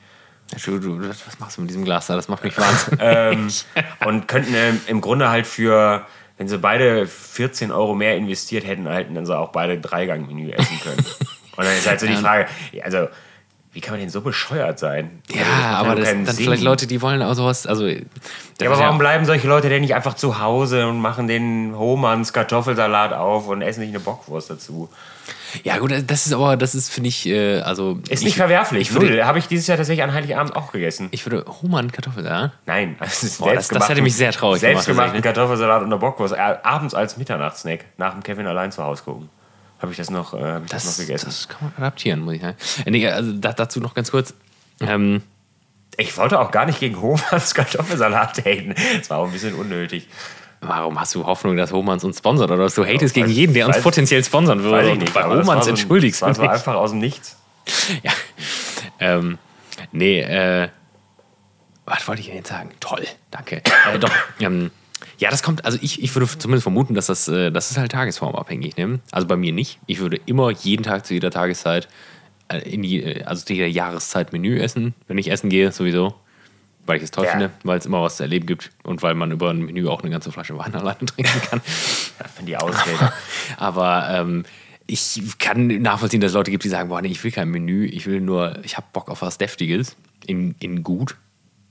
was 0.52 1.40
machst 1.40 1.56
du 1.56 1.62
mit 1.62 1.70
diesem 1.70 1.84
Glas 1.84 2.06
da? 2.06 2.14
Das 2.14 2.28
macht 2.28 2.44
mich 2.44 2.56
wahnsinnig. 2.56 3.00
ähm, 3.02 3.48
und 4.06 4.28
könnten 4.28 4.54
ähm, 4.54 4.80
im 4.86 5.00
Grunde 5.00 5.30
halt 5.30 5.48
für, 5.48 6.06
wenn 6.36 6.46
sie 6.46 6.58
beide 6.58 7.08
14 7.08 7.72
Euro 7.72 7.96
mehr 7.96 8.16
investiert 8.16 8.64
hätten, 8.64 8.86
hätten 8.86 9.16
dann 9.16 9.26
so 9.26 9.34
auch 9.34 9.50
beide 9.50 9.78
Dreigang-Menü 9.80 10.50
essen 10.52 10.80
können. 10.80 11.04
und 11.58 11.64
dann 11.66 11.74
ist 11.74 11.86
halt 11.86 12.00
so 12.00 12.06
die 12.06 12.14
Ja. 12.14 12.18
Frage, 12.20 12.46
also 12.82 13.08
wie 13.74 13.80
kann 13.82 13.92
man 13.92 14.00
denn 14.00 14.08
so 14.08 14.22
bescheuert 14.22 14.78
sein? 14.78 15.20
Also, 15.28 15.38
ja, 15.38 15.44
das 15.44 15.60
macht 15.70 15.76
aber 15.86 15.94
das 16.00 16.08
Sinn. 16.08 16.26
vielleicht 16.26 16.62
Leute, 16.62 16.86
die 16.86 17.02
wollen 17.02 17.22
auch 17.22 17.34
sowas. 17.34 17.66
Also, 17.66 17.86
das 17.86 17.96
Ja, 18.62 18.70
aber 18.70 18.78
warum 18.80 18.96
bleiben 18.98 19.26
solche 19.26 19.46
Leute 19.46 19.68
denn 19.68 19.82
nicht 19.82 19.94
einfach 19.94 20.14
zu 20.14 20.40
Hause 20.40 20.88
und 20.88 20.98
machen 21.00 21.28
den 21.28 21.74
Hohmanns 21.76 22.32
Kartoffelsalat 22.32 23.12
auf 23.12 23.46
und 23.46 23.60
essen 23.60 23.80
nicht 23.80 23.90
eine 23.90 24.00
Bockwurst 24.00 24.48
dazu? 24.48 24.88
Ja, 25.64 25.78
gut, 25.78 25.92
das 26.06 26.26
ist 26.26 26.32
aber, 26.32 26.56
das 26.56 26.74
ist, 26.74 26.90
finde 26.90 27.08
ich, 27.08 27.26
äh, 27.26 27.60
also. 27.60 27.98
Ist 28.08 28.20
ich, 28.20 28.24
nicht 28.24 28.36
verwerflich. 28.36 28.88
Ich 28.90 28.94
würde. 28.94 29.26
Habe 29.26 29.38
ich 29.38 29.46
dieses 29.48 29.66
Jahr 29.66 29.76
tatsächlich 29.76 30.02
an 30.02 30.12
Heiligabend 30.14 30.56
auch 30.56 30.72
gegessen. 30.72 31.08
ich 31.10 31.24
würde 31.26 31.44
Hohmann 31.62 31.92
Kartoffelsalat. 31.92 32.52
Nein, 32.66 32.96
also 33.00 33.26
ist 33.26 33.38
Boah, 33.38 33.54
das- 33.54 33.68
das 33.68 33.88
hätte 33.88 34.00
mich 34.02 34.16
sehr 34.16 34.32
traurig 34.32 34.60
gemacht, 34.62 34.84
Selbstgemachten. 34.84 35.20
Kartoffelsalat 35.22 35.80
und 35.82 35.86
eine 35.88 35.98
Bockwurst. 35.98 36.34
Äh, 36.34 36.56
abends 36.62 36.94
als 36.94 37.18
Mitternachtssnack. 37.18 37.84
Nach 37.98 38.14
dem 38.14 38.22
Kevin 38.22 38.46
allein 38.46 38.72
zu 38.72 38.82
Hause 38.82 39.02
gucken. 39.04 39.28
Habe 39.80 39.92
ich 39.92 39.98
das 39.98 40.10
noch, 40.10 40.34
äh, 40.34 40.38
hab 40.42 40.64
ich 40.64 40.70
das, 40.70 40.84
Das, 40.84 40.98
noch 40.98 41.06
gegessen. 41.06 41.26
das 41.26 41.48
kann 41.48 41.58
man 41.62 41.72
adaptieren, 41.76 42.20
muss 42.20 42.34
ich 42.34 42.40
sagen. 42.40 42.56
Äh, 42.84 42.90
nee, 42.90 43.08
also 43.08 43.32
da, 43.32 43.52
dazu 43.52 43.80
noch 43.80 43.94
ganz 43.94 44.10
kurz. 44.10 44.34
Ähm, 44.80 45.22
ich 45.96 46.16
wollte 46.16 46.38
auch 46.40 46.50
gar 46.50 46.66
nicht 46.66 46.80
gegen 46.80 47.00
Hohmanns 47.00 47.54
Kartoffelsalat 47.54 48.38
haten. 48.44 48.74
Das 48.98 49.10
war 49.10 49.18
auch 49.18 49.26
ein 49.26 49.32
bisschen 49.32 49.54
unnötig. 49.54 50.08
warum 50.60 50.98
hast 51.00 51.14
du 51.14 51.24
Hoffnung, 51.26 51.56
dass 51.56 51.72
Hohmanns 51.72 52.02
uns 52.04 52.18
sponsert? 52.18 52.50
Oder 52.50 52.64
dass 52.64 52.74
du 52.74 52.84
hatest 52.84 53.14
gegen 53.14 53.28
jeden, 53.28 53.54
der 53.54 53.66
uns 53.66 53.80
potenziell 53.80 54.22
sponsern 54.24 54.62
würde? 54.62 54.96
Nicht. 54.96 55.12
bei 55.14 55.22
das 55.22 55.30
war 55.30 55.38
Hohmanns 55.38 55.64
so 55.64 55.70
entschuldigst 55.70 56.22
Das 56.22 56.36
du 56.36 56.42
war 56.42 56.48
so 56.48 56.52
dich. 56.52 56.60
einfach 56.60 56.74
aus 56.74 56.90
dem 56.90 56.98
Nichts. 57.00 57.36
Ja. 58.02 58.12
Ähm, 59.00 59.38
nee, 59.92 60.20
äh, 60.20 60.68
was 61.84 62.06
wollte 62.08 62.20
ich 62.20 62.26
denn 62.28 62.36
jetzt 62.36 62.48
sagen? 62.48 62.70
Toll, 62.80 63.06
danke. 63.30 63.62
äh, 63.92 63.98
doch, 63.98 64.10
ähm, 64.40 64.70
ja, 65.18 65.30
das 65.30 65.42
kommt, 65.42 65.64
also 65.64 65.78
ich, 65.80 66.02
ich 66.02 66.14
würde 66.14 66.26
zumindest 66.38 66.62
vermuten, 66.62 66.94
dass 66.94 67.06
das, 67.06 67.28
äh, 67.28 67.50
das 67.50 67.70
ist 67.70 67.78
halt 67.78 67.92
tagesformabhängig. 67.92 68.76
Ne? 68.76 69.00
Also 69.10 69.26
bei 69.26 69.36
mir 69.36 69.52
nicht. 69.52 69.78
Ich 69.86 69.98
würde 70.00 70.20
immer 70.26 70.50
jeden 70.50 70.82
Tag 70.82 71.06
zu 71.06 71.14
jeder 71.14 71.30
Tageszeit 71.30 71.88
äh, 72.48 72.58
in 72.58 72.82
die, 72.82 73.02
äh, 73.02 73.24
also 73.24 73.44
die 73.44 73.54
Jahreszeit 73.56 74.32
Menü 74.32 74.58
essen, 74.58 74.94
wenn 75.06 75.18
ich 75.18 75.30
essen 75.30 75.50
gehe, 75.50 75.72
sowieso. 75.72 76.14
Weil 76.86 76.96
ich 76.96 77.02
es 77.02 77.10
toll 77.10 77.24
Ja. 77.26 77.32
finde, 77.32 77.50
weil 77.64 77.78
es 77.78 77.84
immer 77.86 78.00
was 78.02 78.16
zu 78.16 78.22
erleben 78.22 78.46
gibt 78.46 78.70
und 78.82 79.02
weil 79.02 79.14
man 79.14 79.30
über 79.30 79.50
ein 79.50 79.58
Menü 79.60 79.88
auch 79.88 80.00
eine 80.02 80.10
ganze 80.10 80.32
Flasche 80.32 80.56
Wein 80.56 80.74
alleine 80.74 81.04
trinken 81.04 81.40
kann. 81.50 81.60
Wenn 82.36 82.46
die 82.46 82.56
Ausrede. 82.56 83.12
Aber 83.58 84.08
ähm, 84.10 84.44
ich 84.86 85.20
kann 85.38 85.66
nachvollziehen, 85.66 86.20
dass 86.22 86.30
es 86.30 86.34
Leute 86.34 86.50
gibt, 86.50 86.64
die 86.64 86.70
sagen, 86.70 86.88
boah, 86.88 87.02
nee, 87.02 87.08
ich 87.08 87.22
will 87.22 87.30
kein 87.30 87.50
Menü, 87.50 87.84
ich 87.84 88.06
will 88.06 88.22
nur, 88.22 88.58
ich 88.62 88.76
habe 88.78 88.86
Bock 88.94 89.10
auf 89.10 89.20
was 89.20 89.36
Deftiges, 89.36 89.96
in, 90.26 90.54
in 90.60 90.82
gut. 90.82 91.16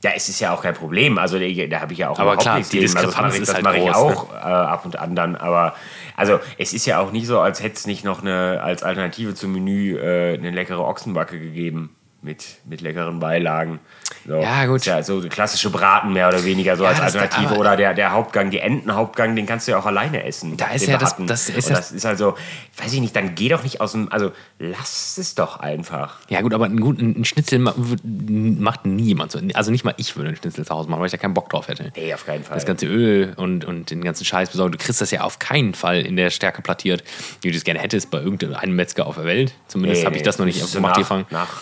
Ja, 0.04 0.12
es 0.16 0.30
ist 0.30 0.40
ja 0.40 0.54
auch 0.54 0.62
kein 0.62 0.76
Problem. 0.76 1.18
Also 1.18 1.40
da, 1.40 1.46
habe 1.80 1.94
ich 1.94 2.00
ja 2.00 2.10
auch 2.10 2.20
Aber 2.20 2.34
überhaupt 2.34 2.42
klar, 2.42 2.58
nichts 2.58 2.70
die 2.70 2.80
gegen. 2.80 2.96
Also, 2.96 3.10
das 3.10 3.18
mache 3.18 3.30
ich, 3.30 3.42
ist 3.42 3.48
das 3.48 3.56
halt 3.56 3.64
mache 3.64 3.78
ich 3.78 3.84
groß, 3.84 3.96
auch 3.96 4.32
äh, 4.32 4.38
ab 4.38 4.86
und 4.86 5.00
an 5.00 5.16
dann. 5.16 5.36
Aber 5.36 5.74
also 6.16 6.40
es 6.58 6.74
ist 6.74 6.86
ja 6.86 7.00
auch 7.00 7.12
nicht 7.12 7.26
so, 7.26 7.40
als 7.40 7.64
hätte 7.64 7.76
es 7.76 7.88
nicht 7.88 8.06
noch 8.06 8.22
eine 8.22 8.62
als 8.62 8.84
Alternative 8.84 9.34
zum 9.34 9.54
Menü 9.54 9.98
äh, 9.98 10.36
eine 10.36 10.52
leckere 10.52 10.86
Ochsenbacke 10.86 11.40
gegeben 11.40 11.96
mit, 12.28 12.46
mit 12.66 12.82
leckeren 12.82 13.20
Beilagen. 13.20 13.80
So. 14.28 14.36
Ja, 14.42 14.66
gut. 14.66 14.86
Ja 14.86 15.02
so 15.02 15.20
der 15.22 15.30
klassische 15.30 15.70
Braten 15.70 16.13
mehr 16.13 16.28
oder 16.28 16.44
weniger 16.44 16.76
so 16.76 16.84
Ja, 16.84 16.90
als 16.90 17.00
das- 17.00 17.16
Alternative. 17.16 17.50
aber- 17.52 17.60
oder 17.60 17.76
der, 17.78 17.94
der 17.94 18.12
Hauptgang, 18.12 18.52
die 18.52 18.60
Entenhauptgang, 18.60 19.36
den 19.36 19.46
kannst 19.46 19.68
du 19.68 19.72
ja 19.72 19.80
auch 19.80 19.86
alleine 19.86 20.24
essen. 20.24 20.58
Da 20.58 20.68
ist 20.68 20.86
ja 20.86 20.98
das- 20.98 21.16
das 21.18 21.50
ist 21.50 21.70
das 21.70 21.92
ist 21.92 22.06
also, 22.06 22.36
weiß 22.78 22.94
ich 22.94 23.00
nicht, 23.02 23.16
dann 23.16 23.34
geh 23.36 23.50
doch 23.50 23.63
nicht 23.63 23.82
aus 23.82 23.94
dem, 23.94 24.12
also 24.12 24.32
lass 24.60 25.18
es 25.18 25.34
doch 25.36 25.60
einfach. 25.62 26.18
Ja, 26.30 26.42
gut, 26.42 26.54
aber 26.54 26.66
ein, 26.66 26.80
gut, 26.80 27.00
ein 27.00 27.24
Schnitzel 27.26 27.60
macht 27.60 28.86
niemand 28.86 29.32
so. 29.32 29.40
Also 29.54 29.72
nicht 29.72 29.84
mal 29.86 29.94
ich 29.98 30.16
würde 30.16 30.30
einen 30.30 30.38
Schnitzel 30.38 30.66
zu 30.66 30.74
Hause 30.74 30.90
machen, 30.90 31.00
weil 31.00 31.08
ich 31.08 31.12
da 31.12 31.18
keinen 31.18 31.34
Bock 31.34 31.50
drauf 31.50 31.68
hätte. 31.68 31.92
Nee, 31.96 32.13
auf 32.13 32.26
keinen 32.26 32.44
Fall. 32.44 32.56
Das 32.56 32.66
ganze 32.66 32.86
Öl 32.86 33.34
und, 33.38 33.66
und 33.66 33.90
den 33.92 34.04
ganzen 34.04 34.26
Scheiß 34.26 34.50
besorgen. 34.50 34.74
Du 34.74 34.78
kriegst 34.78 35.00
das 35.02 35.12
ja 35.12 35.22
auf 35.22 35.40
keinen 35.40 35.74
Fall 35.74 36.02
in 36.02 36.16
der 36.18 36.30
Stärke 36.30 36.62
plattiert, 36.62 37.04
wie 37.42 37.52
du 37.52 37.58
es 37.58 37.63
gerne 37.63 37.80
hättest 37.80 38.12
bei 38.12 38.20
irgendeinem 38.20 38.76
Metzger 38.76 39.06
auf 39.06 39.16
der 39.16 39.26
Welt. 39.26 39.54
Zumindest 39.68 40.02
Nee, 40.02 40.06
habe 40.06 40.16
ich 40.18 40.24
das 40.24 40.38
noch 40.38 40.46
nicht 40.46 40.60
gemacht, 40.74 40.92
nach- 40.92 40.98
die 40.98 41.04
fangen. 41.04 41.26
nach- 41.32 41.62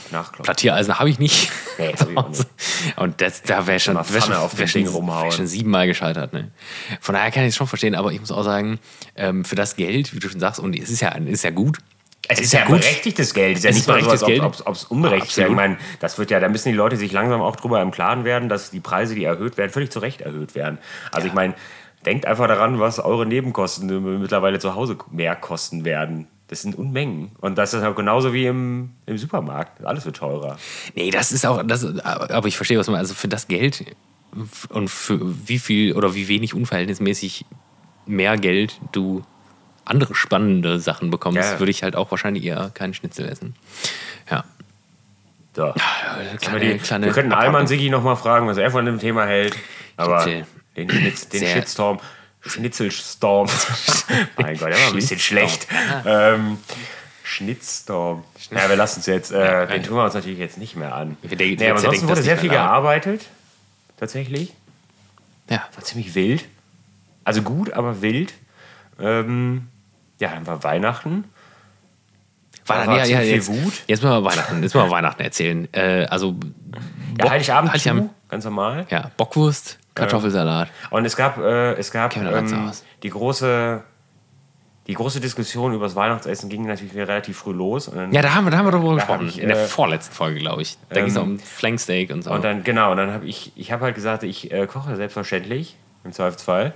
Plattiereisen 0.55 0.97
habe 0.99 1.09
ich 1.09 1.19
nicht. 1.19 1.51
Nee, 1.77 1.93
hab 1.99 2.09
ich 2.09 2.15
nicht. 2.15 2.47
Und 2.97 3.21
das, 3.21 3.41
da 3.43 3.67
wäre 3.67 3.79
schon, 3.79 3.95
wär 3.95 4.21
schon, 4.21 4.33
auf 4.33 4.57
wär 4.57 4.67
schon, 4.67 4.85
wär 4.85 5.31
schon 5.31 5.47
siebenmal 5.47 5.87
gescheitert. 5.87 6.31
Ne? 6.33 6.51
Von 7.01 7.15
daher 7.15 7.31
kann 7.31 7.43
ich 7.43 7.49
es 7.49 7.55
schon 7.55 7.67
verstehen, 7.67 7.95
aber 7.95 8.11
ich 8.11 8.19
muss 8.19 8.31
auch 8.31 8.43
sagen, 8.43 8.79
ähm, 9.15 9.43
für 9.43 9.55
das 9.55 9.75
Geld, 9.75 10.13
wie 10.15 10.19
du 10.19 10.29
schon 10.29 10.39
sagst, 10.39 10.59
und 10.59 10.77
es 10.77 10.89
ist 10.89 11.01
ja, 11.01 11.09
ist 11.09 11.43
ja 11.43 11.51
gut. 11.51 11.79
Es 12.27 12.39
ist 12.39 12.53
ja 12.53 12.65
berechtigtes 12.65 13.33
Geld. 13.33 13.57
Es 13.57 13.59
ist 13.59 13.63
ja 13.65 13.69
Es 13.69 13.75
nicht 13.75 13.81
ist 13.83 13.87
mal 13.87 14.17
so, 14.17 14.25
als 14.25 14.61
ob 14.65 14.73
es 14.73 14.83
unberechtigt 14.85 15.37
wäre. 15.37 15.49
Ich 15.49 15.55
meine, 15.55 15.77
das 15.99 16.17
wird 16.17 16.31
ja, 16.31 16.39
da 16.39 16.49
müssen 16.49 16.69
die 16.69 16.75
Leute 16.75 16.97
sich 16.97 17.11
langsam 17.11 17.41
auch 17.41 17.55
drüber 17.55 17.81
im 17.81 17.91
Klaren 17.91 18.23
werden, 18.23 18.49
dass 18.49 18.71
die 18.71 18.79
Preise, 18.79 19.13
die 19.13 19.25
erhöht 19.25 19.57
werden, 19.57 19.71
völlig 19.71 19.91
zu 19.91 19.99
Recht 19.99 20.21
erhöht 20.21 20.55
werden. 20.55 20.79
Also 21.11 21.27
ich 21.27 21.33
meine, 21.33 21.53
denkt 22.05 22.25
einfach 22.25 22.47
daran, 22.47 22.79
was 22.79 22.99
eure 22.99 23.25
Nebenkosten 23.27 24.19
mittlerweile 24.21 24.57
zu 24.57 24.73
Hause 24.73 24.97
mehr 25.11 25.35
kosten 25.35 25.85
werden. 25.85 26.27
Das 26.47 26.61
sind 26.61 26.77
Unmengen. 26.77 27.31
Und 27.41 27.57
das 27.57 27.73
ist 27.73 27.83
auch 27.83 27.95
genauso 27.95 28.31
wie 28.33 28.45
im, 28.45 28.91
im 29.07 29.17
Supermarkt. 29.17 29.83
Alles 29.83 30.05
wird 30.05 30.17
teurer. 30.17 30.57
Nee, 30.93 31.09
das 31.09 31.31
ist 31.31 31.45
auch, 31.45 31.63
das, 31.63 31.83
aber 31.99 32.47
ich 32.47 32.55
verstehe, 32.55 32.77
was 32.77 32.87
man, 32.87 32.97
also 32.97 33.13
für 33.15 33.27
das 33.27 33.47
Geld 33.47 33.83
und 34.69 34.89
für 34.89 35.19
wie 35.47 35.57
viel 35.59 35.93
oder 35.93 36.13
wie 36.13 36.27
wenig 36.27 36.53
unverhältnismäßig 36.53 37.45
mehr 38.05 38.37
Geld 38.37 38.79
du 38.91 39.23
andere 39.85 40.13
spannende 40.13 40.79
Sachen 40.79 41.09
bekommst, 41.09 41.39
Ja. 41.39 41.59
würde 41.59 41.71
ich 41.71 41.81
halt 41.83 41.95
auch 41.95 42.11
wahrscheinlich 42.11 42.43
eher 42.43 42.69
keinen 42.73 42.93
Schnitzel 42.93 43.27
essen. 43.27 43.55
Ja. 44.29 44.43
So. 45.55 45.73
Kleine, 46.41 46.61
wir, 46.61 46.73
die, 46.73 46.77
kleine 46.79 47.05
wir 47.07 47.13
könnten. 47.13 47.31
Alman 47.33 47.65
Sigi 47.65 47.89
noch 47.89 48.03
mal 48.03 48.15
fragen, 48.15 48.45
was 48.47 48.57
er 48.57 48.69
von 48.71 48.85
dem 48.85 48.99
Thema 48.99 49.25
hält. 49.25 49.55
Aber 49.95 50.21
Schnitzel. 50.21 50.45
den, 50.75 50.87
den 50.87 51.47
Shitstorm, 51.47 51.99
Schnitzelstorm. 52.45 53.49
mein 54.37 54.57
Gott, 54.57 54.69
der 54.69 54.79
war 54.79 54.87
ein 54.87 54.93
bisschen 54.93 55.19
schlecht. 55.19 55.67
Schnittstorm. 55.69 56.03
Ähm, 56.05 56.57
Schnittstorm. 57.23 58.23
Ja, 58.51 58.69
wir 58.69 58.75
lassen 58.75 58.99
es 58.99 59.05
jetzt. 59.07 59.31
Äh, 59.31 59.67
den 59.67 59.83
tun 59.83 59.97
wir 59.97 60.03
uns 60.03 60.13
natürlich 60.13 60.37
jetzt 60.39 60.57
nicht 60.57 60.75
mehr 60.75 60.93
an. 60.93 61.17
Der- 61.23 61.35
der- 61.35 61.47
nee, 61.47 61.69
aber 61.69 61.79
ansonsten 61.79 62.07
wurde 62.07 62.21
sehr 62.21 62.37
viel 62.37 62.49
gearbeitet. 62.49 63.25
Tatsächlich. 63.97 64.53
Ja. 65.49 65.63
War 65.75 65.83
ziemlich 65.83 66.13
wild. 66.15 66.45
Also 67.23 67.41
gut, 67.41 67.73
aber 67.73 68.01
wild. 68.01 68.33
Ähm, 68.99 69.67
ja, 70.19 70.29
dann 70.29 70.45
war 70.47 70.63
Weihnachten. 70.63 71.25
War, 72.67 72.87
war 72.87 72.97
ja, 72.97 73.05
ja, 73.05 73.17
zu 73.19 73.23
viel 73.23 73.35
jetzt, 73.35 73.47
Wut. 73.47 73.73
jetzt 73.87 74.03
mal 74.03 74.23
Weihnachten, 74.23 74.63
jetzt 74.63 74.73
mal 74.75 74.89
Weihnachten 74.89 75.21
erzählen. 75.21 75.67
Äh, 75.71 76.05
also 76.09 76.35
Ja, 77.19 77.29
Heiligabend, 77.29 77.71
Heiligabend 77.73 78.09
zu, 78.09 78.15
ganz 78.29 78.43
normal. 78.45 78.87
ja, 78.89 79.11
Bockwurst, 79.17 79.77
Kartoffelsalat. 79.95 80.69
Und 80.89 81.05
es 81.05 81.15
gab, 81.15 81.37
äh, 81.37 81.73
es 81.73 81.91
gab 81.91 82.15
ähm, 82.17 82.71
die 83.01 83.09
große, 83.09 83.81
die 84.87 84.93
große 84.93 85.19
Diskussion 85.19 85.73
über 85.73 85.85
das 85.85 85.95
Weihnachtsessen 85.95 86.49
ging 86.49 86.67
natürlich 86.67 86.95
relativ 86.95 87.37
früh 87.37 87.53
los. 87.53 87.89
Ja, 88.11 88.21
da 88.21 88.35
haben 88.35 88.45
wir, 88.45 88.51
da 88.51 88.57
haben 88.57 88.67
wir 88.67 88.71
darüber 88.71 88.95
gesprochen. 88.95 89.27
ich, 89.27 89.39
in 89.39 89.47
der 89.47 89.63
äh, 89.63 89.65
vorletzten 89.65 90.13
Folge, 90.13 90.39
glaube 90.39 90.61
ich. 90.61 90.77
Da 90.89 90.95
ging 90.95 91.09
es 91.09 91.17
um 91.17 91.39
Flanksteak 91.39 92.11
und 92.11 92.23
so. 92.23 92.31
und 92.31 92.43
dann 92.43 92.63
genau, 92.63 92.91
und 92.91 92.97
dann 92.97 93.11
habe 93.11 93.25
ich, 93.25 93.53
ich 93.55 93.71
habe 93.71 93.85
halt 93.85 93.95
gesagt, 93.95 94.23
ich 94.23 94.51
äh, 94.51 94.67
koche 94.67 94.95
selbstverständlich 94.95 95.77
im 96.03 96.11
Zweifelsfall, 96.11 96.73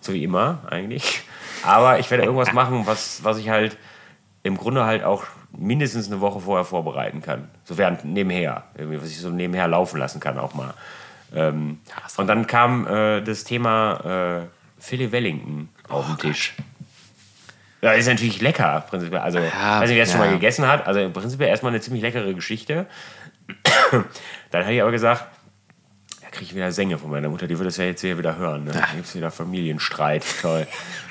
so 0.00 0.12
wie 0.12 0.22
immer 0.22 0.58
eigentlich. 0.70 1.22
Aber 1.64 1.98
ich 1.98 2.10
werde 2.10 2.24
irgendwas 2.24 2.52
machen, 2.52 2.82
was, 2.84 3.24
was 3.24 3.38
ich 3.38 3.48
halt 3.48 3.76
im 4.42 4.56
Grunde 4.56 4.84
halt 4.84 5.04
auch 5.04 5.24
mindestens 5.56 6.06
eine 6.06 6.20
Woche 6.20 6.40
vorher 6.40 6.64
vorbereiten 6.64 7.22
kann. 7.22 7.48
So 7.64 7.78
während 7.78 8.04
nebenher, 8.04 8.64
irgendwie, 8.76 9.00
was 9.00 9.08
ich 9.08 9.18
so 9.18 9.30
nebenher 9.30 9.66
laufen 9.68 9.98
lassen 9.98 10.20
kann 10.20 10.38
auch 10.38 10.54
mal. 10.54 10.74
Ähm, 11.34 11.80
und 12.16 12.26
dann 12.26 12.46
kam 12.46 12.86
äh, 12.86 13.20
das 13.20 13.44
Thema 13.44 14.40
äh, 14.44 14.46
Philly 14.80 15.12
Wellington 15.12 15.68
auf 15.88 16.06
den 16.06 16.18
Tisch. 16.18 16.54
Ja, 17.80 17.92
ist 17.92 18.06
natürlich 18.06 18.40
lecker, 18.40 18.84
prinzipiell. 18.88 19.20
Also, 19.20 19.38
Ja, 19.38 19.80
weiß 19.80 19.88
nicht, 19.88 19.96
wer 19.96 20.04
es 20.04 20.10
schon 20.10 20.20
ja. 20.20 20.26
mal 20.26 20.32
gegessen 20.32 20.66
hat. 20.66 20.86
Also, 20.86 21.00
im 21.00 21.12
Prinzip 21.12 21.40
erstmal 21.40 21.72
eine 21.72 21.80
ziemlich 21.80 22.02
leckere 22.02 22.34
Geschichte. 22.34 22.86
Dann 24.50 24.64
hatte 24.64 24.72
ich 24.72 24.82
aber 24.82 24.90
gesagt, 24.90 25.24
da 26.20 26.28
kriege 26.30 26.44
ich 26.44 26.54
wieder 26.54 26.72
Sänge 26.72 26.98
von 26.98 27.10
meiner 27.10 27.28
Mutter. 27.28 27.46
Die 27.46 27.56
wird 27.58 27.66
das 27.68 27.76
ja 27.76 27.84
jetzt 27.84 28.00
hier 28.00 28.18
wieder 28.18 28.36
hören. 28.36 28.64
Ne? 28.64 28.72
Da 28.72 28.86
gibt 28.94 29.06
es 29.06 29.14
wieder 29.14 29.30
Familienstreit. 29.30 30.24
Toll. 30.42 30.66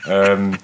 ähm, 0.08 0.58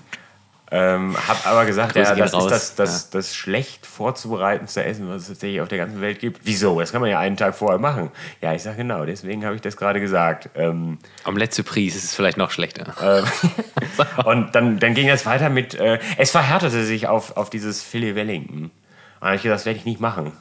ähm, 0.75 1.15
hab 1.27 1.45
aber 1.45 1.65
gesagt, 1.65 1.95
ja, 1.95 2.15
das 2.15 2.33
raus. 2.33 2.45
ist 2.45 2.51
das, 2.51 2.75
das, 2.75 3.09
das 3.11 3.35
schlecht 3.35 3.85
vorzubereitendste 3.85 4.83
Essen, 4.83 5.07
was 5.07 5.21
es 5.21 5.27
tatsächlich 5.27 5.61
auf 5.61 5.67
der 5.67 5.77
ganzen 5.77 6.01
Welt 6.01 6.17
gibt. 6.17 6.41
Wieso? 6.45 6.79
Das 6.79 6.91
kann 6.91 6.99
man 6.99 7.11
ja 7.11 7.19
einen 7.19 7.37
Tag 7.37 7.53
vorher 7.53 7.77
machen. 7.77 8.09
Ja, 8.41 8.53
ich 8.53 8.63
sage 8.63 8.77
genau, 8.77 9.05
deswegen 9.05 9.45
habe 9.45 9.53
ich 9.53 9.61
das 9.61 9.77
gerade 9.77 9.99
gesagt. 9.99 10.49
Ähm, 10.55 10.97
Omelette 11.25 11.53
Surprise 11.53 11.95
ist 11.95 12.05
es 12.05 12.15
vielleicht 12.15 12.37
noch 12.37 12.49
schlechter. 12.49 13.23
und 14.25 14.55
dann, 14.55 14.79
dann 14.79 14.95
ging 14.95 15.09
es 15.09 15.27
weiter 15.27 15.49
mit, 15.49 15.75
äh, 15.75 15.99
es 16.17 16.31
verhärtete 16.31 16.83
sich 16.83 17.07
auf, 17.07 17.37
auf 17.37 17.51
dieses 17.51 17.83
Philly 17.83 18.15
Wellington. 18.15 18.63
Und 18.63 18.71
dann 19.19 19.27
habe 19.27 19.35
ich 19.35 19.43
gesagt, 19.43 19.59
das 19.59 19.65
werde 19.67 19.77
ich 19.77 19.85
nicht 19.85 19.99
machen. 19.99 20.31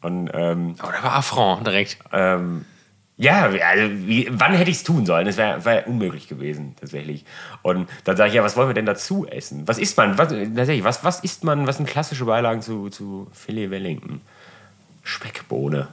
Und 0.00 0.28
ähm, 0.34 0.74
Oh, 0.82 0.88
da 0.90 1.02
war 1.04 1.14
Affront 1.14 1.64
direkt. 1.66 1.98
ähm, 2.12 2.64
ja, 3.18 3.42
also, 3.42 3.92
wie, 4.06 4.28
wann 4.30 4.54
hätte 4.54 4.70
ich 4.70 4.76
es 4.76 4.84
tun 4.84 5.04
sollen? 5.04 5.26
Das 5.26 5.36
wäre 5.36 5.64
wär 5.64 5.88
unmöglich 5.88 6.28
gewesen, 6.28 6.76
tatsächlich. 6.78 7.24
Und 7.62 7.88
dann 8.04 8.16
sage 8.16 8.28
ich, 8.28 8.36
ja, 8.36 8.44
was 8.44 8.56
wollen 8.56 8.68
wir 8.68 8.74
denn 8.74 8.86
dazu 8.86 9.26
essen? 9.26 9.66
Was 9.66 9.78
isst 9.78 9.96
man? 9.96 10.16
Was, 10.18 10.28
tatsächlich, 10.28 10.84
was, 10.84 11.02
was 11.02 11.18
isst 11.20 11.42
man? 11.42 11.66
Was 11.66 11.78
sind 11.78 11.88
klassische 11.88 12.26
Beilagen 12.26 12.62
zu, 12.62 12.90
zu 12.90 13.26
Filet 13.32 13.70
Wellington? 13.70 14.20
Speckbohne. 15.02 15.88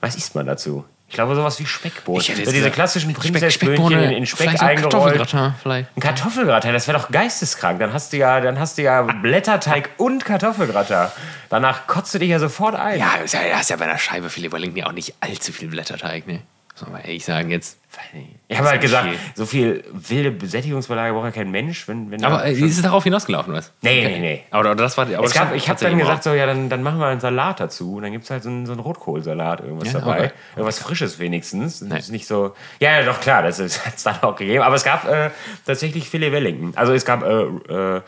Was 0.00 0.16
isst 0.16 0.34
man 0.34 0.46
dazu? 0.46 0.86
Ich 1.10 1.14
glaube, 1.14 1.34
sowas 1.34 1.58
wie 1.58 1.66
Speckbohne. 1.66 2.20
Ich 2.20 2.32
diese 2.32 2.70
klassischen 2.70 3.14
Prinzessböhnchen 3.14 3.98
in, 3.98 4.10
in 4.12 4.26
Speck 4.26 4.50
vielleicht 4.50 4.62
eingerollt. 4.62 4.92
Kartoffelgratin, 4.92 5.54
vielleicht. 5.60 5.96
Ein 5.96 6.00
Kartoffelgratin, 6.00 6.72
das 6.72 6.86
wäre 6.86 7.00
doch 7.00 7.10
geisteskrank. 7.10 7.80
Dann 7.80 7.92
hast 7.92 8.12
du 8.12 8.16
ja, 8.16 8.40
dann 8.40 8.60
hast 8.60 8.78
du 8.78 8.82
ja 8.82 9.02
Blätterteig 9.02 9.90
und 9.96 10.24
Kartoffelgratin. 10.24 11.08
Danach 11.48 11.88
kotzt 11.88 12.14
du 12.14 12.20
dich 12.20 12.28
ja 12.28 12.38
sofort 12.38 12.76
ein. 12.76 13.00
Ja, 13.00 13.16
ist 13.16 13.34
ja, 13.34 13.42
ja, 13.42 13.58
ist 13.58 13.70
ja 13.70 13.76
bei 13.76 13.86
einer 13.86 13.98
Scheibe 13.98 14.30
Filet 14.30 14.52
Wellington 14.52 14.76
ja 14.76 14.86
auch 14.86 14.92
nicht 14.92 15.14
allzu 15.18 15.52
viel 15.52 15.66
Blätterteig, 15.66 16.28
ne? 16.28 16.42
Muss 16.80 16.88
man 16.88 16.92
mal 17.00 17.06
ehrlich 17.06 17.24
sagen 17.24 17.50
jetzt. 17.50 17.78
Ich 18.48 18.56
habe 18.56 18.68
halt 18.68 18.80
gesagt, 18.80 19.08
nicht 19.10 19.18
so 19.36 19.44
viel 19.44 19.84
wilde 19.92 20.30
Besättigungsbeilage 20.30 21.12
braucht 21.12 21.24
ja 21.26 21.30
kein 21.32 21.50
Mensch, 21.50 21.88
wenn, 21.88 22.10
wenn 22.10 22.24
Aber 22.24 22.44
äh, 22.44 22.52
ist 22.52 22.76
es 22.76 22.82
darauf 22.82 23.02
hinausgelaufen, 23.04 23.52
was? 23.52 23.72
Nee, 23.82 24.04
nee, 24.06 24.18
nee. 24.20 24.44
Aber, 24.50 24.70
aber 24.70 24.82
das 24.82 24.96
war, 24.96 25.06
aber 25.06 25.26
es 25.26 25.34
gab, 25.34 25.52
ich 25.54 25.68
habe 25.68 25.78
dann 25.80 25.98
gesagt, 25.98 26.22
so, 26.22 26.32
ja, 26.32 26.46
dann, 26.46 26.70
dann 26.70 26.82
machen 26.82 26.98
wir 27.00 27.06
einen 27.06 27.20
Salat 27.20 27.58
dazu. 27.60 27.96
Und 27.96 28.02
dann 28.04 28.12
gibt 28.12 28.24
es 28.24 28.30
halt 28.30 28.42
so 28.44 28.48
einen, 28.48 28.64
so 28.64 28.72
einen 28.72 28.80
Rotkohlsalat, 28.80 29.60
irgendwas 29.60 29.92
Ja, 29.92 29.98
dabei. 30.00 30.18
okay. 30.26 30.30
Irgendwas 30.54 30.78
Frisches 30.78 31.18
wenigstens. 31.18 31.80
Das 31.80 31.88
Nee. 31.88 31.98
ist 31.98 32.10
nicht 32.12 32.26
so. 32.26 32.54
Ja, 32.78 33.00
ja, 33.00 33.02
doch, 33.04 33.20
klar, 33.20 33.42
das 33.42 33.58
hat 33.86 33.96
es 33.96 34.02
dann 34.04 34.22
auch 34.22 34.36
gegeben. 34.36 34.62
Aber 34.62 34.76
es 34.76 34.84
gab 34.84 35.06
äh, 35.08 35.30
tatsächlich 35.66 36.08
Filet 36.08 36.30
Wellington. 36.32 36.72
Also 36.76 36.92
es 36.92 37.04
gab 37.04 37.22
äh, 37.24 37.42
äh, 37.96 38.00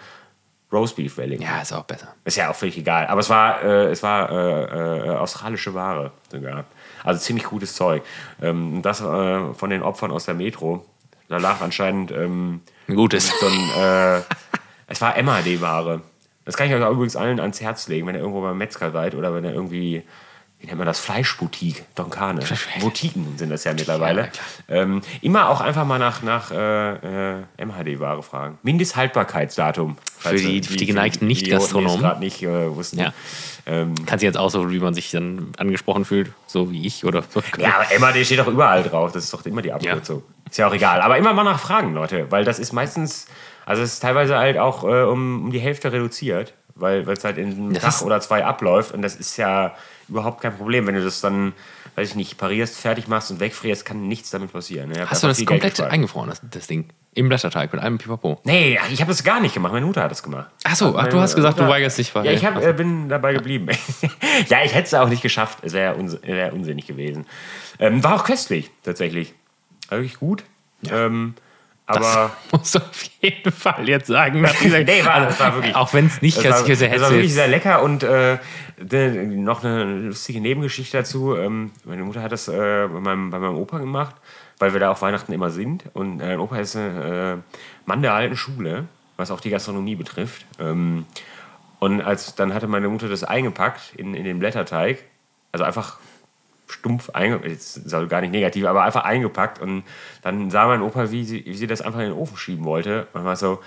Roastbeef 0.73 1.19
Wellington. 1.19 1.47
Ja, 1.47 1.61
ist 1.61 1.73
auch 1.73 1.85
besser. 1.85 2.15
Ist 2.25 2.37
ja 2.37 2.51
auch 2.51 2.55
völlig 2.57 2.79
egal. 2.79 3.07
Aber 3.09 3.21
es 3.21 3.29
war, 3.29 3.63
äh, 3.63 3.91
es 3.91 4.03
war 4.03 4.31
äh, 4.31 5.09
äh, 5.09 5.11
australische 5.17 5.75
Ware 5.75 6.13
sogar. 6.31 6.65
Also 7.05 7.21
ziemlich 7.21 7.45
gutes 7.45 7.75
Zeug. 7.75 8.03
Ähm, 8.41 8.83
das 8.83 9.01
äh, 9.01 9.55
von 9.55 9.71
den 9.71 9.83
Opfern 9.83 10.11
aus 10.11 10.25
der 10.25 10.35
Metro. 10.35 10.85
Da 11.29 11.39
lag 11.39 11.61
anscheinend 11.61 12.11
ähm, 12.11 12.61
Ein 12.89 12.97
gutes. 12.97 13.33
so 13.41 13.47
ein. 13.47 14.19
Äh, 14.19 14.23
es 14.87 15.01
war 15.01 15.17
MHD-Ware. 15.17 16.03
Das 16.45 16.57
kann 16.57 16.69
ich 16.69 16.75
euch 16.75 16.83
auch 16.83 16.91
übrigens 16.91 17.17
allen 17.17 17.41
ans 17.41 17.61
Herz 17.61 17.89
legen, 17.89 18.07
wenn 18.07 18.15
ihr 18.15 18.21
irgendwo 18.21 18.43
beim 18.43 18.59
Metzger 18.59 18.91
seid 18.91 19.15
oder 19.15 19.35
wenn 19.35 19.45
ihr 19.45 19.53
irgendwie 19.53 20.03
wie 20.63 20.69
nennt 20.69 20.79
man 20.79 20.87
das, 20.87 21.01
Fleischboutique, 21.01 21.83
Donkane. 21.97 22.41
Boutiquen 22.81 23.37
sind 23.37 23.51
das 23.51 23.65
ja 23.65 23.73
mittlerweile. 23.73 24.31
Ja, 24.69 24.77
ähm, 24.77 25.01
immer 25.21 25.49
auch 25.49 25.61
einfach 25.61 25.85
mal 25.85 25.99
nach, 25.99 26.23
nach 26.23 26.53
äh, 26.53 27.39
äh, 27.41 27.43
MHD-Ware 27.59 28.23
fragen. 28.23 28.59
Mindesthaltbarkeitsdatum. 28.63 29.97
Für 30.19 30.37
die, 30.37 30.61
die, 30.61 30.77
die 30.77 30.87
geneigten 30.87 31.27
Nicht-Gastronomen. 31.27 31.99
gerade 31.99 32.21
nicht 32.21 32.45
äh, 32.45 32.73
wussten. 32.77 33.01
Ja. 33.01 33.13
Ähm, 33.65 33.95
Kann 34.07 34.19
sie 34.19 34.27
jetzt 34.27 34.39
auch 34.39 34.51
so, 34.51 34.71
wie 34.71 34.81
man 34.81 34.93
sich 34.93 35.11
dann 35.11 35.53
angesprochen 35.57 36.05
fühlt, 36.05 36.33
so 36.47 36.71
wie 36.73 36.87
ich 36.87 37.05
oder 37.05 37.23
so. 37.29 37.43
Ja, 37.59 37.77
aber 37.77 37.99
MHD 37.99 38.27
steht 38.27 38.41
doch 38.41 38.49
überall 38.49 38.83
drauf. 38.83 39.13
Das 39.13 39.25
ist 39.25 39.33
doch 39.33 39.45
immer 39.47 39.63
die 39.63 39.73
Abkürzung. 39.73 40.19
Ja. 40.19 40.51
Ist 40.51 40.57
ja 40.59 40.69
auch 40.69 40.75
egal. 40.75 41.01
Aber 41.01 41.17
immer 41.17 41.33
mal 41.33 41.45
nachfragen, 41.45 41.95
Leute, 41.95 42.31
weil 42.31 42.45
das 42.45 42.59
ist 42.59 42.73
meistens, 42.73 43.27
also 43.65 43.83
es 43.83 43.95
ist 43.95 44.01
teilweise 44.01 44.37
halt 44.37 44.59
auch 44.59 44.85
äh, 44.85 45.05
um, 45.05 45.45
um 45.45 45.51
die 45.53 45.61
Hälfte 45.61 45.93
reduziert, 45.93 46.55
weil 46.75 47.09
es 47.09 47.25
halt 47.25 47.39
in 47.39 47.53
einem 47.53 47.73
das 47.73 47.99
Tag 47.99 48.07
oder 48.07 48.21
zwei 48.21 48.45
abläuft 48.45 48.93
und 48.93 49.03
das 49.03 49.15
ist 49.15 49.37
ja 49.37 49.75
überhaupt 50.09 50.43
kein 50.43 50.57
Problem. 50.57 50.87
Wenn 50.87 50.97
du 50.97 51.05
das 51.05 51.21
dann, 51.21 51.53
weiß 51.95 52.11
ich 52.11 52.15
nicht, 52.17 52.39
parierst, 52.39 52.77
fertig 52.77 53.07
machst 53.07 53.31
und 53.31 53.39
wegfrierst, 53.39 53.85
kann 53.85 54.09
nichts 54.09 54.31
damit 54.31 54.53
passieren. 54.53 54.91
Ne? 54.91 55.09
Hast 55.09 55.23
du 55.23 55.29
das 55.29 55.45
komplett 55.45 55.81
eingefroren, 55.81 56.29
das, 56.29 56.43
das 56.51 56.67
Ding? 56.67 56.89
Im 57.15 57.29
Blätterteig 57.29 57.71
mit 57.73 57.83
einem 57.83 57.99
Pipapo? 57.99 58.41
Nee, 58.45 58.79
ich 58.91 59.01
habe 59.03 59.11
das 59.11 59.23
gar 59.23 59.41
nicht 59.41 59.53
gemacht. 59.53 59.73
Meine 59.73 59.85
Mutter 59.85 60.03
hat 60.03 60.11
das 60.11 60.23
gemacht. 60.23 60.49
Ach 60.65 60.75
so, 60.75 60.97
ach, 60.97 61.09
du 61.09 61.21
hast 61.21 61.35
gesagt, 61.35 61.57
Mutter, 61.57 61.67
du 61.67 61.73
weigerst 61.73 61.99
dich. 61.99 62.15
Ja, 62.15 62.25
ich 62.25 62.45
hab, 62.45 62.63
äh, 62.63 62.73
bin 62.73 63.11
dabei 63.11 63.35
geblieben. 63.35 63.69
ja, 64.49 64.65
ich 64.65 64.75
hätte 64.75 64.87
es 64.87 64.95
auch 64.95 65.11
nicht 65.11 65.23
geschafft. 65.23 65.59
Es 65.61 65.75
wäre 65.75 65.95
uns, 65.97 66.19
wär 66.23 66.55
unsinnig 66.55 66.87
gewesen. 66.87 67.27
Ähm, 67.79 68.03
war 68.03 68.15
auch 68.15 68.25
köstlich, 68.25 68.71
tatsächlich. 68.83 69.35
War 69.91 69.99
wirklich 69.99 70.19
gut. 70.19 70.45
Ja. 70.81 71.07
Ähm, 71.07 71.35
aber 71.87 72.33
das 72.51 72.53
muss 72.75 72.77
auf 72.77 73.03
jeden 73.21 73.53
Fall 73.53 73.89
jetzt 73.89 74.07
sagen. 74.07 74.41
nee, 74.63 75.05
war, 75.05 75.21
das 75.21 75.39
war 75.41 75.55
wirklich. 75.55 75.75
Auch 75.75 75.93
wenn 75.93 76.07
es 76.07 76.23
nicht 76.23 76.41
köstlich 76.41 76.71
ist, 76.71 76.83
es 76.83 77.01
war 77.01 77.11
wirklich 77.11 77.35
sehr 77.35 77.49
lecker 77.49 77.83
und 77.83 78.03
äh, 78.03 78.39
noch 79.27 79.65
eine 79.65 79.85
lustige 79.85 80.41
Nebengeschichte 80.41 80.99
dazu. 80.99 81.37
Ähm, 81.37 81.73
meine 81.85 82.05
Mutter 82.05 82.23
hat 82.23 82.33
das 82.33 82.49
äh, 82.49 82.89
bei, 82.89 83.01
meinem, 83.01 83.31
bei 83.31 83.39
meinem 83.39 83.57
Opa 83.57 83.79
gemacht, 83.79 84.17
weil 84.63 84.75
wir 84.75 84.79
da 84.79 84.93
auf 84.93 85.03
Weihnachten 85.03 85.33
immer 85.33 85.51
sind. 85.51 85.87
Und 85.93 86.21
äh, 86.21 86.29
mein 86.29 86.39
Opa 86.39 86.57
ist 86.59 86.77
ein 86.77 87.03
äh, 87.03 87.37
Mann 87.85 88.01
der 88.01 88.15
alten 88.15 88.37
Schule, 88.37 88.85
was 89.17 89.33
auch 89.33 89.41
die 89.41 89.51
Gastronomie 89.51 89.97
betrifft. 89.97 90.47
Ähm, 90.61 91.05
und 91.81 92.01
als 92.01 92.37
dann 92.37 92.55
hatte 92.55 92.69
meine 92.69 92.89
Mutter 92.89 93.09
das 93.09 93.25
eingepackt 93.25 93.93
in, 93.97 94.15
in 94.15 94.23
den 94.23 94.39
Blätterteig, 94.39 95.03
also 95.51 95.65
einfach 95.65 95.99
stumpf 96.69 97.11
eingepackt, 97.11 97.51
jetzt 97.51 97.91
soll 97.91 98.07
gar 98.07 98.21
nicht 98.21 98.31
negativ, 98.31 98.65
aber 98.67 98.85
einfach 98.85 99.03
eingepackt. 99.03 99.61
Und 99.61 99.83
dann 100.23 100.49
sah 100.53 100.69
mein 100.69 100.81
Opa, 100.81 101.11
wie 101.11 101.25
sie, 101.25 101.45
wie 101.45 101.57
sie 101.57 101.67
das 101.67 101.83
einfach 101.83 101.99
in 101.99 102.11
den 102.11 102.15
Ofen 102.15 102.37
schieben 102.37 102.65
wollte. 102.65 103.09
Und 103.15 103.25
war 103.25 103.35
so, 103.35 103.61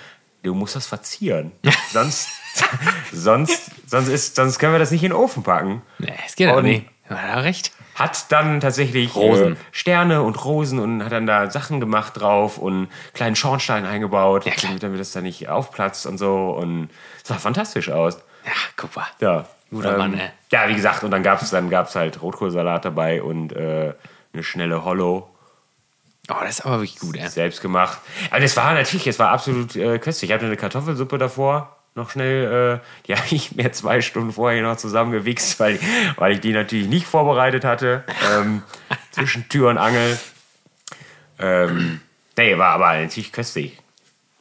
du 0.43 0.53
musst 0.53 0.77
das 0.77 0.87
verzieren. 0.87 1.51
sonst, 1.91 2.29
sonst, 3.11 3.69
sonst, 3.85 4.07
ist, 4.07 4.37
sonst 4.37 4.59
können 4.59 4.71
wir 4.71 4.79
das 4.79 4.91
nicht 4.91 5.03
in 5.03 5.09
den 5.09 5.17
Ofen 5.17 5.43
packen. 5.43 5.81
Nee, 5.99 6.13
es 6.25 6.37
geht 6.37 6.47
auch 6.47 6.61
nicht. 6.61 6.85
Hat 7.09 7.43
recht. 7.43 7.73
Hat 7.95 8.31
dann 8.31 8.59
tatsächlich 8.59 9.15
Rosen. 9.15 9.53
Äh, 9.53 9.57
Sterne 9.71 10.21
und 10.21 10.43
Rosen 10.43 10.79
und 10.79 11.03
hat 11.03 11.13
dann 11.13 11.25
da 11.25 11.49
Sachen 11.49 11.79
gemacht 11.79 12.19
drauf 12.19 12.57
und 12.57 12.89
kleinen 13.13 13.37
Schornstein 13.37 13.85
eingebaut, 13.85 14.45
ja, 14.45 14.51
damit, 14.61 14.83
damit 14.83 14.99
das 14.99 15.13
da 15.13 15.21
nicht 15.21 15.47
aufplatzt 15.47 16.05
und 16.05 16.17
so. 16.17 16.49
Und 16.49 16.89
es 17.21 17.29
sah 17.29 17.35
fantastisch 17.35 17.89
aus. 17.89 18.17
Ja, 18.45 18.51
guck 18.75 18.95
mal. 18.95 19.07
Ja. 19.19 19.45
Guter 19.71 19.93
ähm, 19.93 19.97
Mann, 19.97 20.13
ey. 20.13 20.29
Ja, 20.51 20.67
wie 20.67 20.75
gesagt, 20.75 21.03
und 21.03 21.11
dann 21.11 21.23
gab 21.23 21.41
es 21.41 21.49
dann 21.49 21.69
gab's 21.69 21.95
halt 21.95 22.21
Rotkohlsalat 22.21 22.85
dabei 22.85 23.23
und 23.23 23.53
äh, 23.53 23.93
eine 24.33 24.43
schnelle 24.43 24.83
Hollow. 24.83 25.29
Oh, 26.29 26.35
das 26.41 26.59
ist 26.59 26.65
aber 26.65 26.79
wirklich 26.79 26.99
gut, 26.99 27.15
ey. 27.15 27.29
Selbst 27.29 27.61
gemacht. 27.61 27.99
Aber 28.29 28.41
das 28.41 28.57
war 28.57 28.73
natürlich, 28.73 29.07
es 29.07 29.19
war 29.19 29.29
absolut 29.29 29.75
äh, 29.75 29.99
köstlich. 29.99 30.29
Ich 30.29 30.33
hatte 30.33 30.45
eine 30.45 30.57
Kartoffelsuppe 30.57 31.17
davor, 31.17 31.74
noch 31.95 32.09
schnell, 32.09 32.81
äh, 32.81 33.05
die 33.07 33.15
habe 33.15 33.25
ich 33.31 33.55
mir 33.55 33.71
zwei 33.71 34.01
Stunden 34.01 34.31
vorher 34.33 34.61
noch 34.61 34.77
zusammengewichst, 34.77 35.59
weil, 35.59 35.79
weil 36.17 36.33
ich 36.33 36.41
die 36.41 36.53
natürlich 36.53 36.87
nicht 36.87 37.07
vorbereitet 37.07 37.63
hatte. 37.63 38.03
Ähm, 38.31 38.63
zwischen 39.11 39.47
Tür 39.49 39.69
und 39.69 39.77
Angel. 39.77 40.19
Ähm, 41.39 42.01
nee, 42.37 42.57
war 42.57 42.71
aber 42.71 42.99
natürlich 42.99 43.31
köstlich. 43.31 43.77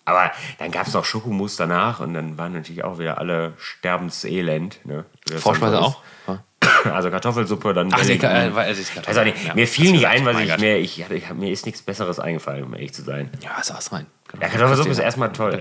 Aber 0.04 0.32
dann 0.58 0.70
gab 0.70 0.86
es 0.86 0.92
noch 0.92 1.04
Schokomus 1.04 1.56
danach 1.56 2.00
und 2.00 2.12
dann 2.12 2.36
waren 2.36 2.52
natürlich 2.52 2.84
auch 2.84 2.98
wieder 2.98 3.18
alle 3.18 3.54
sterbenselend. 3.56 4.84
Ne? 4.84 5.04
Vorspeise 5.36 5.80
auch? 5.80 6.02
Also 6.84 7.10
Kartoffelsuppe, 7.10 7.72
dann. 7.72 7.90
Ach, 7.92 8.00
die, 8.04 8.18
äh, 8.18 8.26
also 8.26 8.82
also 9.06 9.22
nicht, 9.22 9.46
ja, 9.46 9.54
mir 9.54 9.66
fiel 9.66 9.92
nicht 9.92 10.06
ein, 10.06 10.24
was 10.24 10.38
ich 10.38 10.58
mir. 10.58 10.78
Ich, 10.78 11.10
ich, 11.10 11.32
mir 11.32 11.50
ist 11.50 11.64
nichts 11.64 11.82
Besseres 11.82 12.18
eingefallen, 12.18 12.64
um 12.64 12.74
ehrlich 12.74 12.92
zu 12.92 13.02
sein. 13.02 13.30
Ja, 13.42 13.58
ist 13.58 13.72
was 13.74 13.92
rein. 13.92 14.06
Ja, 14.40 14.48
Kartoffelsuppe 14.48 14.90
ist 14.90 14.98
erstmal 14.98 15.32
toll. 15.32 15.58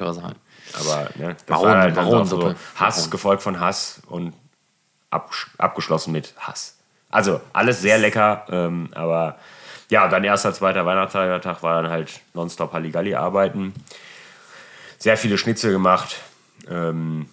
Aber 0.80 1.10
ne, 1.16 1.36
das 1.46 1.50
Maron, 1.50 1.68
war 1.68 1.78
halt 1.78 1.96
Maron 1.96 2.26
so 2.26 2.56
Hass 2.76 2.98
Maron. 2.98 3.12
gefolgt 3.12 3.44
von 3.44 3.60
Hass 3.60 4.02
und 4.08 4.34
ab, 5.10 5.32
abgeschlossen 5.58 6.12
mit 6.12 6.34
Hass. 6.38 6.78
Also 7.12 7.42
alles 7.54 7.82
sehr 7.82 7.98
lecker, 8.00 8.46
ähm, 8.50 8.90
aber 8.96 9.38
ja, 9.90 10.08
dann 10.08 10.24
erster, 10.24 10.54
zweiter 10.54 10.86
Weihnachtstag 10.86 11.62
war 11.62 11.82
dann 11.82 11.92
halt 11.92 12.22
nonstop 12.34 12.74
Halligalli 12.74 13.14
arbeiten 13.14 13.74
sehr 15.04 15.18
viele 15.18 15.38
Schnitzel 15.38 15.74
gemacht. 15.74 16.16
Ähm, 16.70 17.28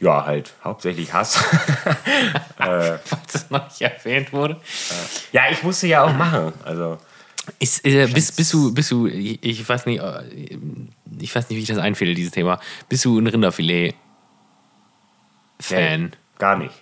ja, 0.00 0.24
halt 0.24 0.54
hauptsächlich 0.64 1.12
Hass. 1.12 1.36
äh, 2.58 2.98
Was 3.10 3.34
es 3.34 3.50
noch 3.50 3.68
nicht 3.68 3.82
erwähnt 3.82 4.32
wurde. 4.32 4.54
Äh, 4.54 5.36
ja, 5.36 5.42
ich 5.50 5.62
musste 5.62 5.86
ja 5.86 6.04
auch 6.04 6.12
machen. 6.12 6.52
Also. 6.64 6.98
Ist, 7.58 7.84
äh, 7.84 8.06
bist, 8.06 8.36
bist, 8.36 8.52
du, 8.52 8.72
bist 8.72 8.90
du, 8.90 9.06
ich 9.06 9.66
weiß 9.68 9.86
nicht, 9.86 10.00
äh, 10.00 10.58
ich 11.20 11.34
weiß 11.34 11.48
nicht, 11.48 11.58
wie 11.58 11.62
ich 11.62 11.68
das 11.68 11.78
einfälle, 11.78 12.14
dieses 12.14 12.32
Thema. 12.32 12.60
Bist 12.88 13.04
du 13.04 13.18
ein 13.18 13.26
Rinderfilet-Fan? 13.26 13.94
Nee, 16.02 16.10
gar 16.38 16.56
nicht. 16.56 16.74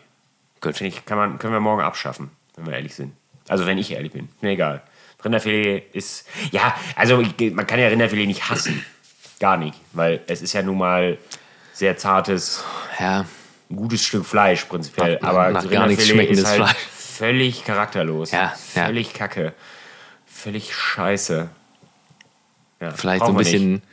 Gut. 0.60 0.80
Ich, 0.80 1.04
kann 1.04 1.18
man, 1.18 1.38
können 1.38 1.52
wir 1.52 1.60
morgen 1.60 1.82
abschaffen, 1.82 2.30
wenn 2.56 2.66
wir 2.66 2.74
ehrlich 2.74 2.94
sind. 2.94 3.12
Also 3.48 3.66
wenn 3.66 3.78
ich 3.78 3.92
ehrlich 3.92 4.12
bin. 4.12 4.28
Mir 4.40 4.50
egal. 4.50 4.82
Rinderfilet 5.24 5.84
ist, 5.92 6.26
ja, 6.50 6.74
also 6.94 7.22
man 7.52 7.66
kann 7.66 7.78
ja 7.78 7.88
Rinderfilet 7.88 8.26
nicht 8.26 8.48
hassen. 8.48 8.84
Gar 9.40 9.56
nicht, 9.56 9.78
weil 9.92 10.20
es 10.26 10.42
ist 10.42 10.52
ja 10.54 10.62
nun 10.62 10.78
mal 10.78 11.18
sehr 11.72 11.96
zartes, 11.96 12.64
ja. 12.98 13.26
gutes 13.68 14.02
Stück 14.04 14.24
Fleisch 14.24 14.64
prinzipiell. 14.64 15.18
Nach, 15.20 15.28
aber 15.28 15.50
nach 15.50 15.68
gar 15.68 15.86
nichts 15.86 16.06
schmeckendes 16.06 16.44
ist 16.44 16.48
halt 16.48 16.62
Fleisch. 16.62 16.76
völlig 16.76 17.64
charakterlos. 17.64 18.30
Ja, 18.30 18.54
völlig 18.56 19.12
ja. 19.12 19.18
kacke. 19.18 19.52
Völlig 20.26 20.74
scheiße. 20.74 21.48
Ja, 22.80 22.90
Vielleicht 22.92 23.24
so 23.24 23.32
ein 23.32 23.36
bisschen. 23.36 23.72
Nicht. 23.74 23.84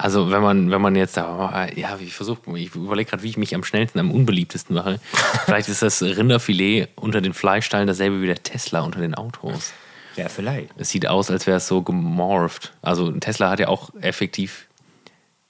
Also 0.00 0.30
wenn 0.30 0.42
man, 0.42 0.70
wenn 0.70 0.80
man 0.80 0.94
jetzt 0.94 1.16
da, 1.16 1.66
ja, 1.74 1.98
ich 2.00 2.14
versuche, 2.14 2.56
ich 2.56 2.72
überlege 2.76 3.10
gerade, 3.10 3.24
wie 3.24 3.28
ich 3.28 3.36
mich 3.36 3.56
am 3.56 3.64
schnellsten, 3.64 3.98
am 3.98 4.12
unbeliebtesten 4.12 4.76
mache. 4.76 5.00
Vielleicht 5.44 5.68
ist 5.68 5.82
das 5.82 6.02
Rinderfilet 6.02 6.88
unter 6.94 7.20
den 7.20 7.34
Fleischsteilen 7.34 7.88
dasselbe 7.88 8.22
wie 8.22 8.26
der 8.26 8.40
Tesla 8.40 8.82
unter 8.82 9.00
den 9.00 9.16
Autos. 9.16 9.72
Ja, 10.18 10.28
vielleicht. 10.28 10.70
Es 10.76 10.90
sieht 10.90 11.06
aus, 11.06 11.30
als 11.30 11.46
wäre 11.46 11.58
es 11.58 11.68
so 11.68 11.82
gemorpht. 11.82 12.72
Also 12.82 13.12
Tesla 13.12 13.50
hat 13.50 13.60
ja 13.60 13.68
auch 13.68 13.90
effektiv, 14.00 14.66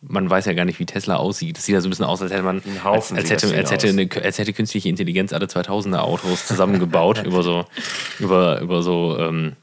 man 0.03 0.29
weiß 0.29 0.45
ja 0.45 0.53
gar 0.53 0.67
nicht, 0.67 0.79
wie 0.79 0.85
Tesla 0.85 1.17
aussieht. 1.17 1.57
Es 1.57 1.65
sieht 1.65 1.73
ja 1.73 1.81
so 1.81 1.89
ein 1.89 1.91
bisschen 1.91 2.05
aus, 2.05 2.21
als 2.21 2.31
hätte 2.31 2.43
man, 2.43 2.63
als, 2.85 3.11
als, 3.11 3.31
hätte, 3.31 3.57
als, 3.57 3.71
hätte 3.71 3.89
eine, 3.89 4.09
als 4.23 4.39
hätte 4.39 4.53
künstliche 4.53 4.91
Intelligenz 4.91 5.33
alle 5.33 5.47
2000er 5.47 6.01
Autos 6.01 6.47
zusammengebaut 6.47 7.23
über 7.27 7.43
so, 7.43 7.65
über, 8.19 8.61
über 8.61 8.83
so, 8.83 9.17
ähm, 9.19 9.57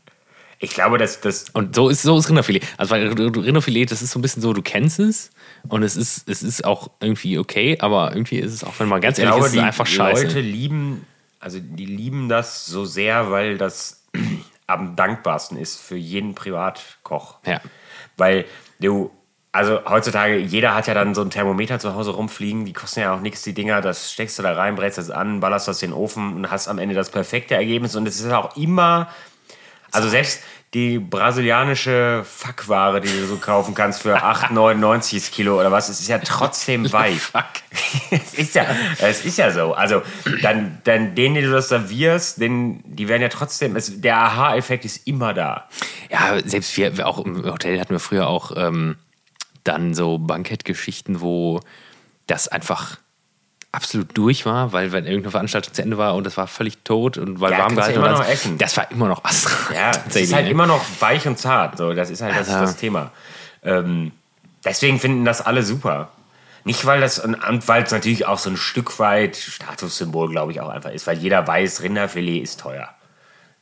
ich 0.59 0.71
glaube, 0.71 0.97
dass 0.97 1.21
das. 1.21 1.49
Und 1.49 1.75
so 1.75 1.89
ist, 1.89 2.01
so 2.01 2.17
ist 2.17 2.29
Rinderfilet. 2.29 2.63
Also, 2.77 2.95
Rinderfilet, 2.95 3.91
das 3.91 4.01
ist 4.01 4.11
so 4.11 4.19
ein 4.19 4.21
bisschen 4.21 4.41
so, 4.41 4.53
du 4.53 4.61
kennst 4.61 4.99
es 4.99 5.31
und 5.67 5.83
es 5.83 5.95
ist, 5.95 6.29
es 6.29 6.43
ist 6.43 6.63
auch 6.65 6.89
irgendwie 6.99 7.37
okay, 7.37 7.77
aber 7.79 8.11
irgendwie 8.13 8.37
ist 8.37 8.53
es 8.53 8.63
auch, 8.63 8.73
wenn 8.79 8.87
man 8.87 9.01
ganz 9.01 9.17
ich 9.17 9.23
ehrlich 9.23 9.35
glaube, 9.35 9.47
ist, 9.47 9.55
es 9.55 9.63
einfach 9.63 9.87
scheiße. 9.87 10.21
Die 10.21 10.27
Leute 10.27 10.39
lieben, 10.41 11.05
also 11.39 11.59
die 11.59 11.85
lieben 11.85 12.29
das 12.29 12.65
so 12.65 12.85
sehr, 12.85 13.31
weil 13.31 13.57
das 13.57 14.03
am 14.67 14.95
dankbarsten 14.95 15.57
ist 15.57 15.79
für 15.79 15.97
jeden 15.97 16.35
Privatkoch. 16.35 17.37
Ja. 17.45 17.59
Weil 18.17 18.45
du, 18.79 19.11
also 19.51 19.81
heutzutage, 19.87 20.37
jeder 20.37 20.73
hat 20.73 20.87
ja 20.87 20.93
dann 20.93 21.13
so 21.13 21.21
ein 21.21 21.29
Thermometer 21.29 21.79
zu 21.79 21.95
Hause 21.95 22.11
rumfliegen, 22.11 22.65
die 22.65 22.73
kosten 22.73 23.01
ja 23.01 23.13
auch 23.13 23.19
nichts, 23.19 23.41
die 23.43 23.53
Dinger, 23.53 23.81
das 23.81 24.11
steckst 24.11 24.39
du 24.39 24.43
da 24.43 24.53
rein, 24.53 24.75
brätst 24.75 24.97
das 24.97 25.11
an, 25.11 25.41
ballerst 25.41 25.67
das 25.67 25.83
in 25.83 25.91
den 25.91 25.97
Ofen 25.97 26.33
und 26.33 26.49
hast 26.49 26.67
am 26.69 26.79
Ende 26.79 26.95
das 26.95 27.09
perfekte 27.09 27.55
Ergebnis 27.55 27.95
und 27.95 28.07
es 28.07 28.19
ist 28.19 28.31
auch 28.31 28.55
immer, 28.55 29.09
also 29.95 30.09
selbst 30.09 30.41
die 30.73 30.99
brasilianische 30.99 32.25
Fackware, 32.25 32.99
die 32.99 33.07
du 33.07 33.25
so 33.27 33.37
kaufen 33.37 33.73
kannst 33.73 34.01
für 34.01 34.17
8,99 34.23 35.31
Kilo 35.31 35.59
oder 35.59 35.71
was, 35.71 35.87
es 35.87 36.01
ist 36.01 36.09
ja 36.09 36.19
trotzdem 36.19 36.91
weich. 36.91 37.21
Fuck. 37.21 37.45
es, 38.11 38.33
ist 38.33 38.55
ja, 38.55 38.65
es 38.99 39.23
ist 39.23 39.37
ja 39.37 39.51
so. 39.51 39.73
Also, 39.73 40.01
dann, 40.41 40.79
dann 40.83 41.15
denen, 41.15 41.35
die 41.35 41.41
du 41.41 41.51
das 41.51 41.69
servierst, 41.69 42.41
den, 42.41 42.83
die 42.85 43.07
werden 43.07 43.21
ja 43.21 43.29
trotzdem, 43.29 43.77
es, 43.77 44.01
der 44.01 44.17
Aha-Effekt 44.17 44.83
ist 44.83 45.07
immer 45.07 45.33
da. 45.33 45.69
Ja, 46.11 46.37
selbst 46.43 46.75
wir, 46.75 47.07
auch 47.07 47.19
im 47.19 47.45
Hotel 47.45 47.79
hatten 47.79 47.93
wir 47.93 47.99
früher 47.99 48.27
auch 48.27 48.51
ähm, 48.57 48.97
dann 49.63 49.93
so 49.93 50.17
Bankettgeschichten, 50.17 51.21
wo 51.21 51.61
das 52.27 52.49
einfach 52.49 52.97
absolut 53.75 54.17
durch 54.17 54.45
war, 54.45 54.71
weil 54.71 54.91
wenn 54.91 55.05
irgendeine 55.05 55.31
Veranstaltung 55.31 55.73
zu 55.73 55.81
Ende 55.81 55.97
war 55.97 56.15
und 56.15 56.25
es 56.25 56.37
war 56.37 56.47
völlig 56.47 56.83
tot 56.83 57.17
und 57.17 57.41
weil 57.41 57.51
ja, 57.51 57.59
warm 57.59 57.75
gehalten 57.75 57.99
immer 57.99 58.11
noch 58.11 58.27
essen. 58.27 58.57
Das 58.57 58.75
war 58.77 58.89
immer 58.91 59.07
noch 59.07 59.23
was. 59.23 59.47
Ja, 59.73 59.91
es 60.07 60.15
ist 60.15 60.33
halt 60.33 60.49
immer 60.49 60.65
noch 60.65 60.83
weich 60.99 61.27
und 61.27 61.37
zart. 61.37 61.77
So, 61.77 61.93
das 61.93 62.09
ist 62.09 62.21
halt 62.21 62.35
also. 62.35 62.51
das, 62.51 62.61
das, 62.61 62.77
Thema. 62.77 63.11
Ähm, 63.63 64.11
deswegen 64.63 64.99
finden 64.99 65.25
das 65.25 65.41
alle 65.41 65.63
super. 65.63 66.09
Nicht, 66.63 66.85
weil 66.85 66.99
das, 66.99 67.19
und 67.19 67.37
weil 67.67 67.83
es 67.83 67.91
natürlich 67.91 68.25
auch 68.25 68.39
so 68.39 68.49
ein 68.49 68.57
Stück 68.57 68.97
weit 68.97 69.35
Statussymbol, 69.35 70.31
glaube 70.31 70.51
ich, 70.51 70.61
auch 70.61 70.69
einfach 70.69 70.89
ist, 70.89 71.05
weil 71.05 71.17
jeder 71.17 71.45
weiß, 71.45 71.83
Rinderfilet 71.83 72.41
ist 72.41 72.59
teuer. 72.59 72.89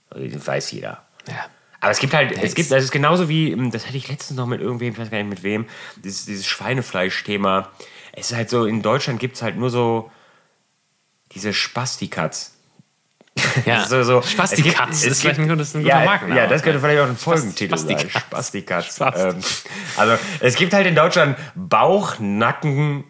Das 0.09 0.47
weiß 0.47 0.72
jeder. 0.72 1.01
Ja. 1.28 1.45
Aber 1.84 1.91
es 1.91 1.99
gibt 1.99 2.14
halt, 2.14 2.32
es 2.41 2.55
gibt, 2.55 2.72
das 2.72 2.82
ist 2.82 2.91
genauso 2.91 3.28
wie, 3.28 3.51
ähm, 3.51 3.70
das 3.70 3.86
hatte 3.88 3.97
ich 3.97 4.07
letztens 4.07 4.38
noch 4.38 4.45
mit 4.47 4.61
irgendwem, 4.61 4.93
ich 4.93 4.99
weiß 4.99 5.11
gar 5.11 5.18
nicht 5.18 5.30
mit 5.30 5.43
wem, 5.43 5.66
dieses, 5.97 6.26
dieses 6.26 6.47
Schweinefleisch-Thema. 6.47 7.70
Es 8.14 8.32
ist 8.32 8.38
halt 8.38 8.49
so, 8.49 8.66
in 8.66 8.82
Deutschland 8.82 9.20
gibt 9.20 9.36
es 9.36 9.41
halt 9.41 9.57
nur 9.57 9.70
so 9.70 10.09
diese 11.34 11.53
Spastikats. 11.53 12.51
Ja, 13.66 13.86
so, 13.86 14.03
so, 14.03 14.22
Spastikatz 14.22 14.97
es 14.97 15.01
gibt- 15.01 15.11
ist 15.11 15.22
vielleicht 15.22 15.39
ein 15.39 15.47
gutes- 15.47 15.74
ein 15.76 15.82
guter 15.84 15.99
ja, 15.99 16.05
Markenname. 16.05 16.39
Ja, 16.39 16.47
das 16.47 16.61
könnte 16.61 16.80
vielleicht 16.80 16.99
auch 17.01 17.07
ein 17.07 17.18
Folgentitel 17.18 17.76
sein. 17.78 17.97
Spastikatz. 17.99 18.22
Spastikatz. 18.24 18.95
Spast- 18.95 19.18
Ähm, 19.20 19.41
also 19.97 20.18
es 20.39 20.55
gibt 20.55 20.74
halt 20.74 20.86
in 20.86 20.93
Deutschland 20.95 21.38
Bauch, 21.55 22.20
Nacken 22.20 23.03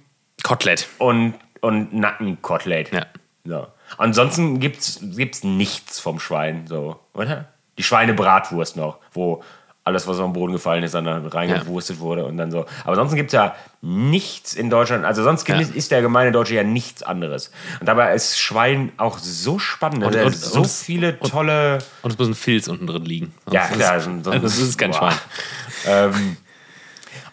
Kotelett. 0.44 0.88
und, 0.98 1.34
und 1.62 1.94
Nackenkotelett. 1.94 2.94
Ja. 2.94 3.06
So. 3.44 3.68
Ansonsten 3.98 4.60
gibt's, 4.62 5.00
gibt's 5.02 5.44
nichts 5.44 6.00
vom 6.00 6.20
Schwein, 6.22 6.68
so, 6.68 7.00
oder? 7.14 7.50
Die 7.78 7.84
Schweinebratwurst 7.84 8.78
noch, 8.78 9.00
wo 9.12 9.44
alles, 9.86 10.08
was 10.08 10.18
auf 10.20 10.26
den 10.26 10.34
Boden 10.34 10.54
gefallen 10.54 10.84
ist, 10.84 10.94
dann 10.94 11.04
da 11.06 11.22
reingewurstet 11.28 12.00
wurde 12.00 12.24
und 12.26 12.38
dann 12.38 12.52
so. 12.52 12.66
Aber 12.84 12.92
ansonsten 12.92 13.18
gibt 13.18 13.30
es 13.30 13.34
ja 13.34 13.54
nichts 13.82 14.54
in 14.54 14.70
Deutschland. 14.70 15.04
Also 15.04 15.24
sonst 15.24 15.46
Ja. 15.48 15.60
ist 15.60 15.92
der 15.92 16.02
gemeine 16.02 16.32
Deutsche 16.32 16.56
ja 16.56 16.64
nichts 16.64 17.04
anderes. 17.04 17.52
Und 17.82 17.88
dabei 17.88 18.14
ist 18.14 18.40
Schwein 18.40 18.94
auch 18.98 19.18
so 19.18 19.60
spannend. 19.60 20.04
Und- 20.06 20.16
und- 20.16 20.36
so 20.36 20.60
und 20.60 20.66
es- 20.66 20.82
viele 20.84 21.20
tolle. 21.20 21.80
Und 22.02 22.12
es 22.14 22.18
muss 22.18 22.28
ein 22.30 22.34
Filz 22.36 22.68
unten 22.70 22.88
drin 22.88 23.04
liegen. 23.04 23.34
Ja, 23.52 23.66
Sonst 23.68 23.78
klar, 23.80 23.98
ist- 23.98 24.04
so 24.06 24.10
ein- 24.10 24.24
so 24.24 24.32
ein- 24.32 24.42
Das 24.42 24.58
ist 24.58 24.78
kein 24.78 24.92
Boah. 24.92 25.12
Schwein. 25.12 26.14
Ähm, 26.16 26.38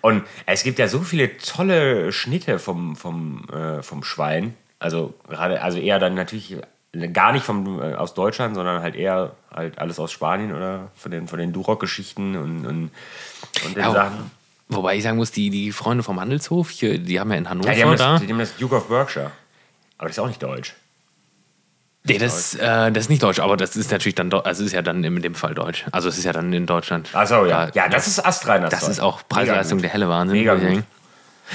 und 0.00 0.24
es 0.46 0.64
gibt 0.64 0.80
ja 0.80 0.88
so 0.88 1.00
viele 1.02 1.36
tolle 1.38 2.10
Schnitte 2.12 2.58
vom, 2.58 2.96
vom, 2.96 3.44
äh, 3.52 3.82
vom 3.82 4.02
Schwein. 4.02 4.54
Also 4.80 5.14
gerade, 5.28 5.62
also 5.62 5.78
eher 5.78 6.00
dann 6.00 6.14
natürlich 6.14 6.56
gar 7.12 7.32
nicht 7.32 7.44
vom, 7.44 7.80
äh, 7.80 7.94
aus 7.94 8.14
Deutschland, 8.14 8.54
sondern 8.54 8.82
halt 8.82 8.94
eher 8.96 9.32
halt 9.54 9.78
alles 9.78 9.98
aus 10.00 10.10
Spanien 10.12 10.52
oder 10.54 10.88
von 10.96 11.10
den, 11.10 11.28
von 11.28 11.38
den 11.38 11.52
Duroc-Geschichten 11.52 12.36
und, 12.36 12.66
und, 12.66 12.90
und 13.64 13.76
den 13.76 13.82
Ja, 13.82 13.92
Sachen. 13.92 14.30
Wobei 14.68 14.96
ich 14.96 15.02
sagen 15.02 15.16
muss, 15.16 15.30
die, 15.32 15.50
die 15.50 15.72
Freunde 15.72 16.02
vom 16.04 16.20
Handelshof, 16.20 16.70
hier, 16.70 16.98
die 16.98 17.18
haben 17.18 17.30
ja 17.32 17.38
in 17.38 17.48
Hannover 17.50 17.68
Ja, 17.70 17.74
die 17.74 17.82
haben, 17.84 17.96
da. 17.96 18.12
das, 18.12 18.20
die 18.22 18.28
haben 18.32 18.38
das 18.38 18.56
Duke 18.56 18.76
of 18.76 18.88
Berkshire. 18.88 19.30
Aber 19.98 20.08
das 20.08 20.16
ist 20.16 20.22
auch 20.22 20.28
nicht 20.28 20.42
deutsch. 20.42 20.74
Nee, 22.04 22.16
das, 22.18 22.54
äh, 22.54 22.90
das 22.90 23.04
ist 23.04 23.08
nicht 23.10 23.22
deutsch, 23.22 23.40
aber 23.40 23.56
das 23.58 23.76
ist 23.76 23.90
natürlich 23.92 24.14
dann, 24.14 24.32
also 24.32 24.62
es 24.62 24.68
ist 24.68 24.72
ja 24.72 24.80
dann 24.80 25.04
in 25.04 25.20
dem 25.20 25.34
Fall 25.34 25.54
deutsch. 25.54 25.84
Also 25.92 26.08
es 26.08 26.16
ist 26.18 26.24
ja 26.24 26.32
dann 26.32 26.50
in 26.52 26.66
Deutschland. 26.66 27.14
Achso, 27.14 27.44
ja. 27.44 27.66
Da- 27.66 27.72
Ja, 27.74 27.88
das 27.88 28.06
ist 28.06 28.24
astrein. 28.24 28.62
Das 28.62 28.88
ist 28.88 29.00
auch 29.00 29.20
Preis-Leistung 29.28 29.80
der 29.82 29.90
helle 29.90 30.08
Wahnsinn. 30.08 30.38
Mega 30.38 30.54
gut. 30.54 30.82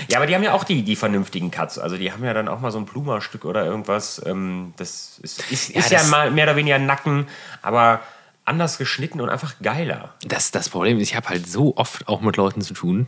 Ja, 0.10 0.18
aber 0.18 0.28
die 0.28 0.36
haben 0.36 0.44
ja 0.44 0.54
auch 0.54 0.64
die, 0.64 0.84
die 0.84 0.96
vernünftigen 0.96 1.52
Cuts. 1.52 1.78
Also 1.80 1.98
die 1.98 2.12
haben 2.12 2.24
ja 2.24 2.34
dann 2.34 2.48
auch 2.48 2.60
mal 2.60 2.72
so 2.72 2.78
ein 2.80 2.86
Pluma-Stück 2.86 3.46
oder 3.46 3.66
irgendwas. 3.66 4.22
Ähm, 4.26 4.74
das 4.78 5.20
ist, 5.22 5.52
ist, 5.52 5.70
ist 5.70 5.92
ja, 5.92 6.00
das- 6.00 6.10
mal 6.10 6.32
mehr 6.32 6.46
oder 6.46 6.56
weniger 6.56 6.80
Nacken, 6.80 7.28
aber 7.62 8.02
anders 8.46 8.78
geschnitten 8.78 9.22
und 9.22 9.30
einfach 9.30 9.56
geiler. 9.62 10.14
Das, 10.26 10.52
das 10.52 10.70
Problem 10.70 10.98
ist, 11.00 11.10
ich 11.10 11.16
habe 11.16 11.30
halt 11.30 11.48
so 11.48 11.76
oft 11.78 12.08
auch 12.08 12.22
mit 12.22 12.38
Leuten 12.38 12.62
zu 12.62 12.74
tun, 12.74 13.08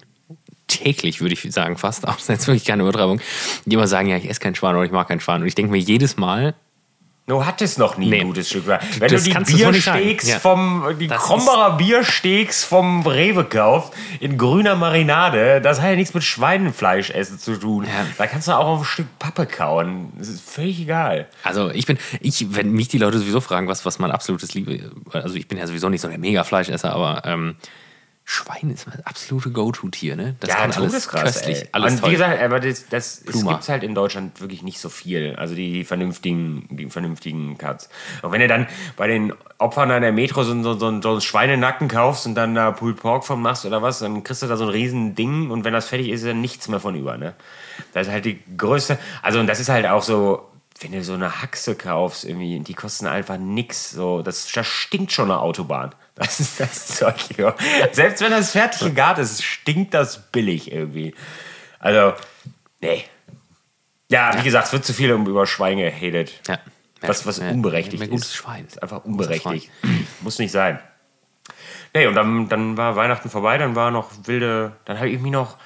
täglich 0.68 1.22
würde 1.22 1.34
ich 1.34 1.42
sagen 1.54 1.78
fast, 1.78 2.08
auch 2.08 2.14
das 2.16 2.24
ist 2.24 2.30
jetzt 2.30 2.48
wirklich 2.48 2.66
keine 2.66 2.84
Übertreibung, 2.84 3.22
die 3.66 3.76
immer 3.76 3.88
sagen, 3.88 4.08
ja, 4.10 4.18
ich 4.18 4.30
esse 4.30 4.40
kein 4.40 4.56
Schwan 4.56 4.76
oder 4.76 4.86
ich 4.86 4.92
mag 4.92 5.08
keinen 5.08 5.20
Schwan. 5.20 5.42
Und 5.42 5.48
ich 5.48 5.56
denke 5.56 5.72
mir 5.72 5.78
jedes 5.78 6.18
Mal, 6.18 6.56
Du 7.30 7.46
hattest 7.46 7.78
noch 7.78 7.98
nie 7.98 8.10
Nee. 8.10 8.22
ein 8.22 8.28
gutes 8.28 8.48
Stück. 8.48 8.68
Wenn 8.68 8.80
Das 9.10 9.26
du 9.26 9.30
die 9.44 9.52
so. 9.58 9.70
Biersteaks 9.70 10.30
Ja. 10.30 10.40
vom, 10.40 10.86
die 10.98 11.08
Das 11.08 11.22
Krombacher 11.24 11.76
Biersteaks 11.76 12.64
vom 12.64 13.06
Rewe 13.06 13.44
kaufst, 13.44 13.92
in 14.22 14.38
grüner 14.38 14.78
Marinade, 14.78 15.60
das 15.60 15.82
hat 15.82 15.90
ja 15.90 15.96
nichts 15.98 16.14
mit 16.14 16.24
Schweinefleisch 16.24 17.10
essen 17.10 17.38
zu 17.38 17.58
tun. 17.58 17.84
Ja. 17.84 17.90
Da 18.18 18.28
kannst 18.28 18.48
du 18.48 18.54
auch 18.54 18.66
auf 18.68 18.80
ein 18.80 18.86
Stück 18.86 19.08
Pappe 19.20 19.46
kauen. 19.46 20.14
Das 20.18 20.30
ist 20.30 20.42
völlig 20.50 20.80
egal. 20.80 21.28
also 21.44 21.70
ich 21.70 21.86
bin, 21.86 21.98
ich, 22.22 22.56
wenn 22.56 22.72
mich 22.72 22.88
die 22.88 22.98
Leute 22.98 23.20
sowieso 23.20 23.42
fragen, 23.42 23.68
was, 23.68 23.86
was 23.86 24.00
mein 24.00 24.12
absolutes 24.12 24.54
Liebe, 24.54 24.90
also 25.12 25.36
ich 25.36 25.50
bin 25.50 25.58
ja 25.58 25.68
sowieso 25.68 25.90
nicht 25.90 26.00
so 26.00 26.08
der 26.08 26.20
Mega-Fleischesser, 26.20 26.94
aber 26.94 27.24
ähm, 27.26 27.56
Schwein 28.30 28.72
ist 28.72 28.86
mein 28.88 29.00
absolute 29.06 29.52
Go-To-Tier, 29.52 30.18
ne? 30.18 30.36
Das 30.42 30.50
ja, 30.50 30.56
kann 30.58 30.74
alles 30.74 30.76
todeskrass, 30.76 31.24
köstlich, 31.24 31.62
ey. 31.62 31.70
alles 31.72 31.94
Und 31.94 32.00
toll. 32.02 32.10
wie 32.10 32.14
gesagt, 32.16 32.42
aber 32.42 32.60
das, 32.60 32.90
das 32.90 33.24
gibt 33.24 33.62
es 33.62 33.70
halt 33.70 33.84
in 33.84 33.96
Deutschland 33.96 34.42
wirklich 34.42 34.64
nicht 34.64 34.82
so 34.82 34.90
viel. 34.90 35.38
Also 35.38 35.56
die, 35.56 35.72
die 35.72 35.84
vernünftigen, 35.86 36.68
die 36.70 36.90
vernünftigen 36.90 37.58
Cuts. 37.58 37.88
Und 38.24 38.34
wenn 38.34 38.42
du 38.42 38.50
dann 38.50 38.68
bei 38.98 39.08
den 39.08 39.34
Opfern 39.60 39.92
an 39.92 40.02
der 40.02 40.12
Metro 40.12 40.44
so, 40.44 40.62
so, 40.62 40.78
so, 40.78 41.02
so 41.02 41.12
einen 41.12 41.22
Schweinenacken 41.22 41.88
kaufst 41.88 42.26
und 42.26 42.36
dann 42.36 42.54
da 42.54 42.72
Pulled 42.72 42.98
Pork 42.98 43.24
von 43.24 43.42
machst 43.42 43.66
oder 43.66 43.82
was, 43.82 44.00
dann 44.00 44.26
kriegst 44.26 44.42
du 44.42 44.48
da 44.48 44.58
so 44.58 44.66
ein 44.66 44.72
riesen 44.72 45.16
Ding 45.16 45.50
und 45.50 45.64
wenn 45.64 45.72
das 45.72 45.88
fertig 45.88 46.10
ist, 46.10 46.24
ist 46.24 46.28
dann 46.28 46.42
nichts 46.42 46.68
mehr 46.68 46.82
von 46.82 46.96
über. 46.96 47.18
Ne? 47.18 47.34
Das 47.94 48.08
ist 48.08 48.14
halt 48.14 48.26
die 48.26 48.44
größte. 48.58 49.00
Also 49.22 49.40
und 49.40 49.48
das 49.48 49.62
ist 49.62 49.70
halt 49.70 49.86
auch 49.88 50.04
so. 50.04 50.50
Wenn 50.82 50.92
du 50.92 51.04
so 51.04 51.14
eine 51.14 51.42
Haxe 51.42 51.74
kaufst, 51.74 52.24
irgendwie, 52.24 52.60
die 52.60 52.76
kosten 52.76 53.08
einfach 53.08 53.40
nix. 53.40 53.90
So, 53.90 54.22
das, 54.22 54.52
das 54.52 54.68
stinkt 54.68 55.12
schon 55.12 55.32
eine 55.32 55.40
Autobahn. 55.40 55.96
Das 56.18 56.40
ist 56.40 56.60
das 56.60 56.88
Zeug 56.88 57.20
hier. 57.36 57.56
Selbst 57.92 58.22
wenn 58.22 58.32
das 58.32 58.52
fertig 58.52 58.80
gegart 58.80 59.20
ist, 59.20 59.44
stinkt 59.44 59.94
das 59.94 60.32
billig 60.32 60.72
irgendwie. 60.72 61.14
Also, 61.80 62.14
nee. 62.82 63.06
Ja, 64.10 64.36
wie 64.38 64.44
gesagt, 64.44 64.68
es 64.68 64.74
wird 64.74 64.84
zu 64.84 64.94
viel 64.94 65.14
um 65.14 65.28
über 65.28 65.46
Schwein 65.46 65.78
gehatet. 65.78 66.42
Ja. 66.48 66.60
Was, 67.02 67.28
was 67.28 67.38
Ja, 67.38 67.50
unberechtigt 67.50 68.00
mehr 68.00 68.08
gutes 68.08 68.30
ist. 68.30 68.36
Schwein. 68.36 68.66
Ist 68.66 68.82
einfach 68.82 69.06
unberechtigt. 69.06 69.70
Muss 70.22 70.40
nicht 70.40 70.52
sein. 70.52 70.80
Nee, 71.94 72.08
und 72.08 72.16
dann, 72.16 72.50
dann 72.50 72.78
war 72.78 72.96
Weihnachten 72.96 73.30
vorbei, 73.30 73.58
dann 73.58 73.76
war 73.76 73.92
noch 73.92 74.12
wilde, 74.24 74.74
dann 74.86 74.98
habe 74.98 75.10
ich 75.10 75.20
mich 75.20 75.32
noch 75.32 75.58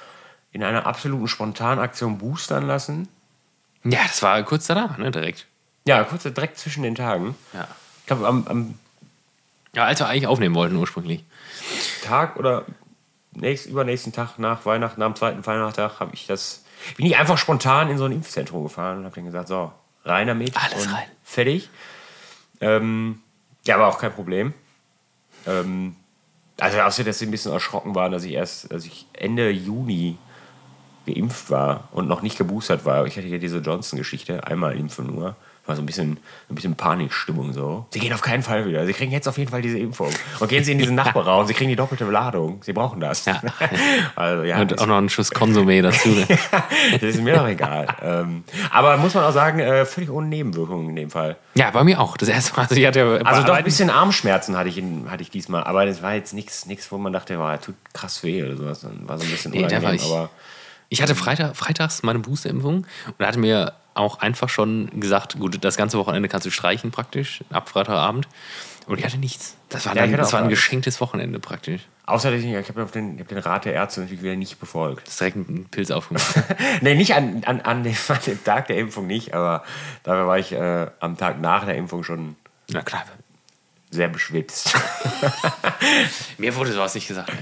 in 0.52 0.62
einer 0.62 0.86
absoluten 0.86 1.28
Spontanaktion 1.28 2.18
boostern 2.18 2.66
lassen. 2.66 3.08
Ja, 3.84 4.00
das 4.02 4.22
war 4.22 4.42
kurz 4.42 4.66
danach, 4.66 4.98
ne, 4.98 5.10
direkt. 5.10 5.46
Ja, 5.86 6.04
kurz 6.04 6.22
direkt 6.22 6.58
zwischen 6.58 6.82
den 6.82 6.94
Tagen. 6.94 7.34
Ja. 7.52 7.66
Ich 8.00 8.06
glaube, 8.06 8.26
am, 8.28 8.46
am 8.46 8.78
Ja, 9.74 9.84
als 9.84 10.00
wir 10.00 10.08
eigentlich 10.08 10.26
aufnehmen 10.26 10.54
wollten 10.54 10.76
ursprünglich. 10.76 11.24
Tag 12.04 12.36
oder 12.36 12.66
nächst, 13.32 13.66
übernächsten 13.66 14.12
Tag 14.12 14.38
nach 14.38 14.66
Weihnachten, 14.66 15.02
am 15.02 15.16
zweiten 15.16 15.44
Weihnachtstag, 15.44 16.00
habe 16.00 16.14
ich 16.14 16.26
das. 16.26 16.64
Bin 16.96 17.06
ich 17.06 17.16
einfach 17.16 17.38
spontan 17.38 17.88
in 17.90 17.96
so 17.96 18.04
ein 18.04 18.12
Impfzentrum 18.12 18.64
gefahren 18.64 18.98
und 18.98 19.04
habe 19.04 19.14
dann 19.14 19.24
gesagt: 19.24 19.48
So, 19.48 19.72
rein 20.04 20.26
damit. 20.26 20.54
Alles 20.56 20.92
rein. 20.92 21.06
Fertig. 21.24 21.70
Ähm, 22.60 23.22
ja, 23.64 23.76
aber 23.76 23.86
auch 23.86 23.98
kein 23.98 24.12
Problem. 24.12 24.52
Ähm, 25.46 25.96
also, 26.60 26.80
außer 26.80 27.04
dass 27.04 27.18
sie 27.18 27.26
ein 27.26 27.30
bisschen 27.30 27.52
erschrocken 27.52 27.94
waren, 27.94 28.12
dass 28.12 28.24
ich 28.24 28.32
erst, 28.32 28.70
dass 28.70 28.84
ich 28.84 29.06
Ende 29.14 29.50
Juni 29.50 30.18
geimpft 31.06 31.50
war 31.50 31.88
und 31.92 32.08
noch 32.08 32.22
nicht 32.22 32.38
geboostert 32.38 32.84
war. 32.84 33.06
Ich 33.06 33.16
hatte 33.16 33.26
hier 33.26 33.38
diese 33.38 33.58
Johnson-Geschichte, 33.58 34.46
einmal 34.46 34.76
impfen 34.76 35.06
nur. 35.06 35.36
War 35.64 35.76
so 35.76 35.82
ein 35.82 35.86
bisschen, 35.86 36.18
ein 36.50 36.56
bisschen 36.56 36.74
Panikstimmung 36.74 37.52
so. 37.52 37.86
Sie 37.90 38.00
gehen 38.00 38.12
auf 38.12 38.20
keinen 38.20 38.42
Fall 38.42 38.66
wieder. 38.66 38.84
Sie 38.84 38.92
kriegen 38.92 39.12
jetzt 39.12 39.28
auf 39.28 39.38
jeden 39.38 39.52
Fall 39.52 39.62
diese 39.62 39.78
Impfung. 39.78 40.08
Und 40.40 40.48
gehen 40.48 40.64
Sie 40.64 40.72
in 40.72 40.78
diesen 40.78 40.94
Nachbarraum. 40.96 41.46
Sie 41.46 41.54
kriegen 41.54 41.70
die 41.70 41.76
doppelte 41.76 42.04
Ladung. 42.04 42.60
Sie 42.64 42.72
brauchen 42.72 42.98
das. 42.98 43.24
Ja. 43.26 43.40
Also 44.16 44.42
ja, 44.42 44.60
Und 44.60 44.80
auch 44.80 44.86
noch 44.86 44.96
einen 44.96 45.08
Schuss 45.08 45.30
Konsumé 45.32 45.80
dazu. 45.80 46.08
das 46.92 47.02
ist 47.02 47.22
mir 47.22 47.34
doch 47.36 47.46
egal. 47.46 47.86
ähm, 48.02 48.42
aber 48.72 48.96
muss 48.96 49.14
man 49.14 49.22
auch 49.22 49.32
sagen, 49.32 49.60
äh, 49.60 49.84
völlig 49.86 50.10
ohne 50.10 50.26
Nebenwirkungen 50.26 50.88
in 50.90 50.96
dem 50.96 51.10
Fall. 51.10 51.36
ja, 51.54 51.70
bei 51.70 51.84
mir 51.84 52.00
auch. 52.00 52.16
Das 52.16 52.28
erste 52.28 52.54
Mal. 52.56 52.62
Also, 52.62 52.74
ich 52.74 52.84
hatte 52.84 52.98
ja 52.98 53.06
Also 53.24 53.44
doch 53.46 53.54
ein 53.54 53.62
bisschen 53.62 53.88
Armschmerzen 53.88 54.56
hatte 54.56 54.68
ich, 54.68 54.78
in, 54.78 55.08
hatte 55.12 55.22
ich 55.22 55.30
diesmal. 55.30 55.62
Aber 55.62 55.86
das 55.86 56.02
war 56.02 56.14
jetzt 56.14 56.34
nichts, 56.34 56.66
nichts, 56.66 56.90
wo 56.90 56.98
man 56.98 57.12
dachte, 57.12 57.36
boah, 57.36 57.60
tut 57.60 57.76
krass 57.92 58.24
weh 58.24 58.42
oder 58.42 58.56
sowas. 58.56 58.84
War 59.06 59.16
so 59.16 59.24
ein 59.24 59.30
bisschen 59.30 59.52
Nee, 59.52 59.64
unangenehm. 59.64 60.00
war 60.02 60.16
aber 60.18 60.30
Ich 60.92 61.00
hatte 61.00 61.14
Freitag, 61.14 61.56
freitags 61.56 62.02
meine 62.02 62.18
Boosterimpfung 62.18 62.86
und 63.18 63.26
hatte 63.26 63.38
mir 63.38 63.72
auch 63.94 64.20
einfach 64.20 64.50
schon 64.50 65.00
gesagt, 65.00 65.38
gut, 65.38 65.64
das 65.64 65.76
ganze 65.78 65.96
Wochenende 65.98 66.28
kannst 66.28 66.46
du 66.46 66.50
streichen 66.50 66.90
praktisch, 66.90 67.42
ab 67.50 67.68
Freitagabend. 67.70 68.28
Und 68.86 68.98
ich 68.98 69.04
hatte 69.04 69.16
nichts. 69.16 69.56
Das 69.70 69.86
war, 69.86 69.96
Ja, 69.96 70.02
dann, 70.06 70.16
das 70.16 70.32
war 70.34 70.42
ein 70.42 70.50
geschenktes 70.50 71.00
Wochenende 71.00 71.38
praktisch. 71.38 71.82
außer, 72.04 72.32
ich, 72.34 72.44
ich 72.44 72.68
habe 72.68 72.84
den, 72.92 73.18
hab 73.18 73.28
den 73.28 73.38
Rat 73.38 73.64
der 73.64 73.72
Ärzte 73.72 74.00
natürlich 74.00 74.22
wieder 74.22 74.36
nicht 74.36 74.60
befolgt. 74.60 75.06
Das 75.06 75.14
ist 75.14 75.20
direkt 75.20 75.36
ein 75.36 75.66
Pilz 75.70 75.90
aufgemacht. 75.90 76.26
nee, 76.82 76.94
nicht 76.94 77.14
an, 77.14 77.42
an, 77.46 77.60
an, 77.62 77.84
dem, 77.84 77.96
an 78.08 78.18
dem 78.26 78.44
Tag 78.44 78.66
der 78.66 78.76
Impfung 78.76 79.06
nicht, 79.06 79.32
aber 79.32 79.64
dafür 80.02 80.26
war 80.26 80.38
ich 80.38 80.52
äh, 80.52 80.88
am 81.00 81.16
Tag 81.16 81.40
nach 81.40 81.64
der 81.64 81.76
Impfung 81.76 82.04
schon 82.04 82.36
Na 82.70 82.82
klar. 82.82 83.04
sehr 83.90 84.08
beschwipst. 84.08 84.74
Mir 86.38 86.54
wurde 86.56 86.72
sowas 86.72 86.94
nicht 86.94 87.08
gesagt. 87.08 87.32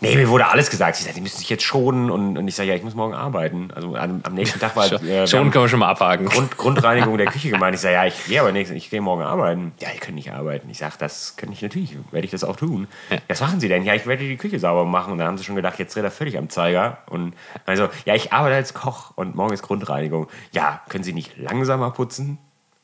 Nee, 0.00 0.16
mir 0.16 0.28
wurde 0.28 0.46
alles 0.48 0.70
gesagt. 0.70 0.96
Sie 0.96 1.04
sagt, 1.04 1.16
die 1.16 1.20
müssen 1.20 1.38
sich 1.38 1.48
jetzt 1.48 1.64
schonen 1.64 2.10
und, 2.10 2.38
und 2.38 2.48
ich 2.48 2.54
sage, 2.54 2.68
ja, 2.68 2.74
ich 2.74 2.82
muss 2.82 2.94
morgen 2.94 3.14
arbeiten. 3.14 3.70
Also 3.74 3.94
am, 3.94 4.20
am 4.22 4.34
nächsten 4.34 4.60
Tag 4.60 4.76
war 4.76 4.86
äh, 4.86 5.00
wir 5.02 5.26
schon 5.26 5.40
haben 5.40 5.50
können 5.50 5.64
wir 5.64 5.68
schon 5.68 5.80
mal 5.80 5.88
abhaken. 5.88 6.26
Grund, 6.26 6.56
Grundreinigung 6.56 7.16
der 7.16 7.26
Küche 7.32 7.50
gemeint. 7.50 7.74
Ich 7.74 7.80
sage, 7.80 7.94
ja, 7.94 8.06
ich 8.06 8.26
gehe 8.26 8.40
aber 8.40 8.52
nächsten, 8.52 8.76
ich 8.76 8.90
gehe 8.90 9.00
morgen 9.00 9.22
arbeiten. 9.22 9.72
Ja, 9.80 9.88
ich 9.94 10.00
kann 10.00 10.14
nicht 10.14 10.32
arbeiten. 10.32 10.68
Ich 10.70 10.78
sage, 10.78 10.94
das 10.98 11.36
kann 11.36 11.52
ich 11.52 11.62
natürlich, 11.62 11.96
werde 12.10 12.24
ich 12.24 12.30
das 12.30 12.44
auch 12.44 12.56
tun. 12.56 12.88
Ja. 13.10 13.18
Was 13.28 13.40
machen 13.40 13.60
Sie 13.60 13.68
denn? 13.68 13.84
Ja, 13.84 13.94
ich 13.94 14.06
werde 14.06 14.24
die 14.24 14.36
Küche 14.36 14.58
sauber 14.58 14.84
machen. 14.84 15.12
Und 15.12 15.18
dann 15.18 15.26
haben 15.26 15.38
sie 15.38 15.44
schon 15.44 15.56
gedacht, 15.56 15.78
jetzt 15.78 15.94
dreht 15.94 16.04
er 16.04 16.10
völlig 16.10 16.38
am 16.38 16.48
Zeiger. 16.48 16.98
Und 17.06 17.34
also, 17.66 17.88
ja, 18.04 18.14
ich 18.14 18.32
arbeite 18.32 18.56
als 18.56 18.74
Koch 18.74 19.12
und 19.16 19.34
morgen 19.34 19.52
ist 19.52 19.62
Grundreinigung. 19.62 20.28
Ja, 20.52 20.80
können 20.88 21.04
Sie 21.04 21.12
nicht 21.12 21.36
langsamer 21.36 21.90
putzen? 21.90 22.38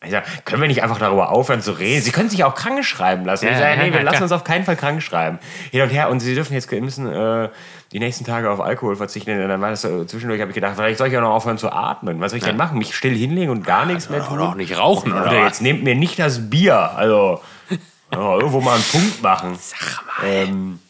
Ich 0.05 0.11
sag, 0.11 0.45
können 0.45 0.61
wir 0.61 0.69
nicht 0.69 0.83
einfach 0.83 0.99
darüber 0.99 1.31
aufhören 1.31 1.61
zu 1.61 1.73
reden? 1.73 2.03
Sie 2.03 2.11
können 2.11 2.29
sich 2.31 2.45
auch 2.45 2.55
krank 2.55 2.85
schreiben 2.85 3.25
lassen. 3.25 3.47
Ja, 3.47 3.53
ich 3.53 3.59
sage, 3.59 3.81
nee, 3.81 3.93
wir 3.93 4.03
lassen 4.03 4.23
uns 4.23 4.33
auf 4.33 4.45
keinen 4.45 4.65
Fall 4.65 4.77
krank 4.77 5.03
schreiben. 5.03 5.39
Hin 5.71 5.83
und 5.83 5.89
her. 5.89 6.11
Und 6.11 6.21
Sie 6.21 6.35
dürfen 6.35 6.55
jetzt 6.55 6.71
müssen 6.73 7.11
äh, 7.11 7.49
die 7.93 7.99
nächsten 8.01 8.25
Tage 8.25 8.51
auf 8.51 8.61
Alkohol 8.61 8.97
verzichten. 8.97 9.41
Und 9.41 9.49
dann 9.49 9.61
war 9.61 9.71
das 9.71 9.83
so, 9.83 10.05
zwischendurch, 10.05 10.41
habe 10.41 10.51
ich 10.51 10.55
gedacht, 10.55 10.75
vielleicht 10.77 10.99
soll 10.99 11.09
ich 11.09 11.17
auch 11.17 11.23
noch 11.23 11.35
aufhören 11.35 11.59
zu 11.59 11.71
atmen. 11.71 12.21
Was 12.21 12.33
soll 12.33 12.39
ich 12.39 12.45
ja. 12.45 12.51
denn 12.51 12.57
machen? 12.57 12.79
Mich 12.79 12.95
still 12.95 13.15
hinlegen 13.15 13.51
und 13.51 13.65
gar 13.65 13.87
nichts 13.87 14.11
mehr 14.11 14.25
tun? 14.25 14.39
Oder 14.39 14.49
auch 14.49 14.55
nicht 14.55 14.77
rauchen, 14.77 15.13
oder? 15.13 15.27
oder 15.27 15.45
jetzt 15.45 15.63
nehmt 15.63 15.85
mir 15.85 15.95
nicht 15.95 16.19
das 16.19 16.51
Bier. 16.51 16.77
Also, 16.97 17.41
irgendwo 18.11 18.61
mal 18.61 18.75
einen 18.75 18.85
Punkt 18.85 19.23
machen. 19.23 19.57
Sag 19.61 20.03
mal. 20.07 20.27
Ähm, 20.27 20.81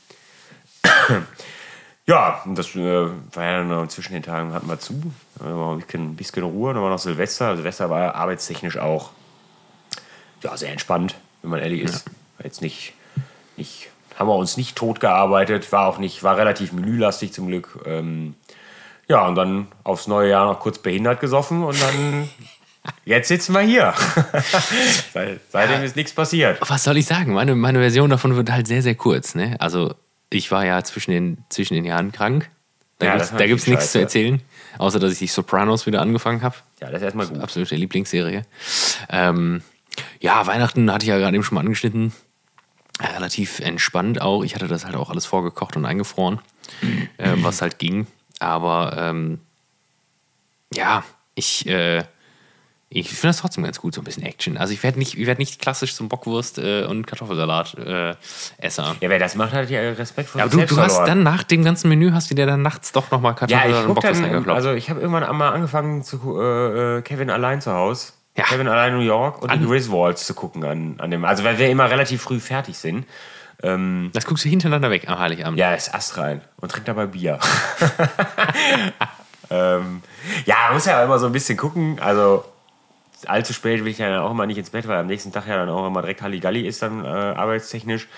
ja, 2.06 2.42
das 2.46 2.74
äh, 2.74 3.08
war 3.32 3.44
ja 3.44 3.64
dann 3.64 3.88
zwischen 3.88 4.12
den 4.12 4.22
Tagen 4.22 4.52
hatten 4.52 4.68
wir 4.68 4.78
zu. 4.78 4.94
Ein 5.40 5.78
bisschen, 5.78 6.10
ein 6.10 6.16
bisschen 6.16 6.42
Ruhe. 6.42 6.74
Dann 6.74 6.82
war 6.82 6.90
noch 6.90 6.98
Silvester. 6.98 7.56
Silvester 7.56 7.88
war 7.88 8.14
arbeitstechnisch 8.14 8.76
auch 8.78 9.10
ja, 10.42 10.56
sehr 10.56 10.70
entspannt, 10.70 11.16
wenn 11.42 11.50
man 11.50 11.60
ehrlich 11.60 11.82
ist. 11.82 12.04
War 12.36 12.44
jetzt 12.44 12.60
nicht, 12.60 12.92
nicht, 13.56 13.88
haben 14.18 14.28
wir 14.28 14.36
uns 14.36 14.56
nicht 14.56 14.76
tot 14.76 15.00
gearbeitet, 15.00 15.72
war 15.72 15.86
auch 15.86 15.98
nicht, 15.98 16.22
war 16.22 16.36
relativ 16.36 16.72
menülastig 16.72 17.32
zum 17.32 17.46
Glück. 17.46 17.78
Ähm, 17.86 18.34
ja, 19.08 19.26
und 19.26 19.34
dann 19.34 19.68
aufs 19.82 20.06
neue 20.06 20.30
Jahr 20.30 20.46
noch 20.46 20.60
kurz 20.60 20.78
behindert 20.78 21.20
gesoffen 21.20 21.64
und 21.64 21.80
dann 21.80 22.28
Jetzt 23.06 23.28
sitzen 23.28 23.54
wir 23.54 23.60
hier. 23.60 23.94
Seitdem 25.50 25.82
ist 25.82 25.96
nichts 25.96 26.12
passiert. 26.12 26.58
Was 26.68 26.84
soll 26.84 26.98
ich 26.98 27.06
sagen? 27.06 27.32
Meine, 27.32 27.54
meine 27.54 27.78
Version 27.78 28.10
davon 28.10 28.36
wird 28.36 28.50
halt 28.50 28.66
sehr, 28.66 28.82
sehr 28.82 28.94
kurz. 28.94 29.34
Ne? 29.34 29.56
Also 29.58 29.94
ich 30.34 30.50
war 30.50 30.64
ja 30.64 30.82
zwischen 30.82 31.10
den, 31.10 31.44
zwischen 31.48 31.74
den 31.74 31.84
Jahren 31.84 32.12
krank. 32.12 32.50
Da 32.98 33.16
ja, 33.16 33.46
gibt 33.46 33.60
es 33.60 33.66
nichts 33.66 33.92
zu 33.92 33.98
erzählen, 33.98 34.40
außer 34.78 35.00
dass 35.00 35.12
ich 35.12 35.18
die 35.18 35.26
Sopranos 35.26 35.86
wieder 35.86 36.00
angefangen 36.00 36.42
habe. 36.42 36.54
Ja, 36.80 36.88
das 36.88 36.98
ist 36.98 37.04
erstmal 37.04 37.26
gut. 37.26 37.40
Absolute 37.40 37.74
Lieblingsserie. 37.74 38.44
Ähm, 39.08 39.62
ja, 40.20 40.46
Weihnachten 40.46 40.90
hatte 40.92 41.04
ich 41.04 41.08
ja 41.08 41.18
gerade 41.18 41.34
eben 41.34 41.44
schon 41.44 41.56
mal 41.56 41.62
angeschnitten. 41.62 42.12
Relativ 43.00 43.58
entspannt 43.58 44.20
auch. 44.20 44.44
Ich 44.44 44.54
hatte 44.54 44.68
das 44.68 44.84
halt 44.84 44.94
auch 44.94 45.10
alles 45.10 45.26
vorgekocht 45.26 45.76
und 45.76 45.84
eingefroren, 45.84 46.40
äh, 47.18 47.32
was 47.36 47.60
halt 47.60 47.78
ging. 47.78 48.06
Aber 48.38 48.96
ähm, 48.96 49.40
ja, 50.72 51.04
ich 51.34 51.66
äh, 51.66 52.04
ich 52.88 53.08
finde 53.08 53.28
das 53.28 53.38
trotzdem 53.38 53.64
ganz 53.64 53.80
gut, 53.80 53.94
so 53.94 54.00
ein 54.00 54.04
bisschen 54.04 54.22
Action. 54.22 54.56
Also 54.56 54.72
ich 54.72 54.82
werde 54.82 54.98
nicht, 54.98 55.18
werd 55.26 55.38
nicht 55.38 55.60
klassisch 55.60 55.94
zum 55.94 56.08
Bockwurst 56.08 56.58
äh, 56.58 56.84
und 56.84 57.06
Kartoffelsalat 57.06 57.74
äh, 57.74 58.14
Esser. 58.58 58.94
Ja, 59.00 59.10
wer 59.10 59.18
das 59.18 59.34
macht, 59.34 59.52
hat 59.52 59.68
ja 59.70 59.80
Respekt 59.80 60.28
vor 60.30 60.40
ja, 60.40 60.46
du, 60.46 60.64
du 60.64 60.76
hast 60.76 61.04
dann 61.04 61.22
nach 61.22 61.42
dem 61.42 61.64
ganzen 61.64 61.88
Menü, 61.88 62.12
hast 62.12 62.30
du 62.30 62.34
dir 62.34 62.46
dann 62.46 62.62
nachts 62.62 62.92
doch 62.92 63.10
nochmal 63.10 63.34
Kartoffelsalat 63.34 63.82
ja, 63.82 63.88
und 63.88 63.94
Bockwurst 63.94 64.22
dann, 64.22 64.50
Also 64.50 64.72
ich 64.72 64.90
habe 64.90 65.00
irgendwann 65.00 65.24
einmal 65.24 65.52
angefangen 65.52 66.04
zu 66.04 66.38
äh, 66.40 66.98
äh, 66.98 67.02
Kevin 67.02 67.30
allein 67.30 67.60
zu 67.60 67.72
Hause. 67.72 68.12
Ja. 68.36 68.44
Kevin 68.44 68.68
allein 68.68 68.94
New 68.94 69.00
York 69.00 69.42
und 69.42 69.50
an 69.50 69.60
die 69.60 69.66
Griswolds 69.66 70.26
zu 70.26 70.34
gucken 70.34 70.64
an, 70.64 70.96
an 70.98 71.10
dem. 71.10 71.24
Also 71.24 71.44
weil 71.44 71.58
wir 71.58 71.68
immer 71.70 71.90
relativ 71.90 72.22
früh 72.22 72.40
fertig 72.40 72.76
sind. 72.76 73.06
Ähm, 73.62 74.10
das 74.12 74.26
guckst 74.26 74.44
du 74.44 74.48
hintereinander 74.48 74.90
weg 74.90 75.08
am 75.08 75.18
Heiligabend. 75.18 75.58
Ja, 75.58 75.74
ist 75.74 75.94
astrein 75.94 76.42
und 76.56 76.70
trinkt 76.70 76.88
dabei 76.88 77.06
Bier. 77.06 77.38
ähm, 79.50 80.02
ja, 80.46 80.56
man 80.66 80.74
muss 80.74 80.86
ja 80.86 81.02
immer 81.02 81.18
so 81.20 81.26
ein 81.26 81.32
bisschen 81.32 81.56
gucken. 81.56 82.00
Also 82.00 82.44
allzu 83.28 83.52
spät 83.52 83.84
will 83.84 83.90
ich 83.90 83.98
ja 83.98 84.08
dann 84.08 84.20
auch 84.20 84.30
immer 84.30 84.46
nicht 84.46 84.58
ins 84.58 84.70
Bett, 84.70 84.88
weil 84.88 84.98
am 84.98 85.06
nächsten 85.06 85.32
Tag 85.32 85.46
ja 85.46 85.56
dann 85.56 85.68
auch 85.68 85.86
immer 85.86 86.02
direkt 86.02 86.22
Halligalli 86.22 86.66
ist, 86.66 86.82
dann 86.82 87.04
äh, 87.04 87.08
arbeitstechnisch. 87.08 88.08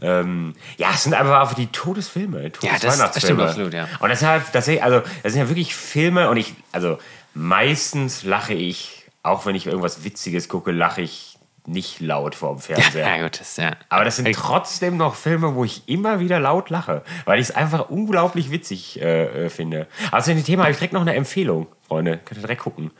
Ähm, 0.00 0.54
ja, 0.78 0.90
es 0.94 1.04
sind 1.04 1.14
einfach 1.14 1.54
die 1.54 1.68
Todesfilme, 1.68 2.50
Todes 2.50 2.70
ja, 2.70 2.78
das, 2.78 2.98
das 2.98 3.22
stimmt 3.22 3.40
absolut, 3.40 3.72
ja. 3.72 3.88
Und 4.00 4.08
deshalb, 4.08 4.50
das, 4.52 4.68
also, 4.68 5.02
das 5.22 5.32
sind 5.32 5.42
ja 5.42 5.48
wirklich 5.48 5.74
Filme 5.74 6.28
und 6.28 6.36
ich, 6.36 6.54
also 6.72 6.98
meistens 7.34 8.24
lache 8.24 8.54
ich, 8.54 9.06
auch 9.22 9.46
wenn 9.46 9.54
ich 9.54 9.66
irgendwas 9.66 10.04
Witziges 10.04 10.48
gucke, 10.48 10.72
lache 10.72 11.02
ich 11.02 11.38
nicht 11.66 12.00
laut 12.00 12.34
vor 12.34 12.54
dem 12.54 12.58
Fernseher. 12.60 13.16
Ja, 13.16 13.22
gut, 13.22 13.40
das, 13.40 13.56
ja. 13.56 13.72
Aber 13.88 14.04
das 14.04 14.16
sind 14.16 14.30
trotzdem 14.32 14.96
noch 14.96 15.14
Filme, 15.14 15.54
wo 15.54 15.64
ich 15.64 15.88
immer 15.88 16.20
wieder 16.20 16.40
laut 16.40 16.70
lache, 16.70 17.02
weil 17.24 17.38
ich 17.38 17.50
es 17.50 17.54
einfach 17.54 17.88
unglaublich 17.88 18.50
witzig 18.50 19.00
äh, 19.00 19.46
äh 19.46 19.48
finde. 19.50 19.86
Also 20.10 20.30
in 20.30 20.38
dem 20.38 20.44
Thema 20.44 20.64
habe 20.64 20.72
ich 20.72 20.78
direkt 20.78 20.94
noch 20.94 21.02
eine 21.02 21.14
Empfehlung, 21.14 21.68
Freunde. 21.86 22.18
Könnt 22.24 22.38
ihr 22.38 22.42
direkt 22.42 22.62
gucken. 22.62 22.90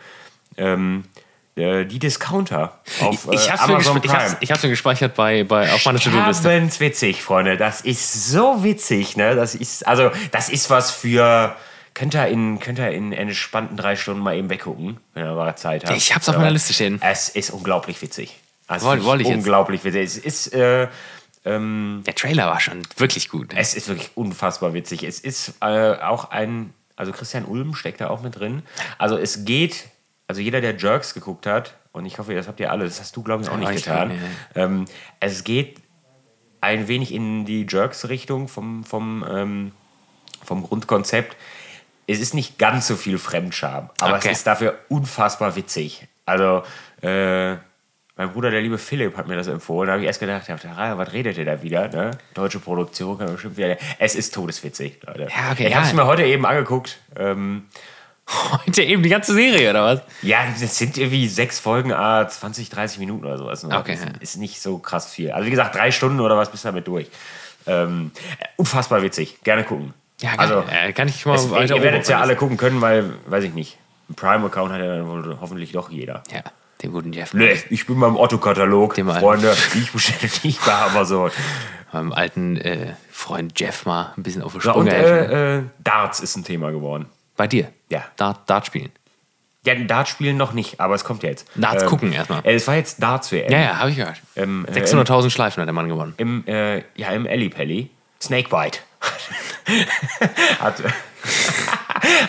Ähm, 0.56 1.04
äh, 1.16 1.18
die 1.54 1.98
Discounter 1.98 2.80
auf 3.00 3.28
ich, 3.30 3.40
ich 3.40 3.48
äh, 3.48 3.52
Amazon 3.52 4.00
Prime. 4.00 4.04
Ich 4.04 4.12
hab's, 4.12 4.36
ich 4.40 4.50
hab's 4.50 4.62
mir 4.62 4.70
gespeichert 4.70 5.14
bei, 5.14 5.44
bei 5.44 5.70
auf 5.72 5.84
meiner 5.84 6.00
To-Do-Liste. 6.00 6.80
witzig, 6.80 7.22
Freunde. 7.22 7.58
Das 7.58 7.82
ist 7.82 8.30
so 8.30 8.64
witzig, 8.64 9.16
ne? 9.18 9.34
Das 9.34 9.54
ist, 9.54 9.86
also, 9.86 10.10
das 10.30 10.48
ist 10.48 10.70
was 10.70 10.90
für... 10.90 11.54
Könnt 11.94 12.14
ihr 12.14 12.26
in, 12.28 12.58
könnt 12.58 12.78
ihr 12.78 12.90
in 12.90 13.12
entspannten 13.12 13.76
drei 13.76 13.96
Stunden 13.96 14.22
mal 14.22 14.34
eben 14.34 14.48
weggucken, 14.48 14.96
wenn 15.12 15.26
ihr 15.26 15.34
mal 15.34 15.54
Zeit 15.56 15.84
habt. 15.84 15.94
Ich 15.94 16.14
hab's 16.14 16.26
auf 16.26 16.38
meiner 16.38 16.50
Liste 16.50 16.72
stehen. 16.72 16.98
Es 17.02 17.28
ist 17.28 17.50
unglaublich 17.50 18.00
witzig. 18.00 18.38
Also 18.66 18.86
Woll, 18.86 19.04
wollte 19.04 19.24
ich 19.24 19.28
unglaublich 19.28 19.84
jetzt. 19.84 19.94
witzig. 19.94 20.24
Es 20.24 20.46
ist... 20.46 20.54
Äh, 20.54 20.88
ähm, 21.44 22.02
Der 22.06 22.14
Trailer 22.14 22.46
war 22.46 22.60
schon 22.60 22.80
wirklich 22.96 23.28
gut. 23.28 23.52
Es 23.54 23.74
ist 23.74 23.88
wirklich 23.88 24.10
unfassbar 24.14 24.72
witzig. 24.72 25.02
Es 25.02 25.20
ist 25.20 25.52
äh, 25.60 25.96
auch 26.00 26.30
ein... 26.30 26.72
Also 26.96 27.12
Christian 27.12 27.44
Ulm 27.44 27.74
steckt 27.74 28.00
da 28.00 28.08
auch 28.08 28.22
mit 28.22 28.38
drin. 28.38 28.62
Also 28.96 29.18
es 29.18 29.44
geht 29.44 29.84
also 30.32 30.40
jeder, 30.40 30.62
der 30.62 30.78
Jerks 30.78 31.12
geguckt 31.12 31.44
hat, 31.44 31.74
und 31.92 32.06
ich 32.06 32.18
hoffe, 32.18 32.34
das 32.34 32.48
habt 32.48 32.58
ihr 32.58 32.70
alle, 32.70 32.86
das 32.86 33.00
hast 33.00 33.14
du, 33.14 33.22
glaube 33.22 33.42
ich, 33.42 33.50
auch 33.50 33.58
nicht 33.58 33.74
getan. 33.74 34.18
Ähm, 34.54 34.86
es 35.20 35.44
geht 35.44 35.76
ein 36.62 36.88
wenig 36.88 37.12
in 37.12 37.44
die 37.44 37.66
Jerks-Richtung 37.68 38.48
vom, 38.48 38.82
vom, 38.82 39.22
ähm, 39.28 39.72
vom 40.42 40.62
Grundkonzept. 40.62 41.36
Es 42.06 42.18
ist 42.18 42.32
nicht 42.32 42.58
ganz 42.58 42.86
so 42.86 42.96
viel 42.96 43.18
Fremdscham, 43.18 43.90
aber 44.00 44.16
okay. 44.16 44.30
es 44.30 44.38
ist 44.38 44.46
dafür 44.46 44.78
unfassbar 44.88 45.54
witzig. 45.54 46.08
Also, 46.24 46.62
äh, 47.02 47.56
mein 48.16 48.32
Bruder, 48.32 48.50
der 48.50 48.62
liebe 48.62 48.78
Philipp, 48.78 49.18
hat 49.18 49.28
mir 49.28 49.36
das 49.36 49.48
empfohlen. 49.48 49.88
Da 49.88 49.92
habe 49.92 50.02
ich 50.02 50.06
erst 50.06 50.20
gedacht, 50.20 50.48
ja, 50.48 50.96
was 50.96 51.12
redet 51.12 51.36
ihr 51.36 51.44
da 51.44 51.62
wieder? 51.62 51.88
Ne? 51.88 52.12
Deutsche 52.32 52.58
Produktion 52.58 53.18
kann 53.18 53.30
bestimmt 53.32 53.58
wieder. 53.58 53.76
Es 53.98 54.14
ist 54.14 54.32
todeswitzig, 54.32 54.98
Leute. 55.06 55.28
Ja, 55.28 55.52
okay, 55.52 55.68
ich 55.68 55.74
habe 55.74 55.86
es 55.86 55.92
mir 55.92 56.06
heute 56.06 56.24
eben 56.24 56.46
angeguckt. 56.46 57.00
Ähm, 57.16 57.66
Heute 58.66 58.82
eben 58.82 59.02
die 59.02 59.08
ganze 59.08 59.34
Serie, 59.34 59.70
oder 59.70 59.84
was? 59.84 60.02
Ja, 60.22 60.38
das 60.58 60.78
sind 60.78 60.96
irgendwie 60.96 61.28
sechs 61.28 61.58
Folgen, 61.58 61.92
ah, 61.92 62.26
20, 62.26 62.70
30 62.70 62.98
Minuten 62.98 63.24
oder 63.24 63.36
sowas. 63.36 63.62
Ne? 63.64 63.76
Okay. 63.76 63.98
Das 64.00 64.22
ist 64.22 64.36
nicht 64.36 64.60
so 64.60 64.78
krass 64.78 65.10
viel. 65.12 65.32
Also 65.32 65.46
wie 65.46 65.50
gesagt, 65.50 65.74
drei 65.74 65.90
Stunden 65.90 66.20
oder 66.20 66.36
was 66.36 66.50
bist 66.50 66.64
du 66.64 66.68
damit 66.68 66.86
durch. 66.86 67.08
Ähm, 67.66 68.12
unfassbar 68.56 69.02
witzig. 69.02 69.38
Gerne 69.42 69.64
gucken. 69.64 69.94
Ja, 70.20 70.34
also, 70.36 70.62
äh, 70.70 70.92
kann 70.92 71.08
ich 71.08 71.26
mal 71.26 71.34
es, 71.34 71.50
weiter 71.50 71.76
Ihr 71.76 71.82
werdet 71.82 72.02
es 72.02 72.08
ja 72.08 72.20
alle 72.20 72.36
gucken 72.36 72.56
können, 72.56 72.80
weil, 72.80 73.12
weiß 73.26 73.44
ich 73.44 73.54
nicht, 73.54 73.76
ein 74.08 74.14
Prime-Account 74.14 74.72
hat 74.72 74.80
ja 74.80 74.96
dann 74.96 75.08
wohl 75.08 75.38
hoffentlich 75.40 75.72
doch 75.72 75.90
jeder. 75.90 76.22
Ja, 76.30 76.42
den 76.82 76.92
guten 76.92 77.12
Jeff. 77.12 77.34
Nee, 77.34 77.56
ich 77.70 77.86
bin 77.86 77.98
beim 77.98 78.16
Otto-Katalog, 78.16 78.94
Freunde. 78.94 79.56
Ich 79.74 79.92
bestelle 79.92 80.30
nicht 80.44 80.64
bei 80.64 80.72
Amazon. 80.72 81.30
Meinem 81.92 82.12
alten 82.12 82.56
äh, 82.56 82.94
Freund 83.10 83.58
Jeff 83.58 83.84
mal 83.84 84.14
ein 84.16 84.22
bisschen 84.22 84.42
auf 84.42 84.54
die 84.54 84.60
Sprünge 84.60 84.90
ja, 84.90 85.00
und, 85.00 85.06
äh, 85.06 85.58
äh, 85.58 85.62
Darts 85.82 86.20
ist 86.20 86.36
ein 86.36 86.44
Thema 86.44 86.70
geworden. 86.70 87.06
Bei 87.36 87.46
dir? 87.46 87.68
Ja. 87.92 88.04
Dart, 88.16 88.48
Dart 88.48 88.66
spielen. 88.66 88.90
Ja, 89.64 89.74
Dart 89.76 90.08
spielen 90.08 90.36
noch 90.36 90.54
nicht, 90.54 90.80
aber 90.80 90.94
es 90.94 91.04
kommt 91.04 91.22
ja 91.22 91.28
jetzt. 91.28 91.46
Darts 91.54 91.84
ähm, 91.84 91.88
gucken 91.88 92.12
erstmal. 92.12 92.44
Äh, 92.44 92.54
es 92.54 92.66
war 92.66 92.74
jetzt 92.74 93.00
Darts 93.00 93.30
WM. 93.30 93.52
Ja, 93.52 93.60
ja, 93.60 93.78
habe 93.78 93.90
ich 93.90 93.96
gehört. 93.96 94.20
Ähm, 94.34 94.66
600.000 94.72 95.26
äh, 95.26 95.30
Schleifen 95.30 95.60
hat 95.60 95.68
der 95.68 95.72
Mann 95.72 95.88
gewonnen. 95.88 96.14
Im, 96.16 96.44
äh, 96.46 96.78
ja, 96.96 97.10
im 97.10 97.26
Ellipelli. 97.26 97.90
Snakebite. 98.20 98.80
hat, 100.60 100.82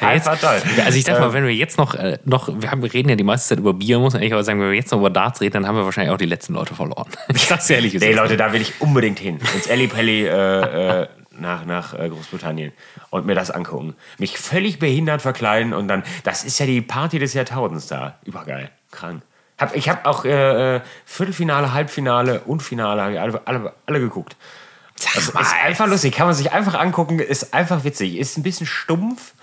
Einfach 0.01 0.39
toll. 0.39 0.61
Also 0.85 0.97
ich 0.97 1.03
dachte 1.03 1.19
mal, 1.19 1.27
ähm, 1.27 1.33
wenn 1.33 1.43
wir 1.45 1.53
jetzt 1.53 1.77
noch, 1.77 1.95
äh, 1.95 2.17
noch 2.25 2.49
wir, 2.61 2.69
haben, 2.69 2.83
wir 2.83 2.93
reden 2.93 3.09
ja 3.09 3.15
die 3.15 3.23
meiste 3.23 3.49
Zeit 3.49 3.59
über 3.59 3.73
Bier, 3.73 3.99
muss 3.99 4.13
man 4.13 4.23
aber 4.23 4.43
sagen, 4.43 4.59
wenn 4.59 4.69
wir 4.69 4.75
jetzt 4.75 4.91
noch 4.91 4.99
über 4.99 5.09
Darts 5.09 5.41
reden, 5.41 5.53
dann 5.53 5.67
haben 5.67 5.75
wir 5.75 5.85
wahrscheinlich 5.85 6.13
auch 6.13 6.17
die 6.17 6.25
letzten 6.25 6.53
Leute 6.53 6.75
verloren. 6.75 7.07
ich 7.33 7.45
sag's 7.45 7.69
ehrlich 7.69 7.93
gesagt. 7.93 8.11
Nee, 8.11 8.17
Leute, 8.17 8.37
da 8.37 8.53
will 8.53 8.61
ich 8.61 8.73
unbedingt 8.79 9.19
hin. 9.19 9.39
Ins 9.55 9.67
Ellipelli 9.67 10.27
äh, 10.27 11.01
äh, 11.01 11.07
nach, 11.43 11.65
nach 11.65 11.93
äh, 11.93 12.09
Großbritannien 12.09 12.71
und 13.11 13.27
mir 13.27 13.35
das 13.35 13.51
angucken. 13.51 13.95
Mich 14.17 14.39
völlig 14.39 14.79
behindert 14.79 15.21
verkleiden 15.21 15.73
und 15.73 15.87
dann, 15.87 16.03
das 16.23 16.43
ist 16.43 16.57
ja 16.59 16.65
die 16.65 16.81
Party 16.81 17.19
des 17.19 17.35
Jahrtausends 17.35 17.85
da. 17.85 18.17
Übergeil. 18.25 18.71
Krank. 18.91 19.21
Hab, 19.59 19.75
ich 19.75 19.87
habe 19.87 20.05
auch 20.05 20.25
äh, 20.25 20.77
äh, 20.77 20.81
Viertelfinale, 21.05 21.73
Halbfinale 21.73 22.41
und 22.41 22.61
Finale 22.63 23.03
alle, 23.03 23.41
alle, 23.45 23.73
alle 23.85 23.99
geguckt. 23.99 24.35
Das 24.95 25.27
ist 25.27 25.35
einfach 25.35 25.87
lustig, 25.87 26.15
kann 26.15 26.27
man 26.27 26.35
sich 26.35 26.51
einfach 26.51 26.75
angucken, 26.75 27.19
ist 27.19 27.53
einfach 27.53 27.83
witzig. 27.83 28.17
Ist 28.17 28.37
ein 28.37 28.43
bisschen 28.43 28.65
stumpf, 28.65 29.33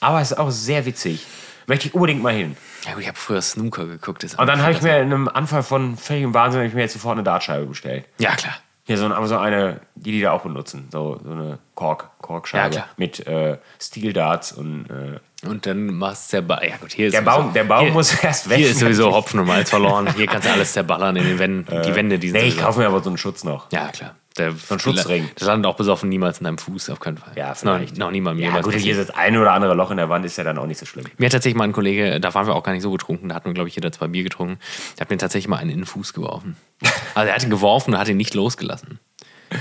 aber 0.00 0.20
ist 0.20 0.36
auch 0.36 0.50
sehr 0.50 0.84
witzig. 0.84 1.26
Möchte 1.66 1.88
ich 1.88 1.94
unbedingt 1.94 2.22
mal 2.22 2.32
hin. 2.32 2.56
Ja, 2.84 2.96
ich 2.98 3.08
habe 3.08 3.18
früher 3.18 3.42
Snooker 3.42 3.86
geguckt. 3.86 4.24
und 4.24 4.46
dann 4.46 4.62
habe 4.62 4.72
ich 4.72 4.82
mir 4.82 4.98
in 4.98 5.12
einem 5.12 5.28
Anfall 5.28 5.62
von 5.62 5.96
völligem 5.96 6.34
Wahnsinn 6.34 6.62
ich 6.62 6.74
mir 6.74 6.82
jetzt 6.82 6.92
sofort 6.92 7.14
eine 7.14 7.24
Dartscheibe 7.24 7.66
bestellt. 7.66 8.04
Ja, 8.18 8.34
klar. 8.36 8.54
Hier 8.86 8.98
so, 8.98 9.06
aber 9.06 9.26
so 9.26 9.36
eine, 9.36 9.80
die 9.96 10.12
die 10.12 10.20
da 10.20 10.30
auch 10.30 10.42
benutzen. 10.42 10.88
So, 10.92 11.18
so 11.24 11.30
eine 11.32 11.58
Kork, 11.74 12.08
Korkscheibe 12.22 12.76
ja, 12.76 12.84
mit 12.96 13.26
äh, 13.26 13.58
Steel 13.80 14.12
Darts 14.12 14.52
und. 14.52 14.86
Äh, 14.88 15.18
und 15.48 15.66
dann 15.66 15.86
machst 15.86 16.32
du 16.32 16.40
der 16.40 16.68
Ja, 16.68 16.76
gut, 16.76 16.92
hier 16.92 17.08
ist 17.08 17.12
der 17.12 17.22
Baum, 17.22 17.52
der 17.52 17.64
Baum 17.64 17.86
hier, 17.86 17.92
muss 17.92 18.14
erst 18.22 18.48
weg. 18.48 18.58
Hier 18.58 18.70
ist 18.70 18.78
sowieso 18.78 19.12
Hopfen 19.12 19.40
und 19.40 19.46
Malz 19.46 19.70
verloren. 19.70 20.14
Hier 20.14 20.28
kannst 20.28 20.46
du 20.46 20.52
alles 20.52 20.72
zerballern 20.72 21.16
in 21.16 21.24
den 21.24 21.38
Wänden. 21.40 21.82
die 21.82 21.94
Wände, 21.96 22.20
die 22.20 22.30
sind. 22.30 22.40
Nee, 22.40 22.46
ich 22.46 22.58
kaufe 22.58 22.78
mir 22.78 22.86
aber 22.86 23.02
so 23.02 23.10
einen 23.10 23.18
Schutz 23.18 23.42
noch. 23.42 23.70
Ja, 23.72 23.88
klar. 23.88 24.14
Der, 24.38 24.52
so 24.52 24.74
ein 24.74 24.80
Schutzring. 24.80 25.30
Der 25.40 25.46
landet 25.46 25.66
auch 25.70 25.76
besoffen 25.76 26.08
niemals 26.08 26.38
in 26.38 26.44
deinem 26.44 26.58
Fuß, 26.58 26.90
auf 26.90 27.00
keinen 27.00 27.16
Fall. 27.18 27.32
Ja, 27.36 27.52
Ist 27.52 27.64
noch, 27.64 27.76
vielleicht. 27.76 27.96
noch 27.96 28.10
niemandem 28.10 28.44
Ja, 28.44 28.60
gut, 28.60 28.74
hier 28.74 28.98
ist 28.98 29.08
das 29.08 29.16
eine 29.16 29.40
oder 29.40 29.52
andere 29.52 29.74
Loch 29.74 29.90
in 29.90 29.96
der 29.96 30.08
Wand, 30.08 30.24
ist 30.26 30.36
ja 30.36 30.44
dann 30.44 30.58
auch 30.58 30.66
nicht 30.66 30.78
so 30.78 30.86
schlimm. 30.86 31.06
Mir 31.18 31.26
hat 31.26 31.32
tatsächlich 31.32 31.56
mal 31.56 31.64
ein 31.64 31.72
Kollege, 31.72 32.20
da 32.20 32.34
waren 32.34 32.46
wir 32.46 32.54
auch 32.54 32.62
gar 32.62 32.72
nicht 32.72 32.82
so 32.82 32.90
betrunken, 32.90 33.28
da 33.30 33.34
hatten 33.34 33.46
wir, 33.46 33.54
glaube 33.54 33.68
ich, 33.68 33.74
jeder 33.74 33.90
zwei 33.92 34.08
Bier 34.08 34.22
getrunken, 34.24 34.58
der 34.96 35.02
hat 35.02 35.10
mir 35.10 35.16
tatsächlich 35.16 35.48
mal 35.48 35.56
einen 35.56 35.70
in 35.70 35.78
den 35.80 35.86
Fuß 35.86 36.12
geworfen. 36.12 36.56
Also 37.14 37.28
er 37.30 37.34
hat 37.34 37.42
ihn 37.42 37.48
geworfen 37.50 37.94
und 37.94 37.98
hat 37.98 38.08
ihn 38.08 38.18
nicht 38.18 38.34
losgelassen. 38.34 38.98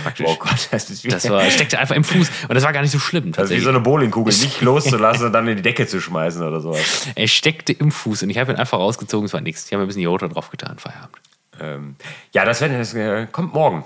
Praktisch. 0.04 0.26
Oh 0.28 0.36
Gott, 0.38 0.68
das 0.72 0.90
ist 0.90 1.04
wie, 1.06 1.08
Das 1.10 1.30
war, 1.30 1.42
steckte 1.50 1.80
einfach 1.80 1.96
im 1.96 2.04
Fuß 2.04 2.30
und 2.50 2.56
das 2.56 2.64
war 2.64 2.74
gar 2.74 2.82
nicht 2.82 2.92
so 2.92 3.00
schlimm. 3.00 3.32
das 3.32 3.50
ist 3.50 3.58
wie 3.58 3.62
so 3.62 3.70
eine 3.70 3.80
Bowlingkugel, 3.80 4.34
nicht 4.34 4.62
loszulassen 4.62 5.26
und 5.28 5.32
dann 5.34 5.48
in 5.48 5.56
die 5.58 5.62
Decke 5.62 5.88
zu 5.88 6.02
schmeißen 6.02 6.42
oder 6.42 6.60
sowas. 6.60 7.08
er 7.16 7.28
steckte 7.28 7.72
im 7.72 7.92
Fuß 7.92 8.24
und 8.24 8.30
ich 8.30 8.38
habe 8.38 8.52
ihn 8.52 8.58
einfach 8.58 8.78
rausgezogen, 8.80 9.28
es 9.28 9.34
war 9.34 9.42
nichts. 9.42 9.66
Ich 9.68 9.72
habe 9.72 9.78
mir 9.80 9.86
ein 9.86 9.88
bisschen 9.88 10.02
Jota 10.02 10.28
drauf 10.28 10.50
getan, 10.50 10.80
Feierabend. 10.80 11.16
Ähm, 11.62 11.96
ja, 12.34 12.44
das, 12.44 12.60
wird, 12.62 12.74
das 12.74 12.94
äh, 12.94 13.28
kommt 13.32 13.54
morgen. 13.54 13.86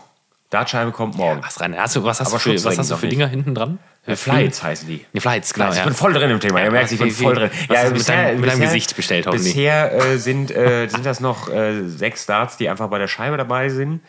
Dartscheibe 0.50 0.92
kommt 0.92 1.16
morgen. 1.16 1.42
Was 1.44 1.60
rein? 1.62 1.76
Hast 1.78 1.96
du, 1.96 2.04
was 2.04 2.20
hast 2.20 2.28
Aber 2.28 2.38
du 2.38 2.58
für, 2.58 2.64
was 2.66 2.78
hast 2.78 2.90
du 2.90 2.96
für 2.98 3.06
nicht. 3.06 3.14
Dinger 3.16 3.28
hinten 3.28 3.54
dran? 3.54 3.78
Äh, 4.06 4.16
Flights 4.16 4.64
heißen 4.64 4.88
die. 4.88 5.06
Ja, 5.14 5.22
Flights, 5.22 5.54
genau. 5.54 5.70
ich 5.70 5.78
ja. 5.78 5.84
bin 5.84 5.94
voll 5.94 6.14
drin 6.14 6.32
im 6.32 6.40
Thema. 6.40 6.64
Ihr 6.64 6.72
merkt, 6.72 6.92
ich 6.92 6.98
bin 7.00 7.12
voll 7.12 7.36
drin. 7.36 7.52
hast 7.70 7.88
du 7.90 7.92
mit 7.94 8.10
deinem- 8.10 8.40
mit 8.42 8.50
deinem 8.50 8.60
bisher- 8.60 8.66
Gesicht 8.74 8.96
bestellt, 8.96 9.28
hoffentlich? 9.28 9.54
Bisher 9.54 9.94
äh, 9.94 10.18
sind, 10.18 10.50
äh, 10.50 10.88
sind 10.88 11.06
das 11.06 11.20
noch 11.20 11.50
äh, 11.50 11.88
sechs 11.88 12.26
Darts, 12.26 12.58
die 12.58 12.68
einfach 12.70 12.88
bei 12.90 12.98
der 12.98 13.08
Scheibe 13.08 13.38
dabei 13.38 13.70
sind. 13.70 14.02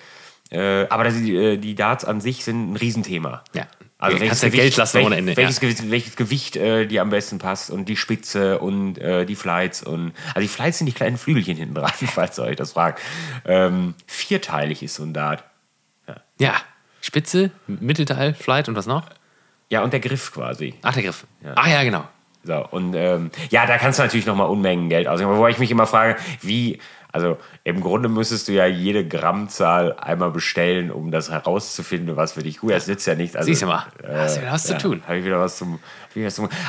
Äh, 0.51 0.87
aber 0.89 1.05
das, 1.05 1.15
äh, 1.17 1.59
die 1.59 1.75
Darts 1.75 2.05
an 2.05 2.21
sich 2.23 2.45
sind 2.45 2.73
ein 2.73 2.77
Riesenthema. 2.77 3.45
Ja. 3.53 3.67
Also 3.99 4.17
Du 4.17 4.23
welches 4.23 4.41
ja 4.41 4.49
Gewicht, 4.49 4.63
Geld 4.63 4.77
lassen 4.79 4.95
welch- 4.97 5.07
ohne 5.07 5.17
Ende, 5.19 5.37
Welches, 5.37 5.57
ja. 5.57 5.61
Gewicht, 5.69 5.91
welches 5.91 6.17
Gewicht 6.17 6.57
äh, 6.57 6.87
dir 6.87 7.03
am 7.03 7.11
besten 7.11 7.39
passt 7.39 7.71
und 7.71 7.85
die 7.87 7.97
Spitze 7.99 8.59
und 8.59 8.97
äh, 8.97 9.27
die 9.27 9.37
Flights 9.37 9.83
und 9.83 10.13
also 10.29 10.41
die 10.41 10.49
Flights 10.49 10.79
sind 10.79 10.87
die 10.87 10.95
kleinen 10.95 11.19
Flügelchen 11.19 11.57
hinten 11.59 11.75
dran, 11.75 11.93
falls 12.15 12.39
ihr 12.39 12.45
euch 12.45 12.57
das 12.57 12.73
fragt. 12.73 12.99
Ähm, 13.45 13.93
vierteilig 14.07 14.83
ist 14.83 14.95
so 14.95 15.03
ein 15.03 15.13
Dart. 15.13 15.45
Ja. 16.39 16.55
Spitze, 17.01 17.51
Mittelteil, 17.67 18.35
Flight 18.35 18.69
und 18.69 18.77
was 18.77 18.87
noch? 18.87 19.07
Ja, 19.71 19.83
und 19.83 19.93
der 19.93 20.01
Griff 20.01 20.33
quasi. 20.33 20.75
Ach, 20.83 20.93
der 20.93 21.05
Griff. 21.05 21.27
Ach 21.55 21.67
ja, 21.67 21.83
genau. 21.83 22.05
So, 22.43 22.67
und 22.71 22.95
ähm, 22.95 23.31
ja, 23.51 23.67
da 23.67 23.77
kannst 23.77 23.99
du 23.99 24.03
natürlich 24.03 24.27
nochmal 24.27 24.49
Unmengen 24.49 24.89
Geld 24.89 25.07
ausgeben. 25.07 25.37
Wobei 25.37 25.51
ich 25.51 25.59
mich 25.59 25.71
immer 25.71 25.87
frage, 25.87 26.17
wie, 26.41 26.79
also 27.13 27.37
im 27.65 27.83
Grunde 27.83 28.09
müsstest 28.09 28.49
du 28.49 28.53
ja 28.53 28.65
jede 28.67 29.07
Grammzahl 29.07 29.95
einmal 29.99 30.31
bestellen, 30.31 30.91
um 30.91 31.11
das 31.11 31.31
herauszufinden, 31.31 32.17
was 32.17 32.33
für 32.33 32.43
dich 32.43 32.59
gut 32.59 32.71
ist. 32.71 32.77
Das 32.85 32.89
nützt 32.89 33.07
ja 33.07 33.15
nichts. 33.15 33.37
Also, 33.37 33.47
Siehst 33.47 33.63
du 33.63 33.67
mal, 33.67 33.85
hast 34.09 34.39
du 34.39 34.41
wieder 34.41 34.53
was 34.53 34.65
zu 34.65 34.79
tun. 34.79 35.03
Habe 35.07 35.19
ich 35.19 35.25
wieder 35.25 35.39
was 35.39 35.57
zum. 35.57 35.79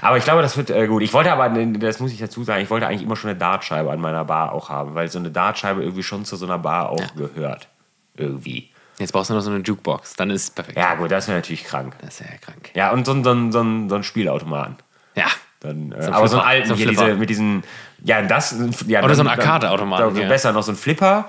aber 0.02 0.18
ich 0.18 0.24
glaube, 0.26 0.42
das 0.42 0.58
wird 0.58 0.70
äh, 0.72 0.88
gut. 0.88 1.04
Ich 1.04 1.14
wollte 1.14 1.32
aber, 1.32 1.48
das 1.50 2.00
muss 2.02 2.12
ich 2.12 2.20
dazu 2.20 2.44
sagen, 2.44 2.62
ich 2.62 2.70
wollte 2.70 2.88
eigentlich 2.88 3.04
immer 3.04 3.16
schon 3.16 3.30
eine 3.30 3.40
Dartscheibe 3.40 3.90
an 3.92 4.02
meiner 4.02 4.26
Bar 4.26 4.52
auch 4.52 4.70
haben, 4.70 4.94
weil 4.94 5.08
so 5.08 5.20
eine 5.20 5.32
Dartscheibe 5.32 5.82
irgendwie 5.82 6.04
schon 6.04 6.26
zu 6.26 6.36
so 6.36 6.46
einer 6.46 6.60
Bar 6.60 6.90
auch 6.90 7.16
gehört. 7.16 7.70
Irgendwie. 8.18 8.71
Jetzt 9.02 9.12
brauchst 9.14 9.30
du 9.30 9.34
noch 9.34 9.42
so 9.42 9.52
eine 9.52 9.60
Jukebox, 9.64 10.16
dann 10.16 10.30
ist 10.30 10.44
es 10.44 10.52
perfekt. 10.52 10.78
Ja, 10.78 10.96
gut, 10.96 11.12
das 11.12 11.28
wäre 11.28 11.38
natürlich 11.40 11.64
krank. 11.64 11.96
Das 12.02 12.20
ist 12.20 12.20
ja 12.22 12.38
krank. 12.40 12.70
Ja, 12.76 12.92
und 12.92 13.06
so, 13.06 13.14
ein- 13.14 13.24
so, 13.24 13.32
ein- 13.32 13.52
so, 13.52 13.62
ein- 13.62 13.90
so 13.90 13.96
ein 13.96 14.04
Spielautomaten. 14.04 14.78
Ja. 15.16 15.26
Dann, 15.60 15.92
äh, 15.92 16.04
So 16.04 16.12
aber 16.12 16.28
so 16.28 16.40
einen 16.40 16.44
Flipper, 16.44 16.46
alten 16.48 16.68
so 16.70 16.74
ein 16.74 16.78
hier, 16.78 16.88
Flipper. 16.88 17.06
diese, 17.06 17.18
mit 17.18 17.30
diesen, 17.30 17.64
ja, 18.04 18.22
das, 18.24 18.56
ja, 18.88 19.04
Oder 19.04 19.14
so 19.16 19.22
ein 19.22 19.28
dann- 19.28 19.40
Arcade-Automaten, 19.40 20.14
dann- 20.16 20.24
ja. 20.24 20.28
Besser 20.30 20.52
noch 20.54 20.64
so 20.64 20.72
ein 20.72 20.76
Flipper 20.76 21.28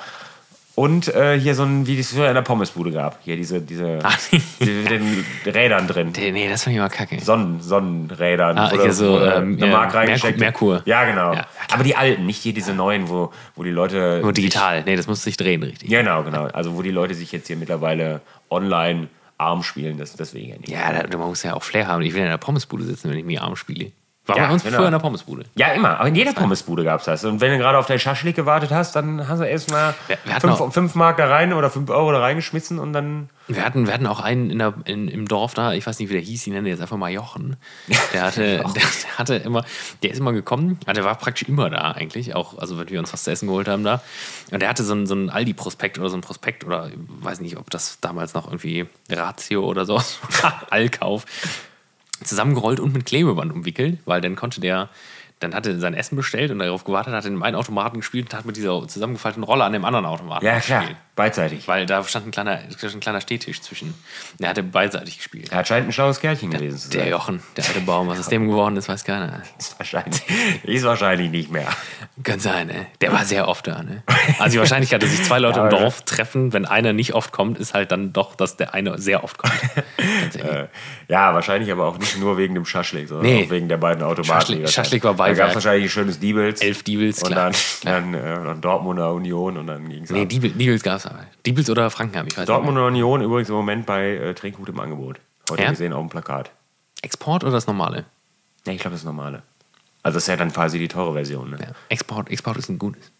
und 0.75 1.09
äh, 1.15 1.39
hier 1.39 1.55
so 1.55 1.65
ein, 1.65 1.87
wie 1.87 1.99
es 1.99 2.13
früher 2.13 2.29
in 2.29 2.35
der 2.35 2.43
Pommesbude 2.43 2.93
gab. 2.93 3.19
Hier 3.23 3.37
diese, 3.37 3.61
diese, 3.61 3.99
Ach, 4.03 4.19
diese 4.61 4.71
mit 4.71 4.91
den 4.91 5.25
Rädern 5.45 5.87
drin. 5.87 6.13
Nee, 6.17 6.31
nee, 6.33 6.49
das 6.49 6.65
fand 6.65 6.73
ich 6.75 6.79
immer 6.79 6.89
kacke. 6.89 7.21
Sonnen, 7.21 7.61
Sonnenrädern. 7.61 8.57
Ah, 8.59 8.71
hier 8.71 8.93
so, 8.93 9.19
äh, 9.19 9.37
ähm, 9.37 9.57
eine 9.59 9.67
ja, 9.67 9.73
Mark 9.73 9.95
reingesteckt. 9.95 10.39
Merkur- 10.39 10.73
Merkur. 10.75 10.83
Ja, 10.87 11.05
genau. 11.05 11.35
Ja, 11.35 11.47
aber 11.73 11.85
die 11.85 11.95
alten, 11.97 12.25
nicht 12.27 12.43
hier 12.43 12.55
diese 12.55 12.73
neuen, 12.75 13.09
wo, 13.09 13.33
wo 13.55 13.63
die 13.65 13.71
Leute. 13.71 14.21
Nur 14.23 14.33
digital. 14.33 14.83
Nee, 14.85 14.97
das 14.97 15.07
muss 15.07 15.23
sich 15.23 15.37
drehen, 15.37 15.63
richtig. 15.63 15.89
Genau, 15.91 16.23
genau. 16.23 16.45
Also 16.47 16.75
wo 16.77 16.83
die 16.83 16.91
Leute 16.91 17.15
sich 17.15 17.33
jetzt 17.33 17.47
hier 17.49 17.57
mittlerweile 17.57 18.21
online 18.51 19.09
arm 19.39 19.63
spielen, 19.63 19.99
das, 19.99 20.15
deswegen 20.15 20.49
ja 20.51 20.57
nicht. 20.57 20.69
Ja, 20.69 20.93
da, 21.03 21.19
man 21.19 21.29
muss 21.29 21.43
ja 21.43 21.55
auch 21.55 21.63
Flair 21.63 21.87
haben. 21.89 22.03
Ich 22.03 22.15
will 22.15 22.23
in 22.23 22.29
der 22.29 22.39
Pommesbude 22.39 22.85
sitzen, 22.85 23.11
wenn 23.11 23.19
ich 23.19 23.25
mir 23.25 23.43
arm 23.43 23.57
spiele. 23.57 23.93
War 24.27 24.37
Ja, 24.37 24.47
bei 24.47 24.53
uns 24.53 24.63
genau. 24.63 24.77
früher 24.77 24.87
in 24.87 24.93
der 24.93 25.01
Pommesbude. 25.01 25.45
Ja, 25.57 25.73
immer. 25.73 25.99
Aber 25.99 26.09
in 26.09 26.15
jeder 26.15 26.33
Pommesbude 26.33 26.85
gab 26.85 27.01
es 27.01 27.07
das. 27.07 27.25
Und 27.25 27.41
wenn 27.41 27.51
du 27.51 27.59
gerade 27.59 27.77
auf 27.77 27.87
dein 27.87 27.99
Schaschlik 27.99 28.37
gewartet 28.37 28.71
hast, 28.71 28.95
dann 28.95 29.27
hast 29.27 29.41
du 29.41 29.45
erstmal 29.45 29.95
Wir- 30.07 30.17
wir 30.25 30.35
hatten 30.37 30.49
auch- 30.49 30.59
fünf, 30.59 30.75
fünf 30.75 30.95
Mark 30.95 31.17
da 31.17 31.27
rein 31.27 31.53
oder 31.53 31.71
fünf 31.71 31.91
Euro 31.91 32.13
da 32.13 32.21
reingeschmissen 32.21 32.79
und 32.79 32.93
dann. 32.93 33.31
Wir 33.49 33.65
hatten, 33.65 33.87
wir 33.89 33.93
hatten 33.93 34.07
auch 34.07 34.21
einen 34.21 34.51
in 34.51 34.61
der, 34.61 34.75
in, 34.85 35.09
im 35.09 35.27
Dorf 35.27 35.55
da, 35.55 35.73
ich 35.73 35.85
weiß 35.85 35.99
nicht, 35.99 36.09
wie 36.09 36.13
der 36.13 36.23
hieß, 36.23 36.47
ich 36.47 36.53
nenne 36.53 36.69
jetzt 36.69 36.81
einfach 36.81 36.97
mal 36.97 37.11
Jochen. 37.11 37.57
Der 38.15 38.23
hatte, 38.23 38.59
der, 38.59 38.63
der 38.69 39.19
hatte 39.19 39.35
immer, 39.35 39.65
der 40.05 40.11
ist 40.13 40.19
immer 40.19 40.33
gekommen, 40.33 40.79
also 40.87 41.01
der 41.01 41.05
war 41.05 41.17
praktisch 41.17 41.49
immer 41.49 41.69
da 41.69 41.91
eigentlich, 41.91 42.37
auch, 42.37 42.57
also 42.59 42.79
wenn 42.79 42.89
wir 42.91 43.01
uns 43.01 43.13
was 43.13 43.25
zu 43.25 43.33
essen 43.33 43.49
geholt 43.49 43.67
haben 43.67 43.83
da. 43.83 44.01
Und 44.53 44.61
der 44.63 44.69
hatte 44.69 44.85
so 44.85 44.93
einen, 44.93 45.07
so 45.09 45.15
einen 45.15 45.31
Aldi-Prospekt 45.31 45.99
oder 45.99 46.09
so 46.09 46.15
einen 46.15 46.23
Prospekt 46.23 46.65
oder 46.65 46.87
ich 46.89 46.95
weiß 47.25 47.41
nicht, 47.41 47.57
ob 47.57 47.69
das 47.71 47.99
damals 48.01 48.35
noch 48.35 48.47
irgendwie 48.47 48.87
Ratio 49.11 49.65
oder 49.65 49.85
so, 49.85 50.01
Allkauf, 50.71 51.25
zusammengerollt 52.25 52.81
und 52.81 52.93
mit 52.93 53.07
Klebeband 53.07 53.53
umwickelt, 53.53 53.99
weil 54.05 54.21
dann 54.21 54.37
konnte 54.37 54.61
der, 54.61 54.89
dann 55.41 55.55
hatte 55.55 55.71
er 55.71 55.79
sein 55.79 55.95
Essen 55.95 56.17
bestellt 56.17 56.51
und 56.51 56.59
darauf 56.59 56.85
gewartet, 56.85 57.15
hat 57.15 57.25
in 57.25 57.35
dem 57.35 57.43
einen 57.43 57.57
Automaten 57.57 57.99
gespielt 57.99 58.27
und 58.27 58.39
hat 58.39 58.45
mit 58.45 58.57
dieser 58.57 58.87
zusammengefalteten 58.87 59.45
Rolle 59.45 59.65
an 59.65 59.73
dem 59.73 59.85
anderen 59.85 60.07
Automaten 60.07 60.45
Ja, 60.45 60.61
klar. 60.61 60.85
Beidseitig. 61.15 61.69
Weil 61.69 61.85
da 61.85 62.03
stand 62.05 62.27
ein 62.27 62.31
kleiner, 62.31 62.59
stand 62.79 62.95
ein 62.95 63.01
kleiner 63.01 63.21
Stehtisch 63.21 63.61
zwischen. 63.61 63.93
Der 64.39 64.49
hatte 64.49 64.63
beidseitig 64.63 65.19
gespielt. 65.19 65.53
Er 65.53 65.63
scheint 65.65 65.87
ein 65.87 65.93
schlaues 65.93 66.21
Kerlchen 66.21 66.51
gewesen 66.51 66.79
zu 66.79 66.89
Der 66.89 67.03
sein. 67.03 67.11
Jochen, 67.11 67.43
der 67.57 67.67
alte 67.67 67.81
Baum, 67.81 68.09
was 68.09 68.19
aus 68.19 68.29
dem 68.31 68.49
geworden 68.49 68.77
ist, 68.79 68.89
weiß 68.89 69.05
keiner. 69.05 69.43
Ist 69.59 69.79
wahrscheinlich, 69.79 70.23
ist 70.63 70.85
wahrscheinlich 70.85 71.31
nicht 71.31 71.51
mehr. 71.51 71.69
Kann 72.23 72.41
sein, 72.41 72.69
ne? 72.69 72.87
Der 73.03 73.13
war 73.13 73.27
sehr 73.27 73.47
oft 73.47 73.67
da, 73.67 73.83
ne? 73.83 74.03
Also 74.39 74.53
die 74.55 74.59
Wahrscheinlichkeit, 74.61 75.03
dass 75.03 75.11
sich 75.11 75.23
zwei 75.23 75.39
Leute 75.39 75.59
Ja, 75.59 75.65
im 75.65 75.71
Dorf 75.71 76.01
treffen, 76.03 76.53
wenn 76.55 76.65
einer 76.65 76.95
nicht 76.95 77.13
oft 77.15 77.31
kommt, 77.33 77.59
ist 77.59 77.75
halt 77.75 77.93
dann 77.93 78.15
doch, 78.15 78.35
dass 78.35 78.57
der 78.57 78.73
eine 78.73 78.99
sehr 78.99 79.23
oft 79.23 79.37
kommt. 79.39 79.53
Äh, 80.35 80.67
ja, 81.09 81.35
wahrscheinlich 81.35 81.71
aber 81.71 81.87
auch 81.87 81.99
nicht 81.99 82.19
nur 82.19 82.37
wegen 82.39 82.55
dem 82.55 82.65
Schaschlik, 82.65 83.09
sondern 83.09 83.27
Nee. 83.27 83.45
auch 83.47 83.51
wegen 83.51 83.69
der 83.69 83.77
beiden 83.77 84.03
Automaten. 84.03 84.67
Schaschlik- 84.67 85.05
war 85.05 85.15
Da 85.15 85.33
gab 85.35 85.49
es 85.51 85.55
wahrscheinlich 85.57 85.85
ein 85.87 85.91
schönes 85.91 86.19
Diebels. 86.19 86.61
Elf 86.61 86.83
Diebels, 86.83 87.23
Und 87.23 87.33
klar. 87.33 87.51
dann, 87.83 88.13
dann, 88.13 88.15
äh, 88.15 88.45
dann 88.45 88.61
Dortmunder 88.61 89.13
Union 89.13 89.57
und 89.59 89.67
dann 89.67 89.89
ging 89.89 90.05
es 90.05 90.11
Nee, 90.11 90.25
Diebel, 90.27 90.51
Diebels 90.51 90.83
gab 90.83 90.97
es 90.99 91.02
aber. 91.07 91.27
Diebels 91.47 91.69
oder 91.71 91.91
Frankenheim, 91.91 92.27
ich 92.29 92.37
weiß 92.37 92.47
Dortmunder 92.47 92.87
Union 92.87 93.23
übrigens 93.23 93.49
im 93.49 93.55
Moment 93.55 93.87
bei 93.87 94.11
äh, 94.17 94.35
Trinkgut 94.35 94.69
im 94.69 94.81
Angebot. 94.81 95.19
Heute 95.51 95.63
Ja? 95.63 95.71
gesehen 95.71 95.93
auf 95.93 96.01
dem 96.03 96.09
Plakat. 96.11 96.47
nicht. 96.47 97.05
Export 97.05 97.43
oder 97.45 97.53
das 97.53 97.67
normale? 97.67 98.05
Ja, 98.67 98.73
ich 98.73 98.81
glaube, 98.81 98.95
das 98.95 99.05
normale. 99.05 99.43
Also 100.05 100.17
das 100.17 100.25
ist 100.25 100.29
ja 100.29 100.37
dann 100.37 100.53
quasi 100.53 100.79
die 100.79 100.89
teure 100.89 101.13
Version. 101.15 101.51
Ne? 101.51 101.59
Ja. 101.61 101.69
Export, 101.89 102.31
Export 102.31 102.57
ist 102.57 102.69
ein 102.69 102.79
gutes. 102.79 103.03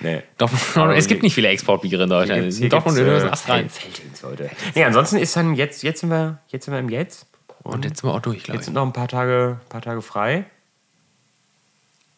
Nee. 0.00 0.22
Dortmund, 0.36 0.62
es 0.96 1.04
hier- 1.04 1.08
gibt 1.08 1.22
nicht 1.22 1.34
viele 1.34 1.48
Exportbiere 1.48 2.04
in 2.04 2.10
Deutschland. 2.10 2.52
Hier 2.52 2.64
In 2.64 2.70
Dortmund 2.70 2.96
gibt's, 2.96 3.12
ist 3.16 3.22
äh, 3.22 3.26
ein 3.26 3.32
Ast 3.32 3.48
rein. 3.48 3.70
Feldins, 3.70 4.22
Leute. 4.22 4.50
Nee, 4.74 4.84
ansonsten 4.84 5.16
ist 5.16 5.34
dann 5.36 5.54
jetzt, 5.54 5.82
jetzt 5.82 6.00
sind 6.00 6.10
wir, 6.10 6.38
jetzt 6.48 6.64
sind 6.66 6.72
wir 6.74 6.78
im 6.78 6.88
Jetzt. 6.88 7.26
Und 7.62 7.84
jetzt 7.84 8.00
sind 8.00 8.10
wir 8.10 8.14
auch 8.14 8.20
durch, 8.20 8.42
glaube 8.44 8.56
Jetzt 8.56 8.62
ich. 8.62 8.64
sind 8.66 8.74
noch 8.74 8.84
ein 8.86 8.92
paar 8.92 9.08
Tage, 9.08 9.58
paar 9.68 9.80
Tage 9.82 10.02
frei. 10.02 10.44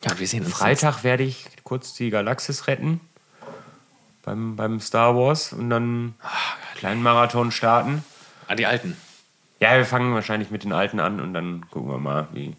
Ja, 0.05 0.12
und 0.12 0.20
wir 0.20 0.26
sehen 0.26 0.45
uns 0.45 0.55
Freitag 0.55 1.05
werde 1.05 1.22
ich 1.24 1.47
kurz 1.64 1.95
die 1.95 2.11
Galaxis 2.11 2.66
retten. 2.66 3.01
Beim, 4.23 4.57
beim 4.57 4.81
Star 4.81 5.16
Wars 5.16 5.53
und 5.53 5.71
dann 5.71 5.83
einen 5.83 6.14
kleinen 6.77 7.03
Marathon 7.03 7.51
starten. 7.51 8.05
Ah, 8.49 8.55
die 8.55 8.66
Alten. 8.66 8.97
Ja, 9.61 9.77
wir 9.77 9.85
fangen 9.85 10.14
wahrscheinlich 10.14 10.51
mit 10.51 10.64
den 10.64 10.73
Alten 10.73 11.01
an 11.01 11.21
und 11.21 11.35
dann 11.35 11.68
gucken 11.71 11.91
wir 11.91 11.99
mal, 11.99 12.29
wie 12.33 12.57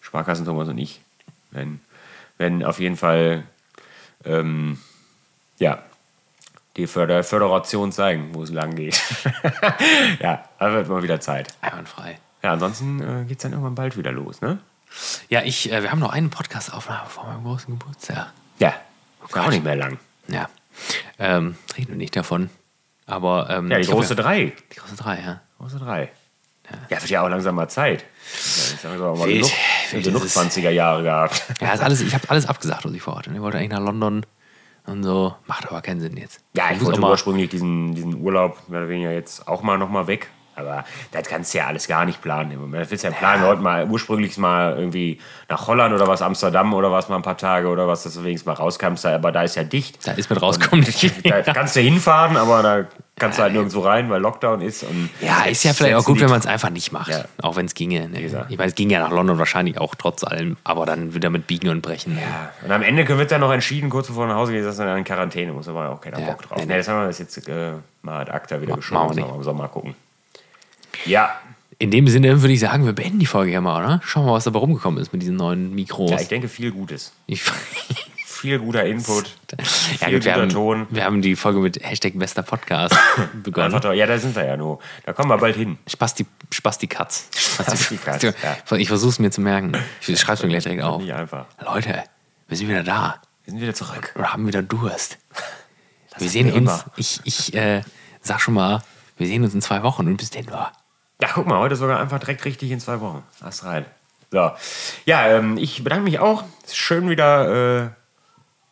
Sparkassen 0.00 0.44
Thomas 0.44 0.68
und 0.68 0.78
ich 0.78 1.00
werden, 1.50 1.80
werden 2.38 2.64
auf 2.64 2.80
jeden 2.80 2.96
Fall 2.96 3.44
ähm, 4.24 4.78
ja, 5.58 5.82
die 6.76 6.86
Förder 6.86 7.24
Föderation 7.24 7.92
zeigen, 7.92 8.34
wo 8.34 8.42
es 8.42 8.50
lang 8.50 8.74
geht. 8.74 9.00
ja, 10.20 10.44
da 10.58 10.72
wird 10.72 10.88
mal 10.88 11.02
wieder 11.02 11.20
Zeit. 11.20 11.54
Einwandfrei. 11.60 12.18
Ja, 12.42 12.52
ansonsten 12.52 13.00
äh, 13.00 13.24
geht 13.24 13.38
es 13.38 13.42
dann 13.42 13.52
irgendwann 13.52 13.74
bald 13.74 13.96
wieder 13.96 14.12
los, 14.12 14.40
ne? 14.40 14.58
Ja, 15.28 15.42
ich, 15.42 15.72
äh, 15.72 15.82
wir 15.82 15.90
haben 15.90 15.98
noch 15.98 16.12
einen 16.12 16.30
Podcast-Aufnahme 16.30 17.08
vor 17.08 17.24
meinem 17.26 17.44
großen 17.44 17.78
Geburtstag. 17.78 18.32
Ja, 18.58 18.74
Gott. 19.32 19.44
auch 19.44 19.50
nicht 19.50 19.64
mehr 19.64 19.76
lang. 19.76 19.98
Ja. 20.28 20.48
Ähm, 21.18 21.56
reden 21.76 21.88
wir 21.88 21.96
nicht 21.96 22.16
davon. 22.16 22.50
Aber 23.06 23.48
ähm, 23.50 23.70
Ja, 23.70 23.76
die 23.76 23.82
ich 23.82 23.90
große 23.90 24.16
drei. 24.16 24.52
die 24.72 24.76
große 24.76 24.96
drei, 24.96 25.20
ja. 25.20 25.40
Große 25.58 25.78
drei. 25.78 26.10
Ja, 26.90 27.00
wird 27.00 27.10
ja 27.10 27.22
auch 27.22 27.28
langsam 27.28 27.54
mal 27.54 27.68
Zeit. 27.68 28.04
Ja, 28.82 28.92
ich 28.94 28.98
mal, 28.98 29.18
Wild. 29.18 29.42
genug, 29.42 29.50
Wild 29.92 30.04
genug 30.04 30.24
ist 30.24 30.36
es. 30.36 30.56
20er 30.56 30.70
Jahre 30.70 31.02
gehabt. 31.04 31.42
Ja, 31.60 31.72
ist 31.72 31.80
alles, 31.82 32.00
ich 32.00 32.12
habe 32.12 32.28
alles 32.28 32.46
abgesagt, 32.46 32.84
was 32.84 32.92
ich 32.92 33.02
vorhatte. 33.02 33.30
Ich 33.32 33.40
wollte 33.40 33.58
eigentlich 33.58 33.70
nach 33.70 33.80
London 33.80 34.26
und 34.86 35.02
so. 35.04 35.34
Macht 35.46 35.66
aber 35.68 35.80
keinen 35.82 36.00
Sinn 36.00 36.16
jetzt. 36.16 36.40
Ja, 36.54 36.70
ich 36.72 36.78
muss 36.80 36.86
wollte 36.86 37.00
ursprünglich 37.00 37.50
diesen, 37.50 37.94
diesen 37.94 38.14
Urlaub 38.16 38.68
mehr 38.68 38.80
oder 38.80 38.88
weniger 38.88 39.12
jetzt 39.12 39.46
auch 39.46 39.62
mal 39.62 39.78
nochmal 39.78 40.08
weg. 40.08 40.28
Aber 40.56 40.84
das 41.12 41.28
kannst 41.28 41.52
du 41.54 41.58
ja 41.58 41.66
alles 41.66 41.86
gar 41.86 42.04
nicht 42.04 42.20
planen 42.22 42.50
im 42.50 42.60
Moment. 42.60 42.82
Das 42.84 42.90
willst 42.90 43.04
du 43.04 43.08
ja 43.08 43.14
planen. 43.14 43.42
Wir 43.42 43.48
wollten 43.48 43.62
mal 43.62 43.86
ursprünglich 43.86 44.36
mal 44.38 44.74
irgendwie 44.76 45.20
nach 45.48 45.66
Holland 45.66 45.94
oder 45.94 46.08
was, 46.08 46.22
Amsterdam 46.22 46.72
oder 46.74 46.90
was 46.90 47.08
mal 47.08 47.16
ein 47.16 47.22
paar 47.22 47.36
Tage 47.36 47.68
oder 47.68 47.86
was, 47.86 48.02
dass 48.02 48.14
du 48.14 48.24
wenigstens 48.24 48.46
mal 48.46 48.54
rauskamst. 48.54 49.06
Aber 49.06 49.32
da 49.32 49.42
ist 49.42 49.54
ja 49.56 49.64
dicht. 49.64 50.06
Da 50.06 50.12
ist 50.12 50.28
mit 50.30 50.40
rauskommen 50.40 50.84
nicht. 50.84 51.12
Da 51.30 51.42
kannst 51.42 51.76
du 51.76 51.80
hinfahren, 51.80 52.36
aber 52.36 52.62
da 52.62 52.84
kannst 53.18 53.38
du 53.38 53.42
halt 53.42 53.52
nirgendwo 53.54 53.80
rein, 53.80 54.10
weil 54.10 54.20
Lockdown 54.20 54.60
ist. 54.60 54.82
Und 54.82 55.08
Ja, 55.20 55.44
ist 55.44 55.62
ja 55.64 55.72
vielleicht 55.72 55.94
auch 55.96 56.04
gut, 56.04 56.20
wenn 56.20 56.28
man 56.30 56.38
es 56.40 56.46
einfach 56.46 56.70
nicht 56.70 56.92
macht. 56.92 57.08
Ja. 57.10 57.24
Auch 57.42 57.56
wenn 57.56 57.66
es 57.66 57.74
ginge. 57.74 58.08
Ne? 58.08 58.20
Ich 58.48 58.58
meine, 58.58 58.68
es 58.68 58.74
ging 58.74 58.90
ja 58.90 59.00
nach 59.00 59.10
London 59.10 59.38
wahrscheinlich 59.38 59.78
auch 59.78 59.94
trotz 59.94 60.24
allem, 60.24 60.56
aber 60.64 60.84
dann 60.86 61.14
wieder 61.14 61.30
mit 61.30 61.46
Biegen 61.46 61.68
und 61.70 61.80
Brechen. 61.82 62.16
Ja, 62.18 62.50
und 62.64 62.72
am 62.72 62.82
Ende 62.82 63.06
wird 63.06 63.30
dann 63.30 63.40
noch 63.40 63.52
entschieden, 63.52 63.88
kurz 63.90 64.08
bevor 64.08 64.26
nach 64.26 64.34
Hause 64.36 64.52
gehst, 64.52 64.66
dass 64.66 64.76
du 64.76 64.84
dann 64.84 64.98
in 64.98 65.04
Quarantäne 65.04 65.52
musst. 65.52 65.68
Da 65.68 65.74
war 65.74 65.84
ja 65.86 65.90
auch 65.92 66.00
keiner 66.00 66.18
Ja, 66.20 66.26
Bock 66.26 66.42
drauf. 66.42 66.58
nee, 66.58 66.64
Nee, 66.66 66.72
nee. 66.72 66.78
das 66.78 66.88
haben 66.88 67.00
wir 67.00 67.06
das 67.06 67.18
jetzt 67.18 67.48
äh, 67.48 67.72
mal 68.02 68.20
ad 68.20 68.30
acta 68.32 68.60
wieder 68.60 68.74
geschoben. 68.76 69.16
im 69.18 69.42
Sommer 69.42 69.68
gucken. 69.68 69.94
Ja, 71.04 71.38
In 71.78 71.90
dem 71.90 72.08
Sinne 72.08 72.40
würde 72.40 72.52
ich 72.54 72.60
sagen, 72.60 72.84
wir 72.84 72.92
beenden 72.92 73.18
die 73.18 73.26
Folge 73.26 73.50
hier 73.50 73.60
mal, 73.60 73.84
oder? 73.84 74.00
Schauen 74.04 74.24
wir 74.24 74.30
mal, 74.30 74.36
was 74.36 74.44
dabei 74.44 74.58
rumgekommen 74.60 75.00
ist 75.00 75.12
mit 75.12 75.22
diesen 75.22 75.36
neuen 75.36 75.74
Mikros. 75.74 76.10
ja, 76.10 76.20
ich 76.20 76.28
denke 76.28 76.48
viel 76.48 76.72
Gutes. 76.72 77.12
Ich, 77.26 77.42
Viel 78.36 78.58
guter 78.58 78.84
Input. 78.84 79.34
ja, 79.58 79.64
viel 79.64 80.18
gut, 80.18 80.24
wir, 80.26 80.32
guter 80.32 80.42
haben, 80.42 80.48
Ton. 80.50 80.86
wir 80.90 81.04
haben 81.04 81.22
die 81.22 81.36
Folge 81.36 81.58
mit 81.58 81.82
Hashtag 81.82 82.18
bester 82.18 82.42
Podcast 82.42 82.94
begonnen. 83.42 83.74
Einfach 83.74 83.94
ja, 83.94 84.06
da 84.06 84.18
sind 84.18 84.36
wir 84.36 84.44
ja 84.44 84.58
nur. 84.58 84.78
Da 85.06 85.14
kommen 85.14 85.30
wir 85.30 85.38
bald 85.38 85.56
hin. 85.56 85.78
Spasti, 85.86 86.26
Spastikatz. 86.52 87.28
Spastikatz, 87.34 88.22
ja. 88.22 88.76
Ich 88.76 88.88
versuche 88.88 89.08
es 89.10 89.18
mir 89.18 89.30
zu 89.30 89.40
merken. 89.40 89.72
Ich 90.06 90.20
schreibe 90.20 90.34
es 90.34 90.42
mir 90.42 90.50
gleich 90.50 90.64
direkt 90.64 90.82
auf. 90.82 91.02
Leute, 91.64 92.04
wir 92.48 92.56
sind 92.58 92.68
wieder 92.68 92.82
da. 92.82 93.22
Wir 93.44 93.52
sind 93.52 93.62
wieder 93.62 93.74
zurück. 93.74 94.12
Oder 94.16 94.34
haben 94.34 94.46
wieder 94.46 94.62
Durst. 94.62 95.16
wir 95.30 96.14
hatten 96.16 96.28
sehen 96.28 96.46
wir 96.48 96.54
uns. 96.56 96.60
immer. 96.60 96.84
Ich, 96.98 97.20
ich 97.24 97.54
äh, 97.54 97.80
sag 98.20 98.42
schon 98.42 98.52
mal, 98.52 98.82
wir 99.16 99.26
sehen 99.26 99.44
uns 99.44 99.54
in 99.54 99.62
zwei 99.62 99.82
Wochen 99.82 100.06
und 100.06 100.18
bis 100.18 100.28
denn 100.28 100.50
war. 100.50 100.72
Ja, 101.20 101.28
guck 101.32 101.46
mal, 101.46 101.58
heute 101.58 101.76
sogar 101.76 101.98
einfach 101.98 102.18
direkt 102.18 102.44
richtig 102.44 102.70
in 102.70 102.80
zwei 102.80 103.00
Wochen. 103.00 103.22
Hast 103.42 103.64
rein. 103.64 103.86
So. 104.30 104.50
Ja, 105.04 105.28
ähm, 105.28 105.56
ich 105.56 105.82
bedanke 105.82 106.04
mich 106.04 106.18
auch. 106.18 106.44
Schön 106.70 107.08
wieder 107.08 107.84
äh, 107.84 107.88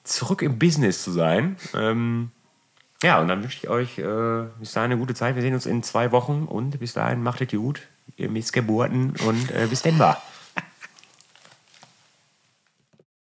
zurück 0.02 0.42
im 0.42 0.58
Business 0.58 1.02
zu 1.02 1.12
sein. 1.12 1.56
Ähm, 1.74 2.32
ja, 3.02 3.20
und 3.20 3.28
dann 3.28 3.42
wünsche 3.42 3.58
ich 3.58 3.68
euch 3.68 3.98
äh, 3.98 4.44
bis 4.58 4.72
dahin 4.72 4.92
eine 4.92 4.98
gute 4.98 5.14
Zeit. 5.14 5.34
Wir 5.36 5.42
sehen 5.42 5.54
uns 5.54 5.66
in 5.66 5.82
zwei 5.82 6.12
Wochen 6.12 6.44
und 6.44 6.78
bis 6.78 6.92
dahin 6.92 7.22
macht 7.22 7.40
es 7.40 7.48
gut. 7.50 7.82
Ihr 8.16 8.30
Missgeburten 8.30 9.14
und 9.26 9.50
äh, 9.50 9.66
bis 9.68 9.82
denn 9.82 9.98
war. 9.98 10.22